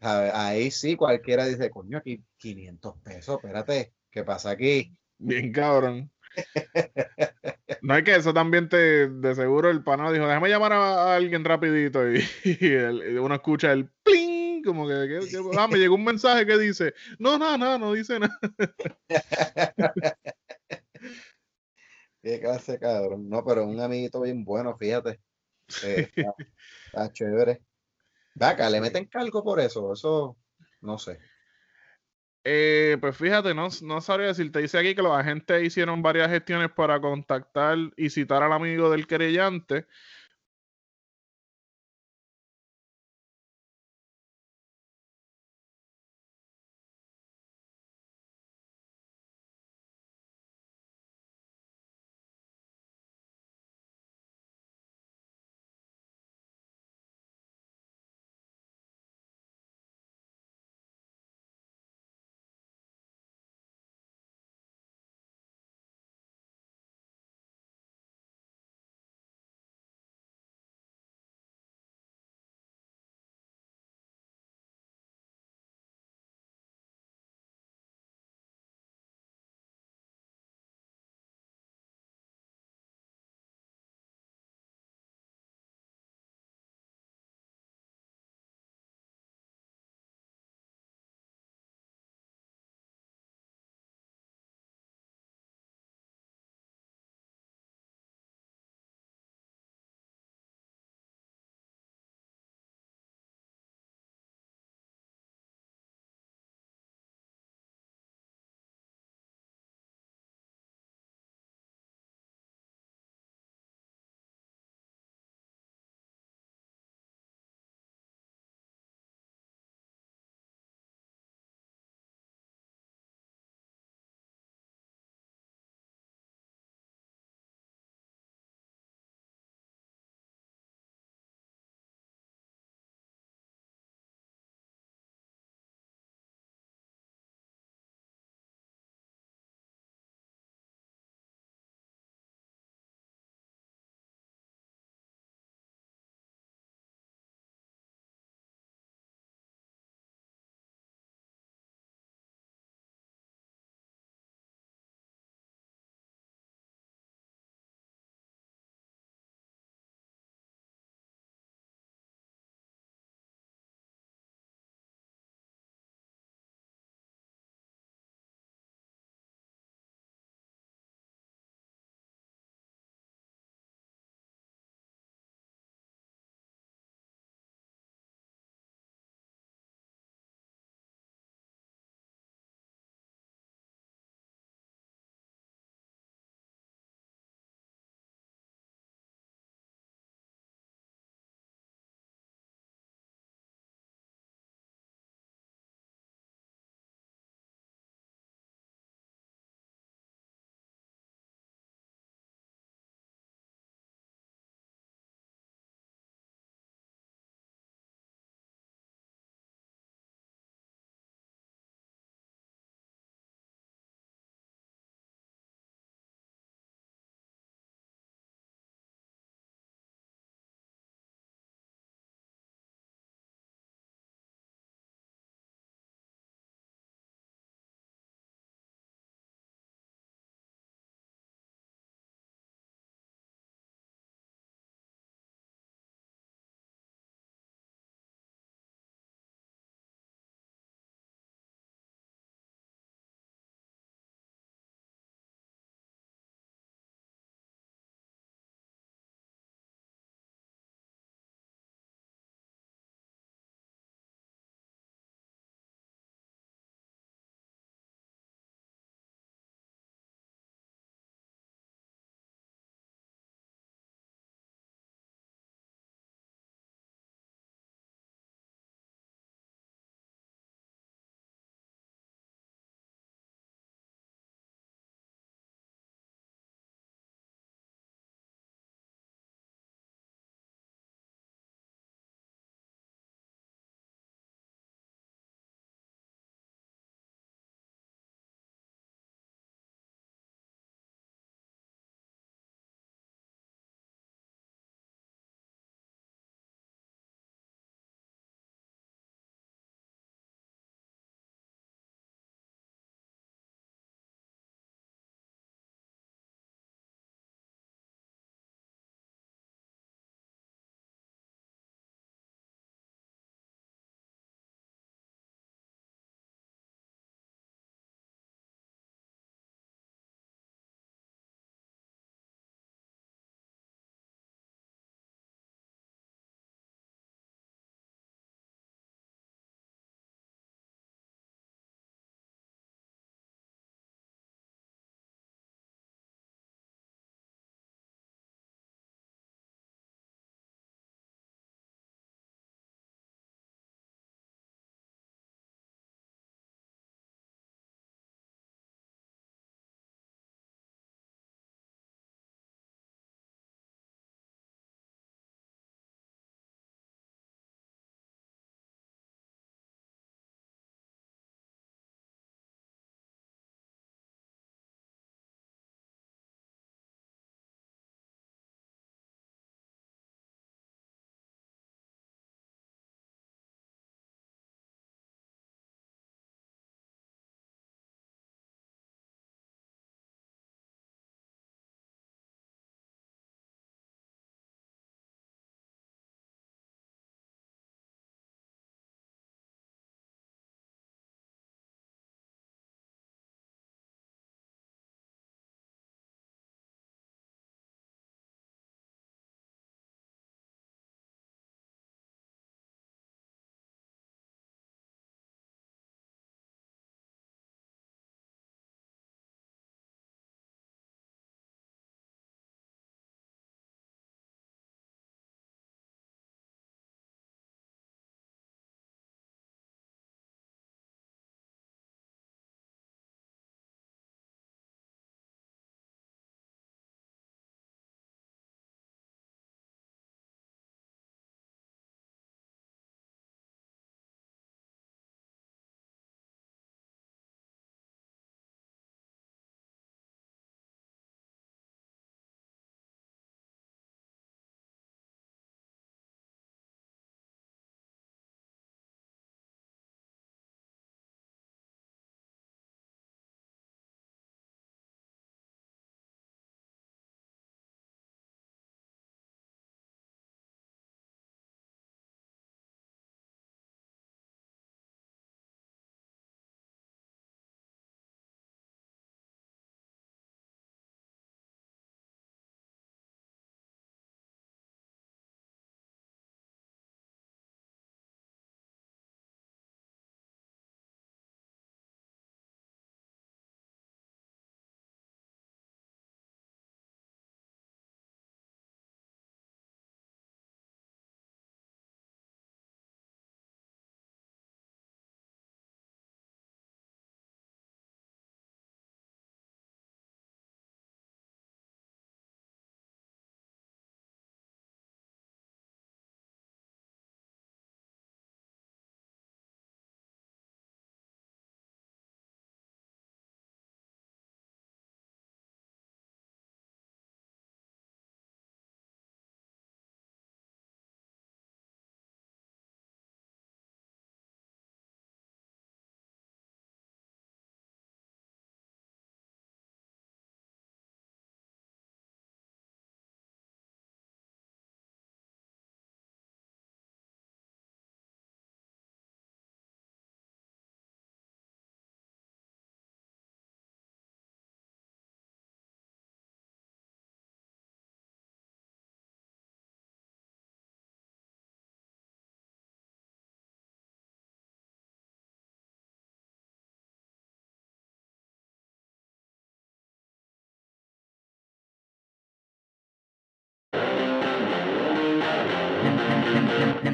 A 0.00 0.18
ver, 0.18 0.32
Ahí 0.34 0.70
sí, 0.70 0.96
cualquiera 0.96 1.46
dice, 1.46 1.70
coño, 1.70 1.98
aquí 1.98 2.22
500 2.38 2.98
pesos, 3.02 3.36
espérate, 3.36 3.94
¿qué 4.10 4.24
pasa 4.24 4.50
aquí? 4.50 4.96
Bien 5.18 5.52
cabrón. 5.52 6.10
No 7.82 7.96
es 7.96 8.04
que 8.04 8.16
eso 8.16 8.32
también 8.34 8.68
te, 8.68 9.08
de 9.08 9.34
seguro 9.34 9.70
el 9.70 9.82
pana 9.82 10.10
dijo, 10.12 10.26
déjame 10.26 10.48
llamar 10.48 10.72
a, 10.72 11.12
a 11.12 11.16
alguien 11.16 11.44
rapidito 11.44 12.10
y, 12.10 12.18
y 12.44 12.66
el- 12.72 13.12
y 13.14 13.18
uno 13.18 13.34
escucha 13.34 13.72
el 13.72 13.88
pling, 14.02 14.62
como 14.64 14.86
que, 14.88 14.94
que- 15.08 15.28
que- 15.30 15.42
ah, 15.58 15.68
me 15.68 15.78
llegó 15.78 15.94
un 15.94 16.04
mensaje 16.04 16.44
que 16.46 16.58
dice, 16.58 16.94
no, 17.18 17.38
no, 17.38 17.56
no, 17.58 17.78
no 17.78 17.92
dice 17.92 18.18
nada. 18.20 18.38
Qué 22.22 22.40
clase, 22.40 22.78
cabrón. 22.78 23.28
No, 23.28 23.44
pero 23.44 23.64
un 23.64 23.80
amiguito 23.80 24.20
bien 24.22 24.44
bueno, 24.44 24.76
fíjate. 24.76 25.20
Eh, 25.84 26.10
está, 26.14 26.34
está 26.86 27.12
chévere. 27.12 27.62
Ve 28.34 28.46
acá, 28.46 28.68
le 28.70 28.80
meten 28.80 29.06
cargo 29.06 29.42
por 29.42 29.60
eso, 29.60 29.92
eso, 29.92 30.36
no 30.80 30.98
sé. 30.98 31.18
Eh, 32.44 32.96
pues 33.00 33.16
fíjate, 33.16 33.54
no, 33.54 33.68
no 33.82 34.00
sabría 34.00 34.28
decirte, 34.28 34.60
dice 34.60 34.78
aquí 34.78 34.94
que 34.94 35.02
los 35.02 35.12
agentes 35.12 35.62
hicieron 35.62 36.02
varias 36.02 36.30
gestiones 36.30 36.70
para 36.70 37.00
contactar 37.00 37.76
y 37.96 38.10
citar 38.10 38.42
al 38.42 38.52
amigo 38.52 38.90
del 38.90 39.06
querellante, 39.06 39.86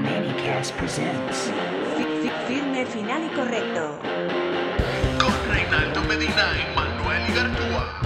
Manicast 0.05 0.73
presents. 0.77 1.51
Fi- 1.97 2.05
fi- 2.21 2.33
Firme, 2.47 2.85
final 2.87 3.25
y 3.25 3.29
correcto. 3.35 3.99
Con 5.19 5.35
Reinaldo 5.51 6.03
Medina 6.03 6.45
y 6.61 6.75
Manuel 6.77 7.23
Igartúa. 7.31 8.04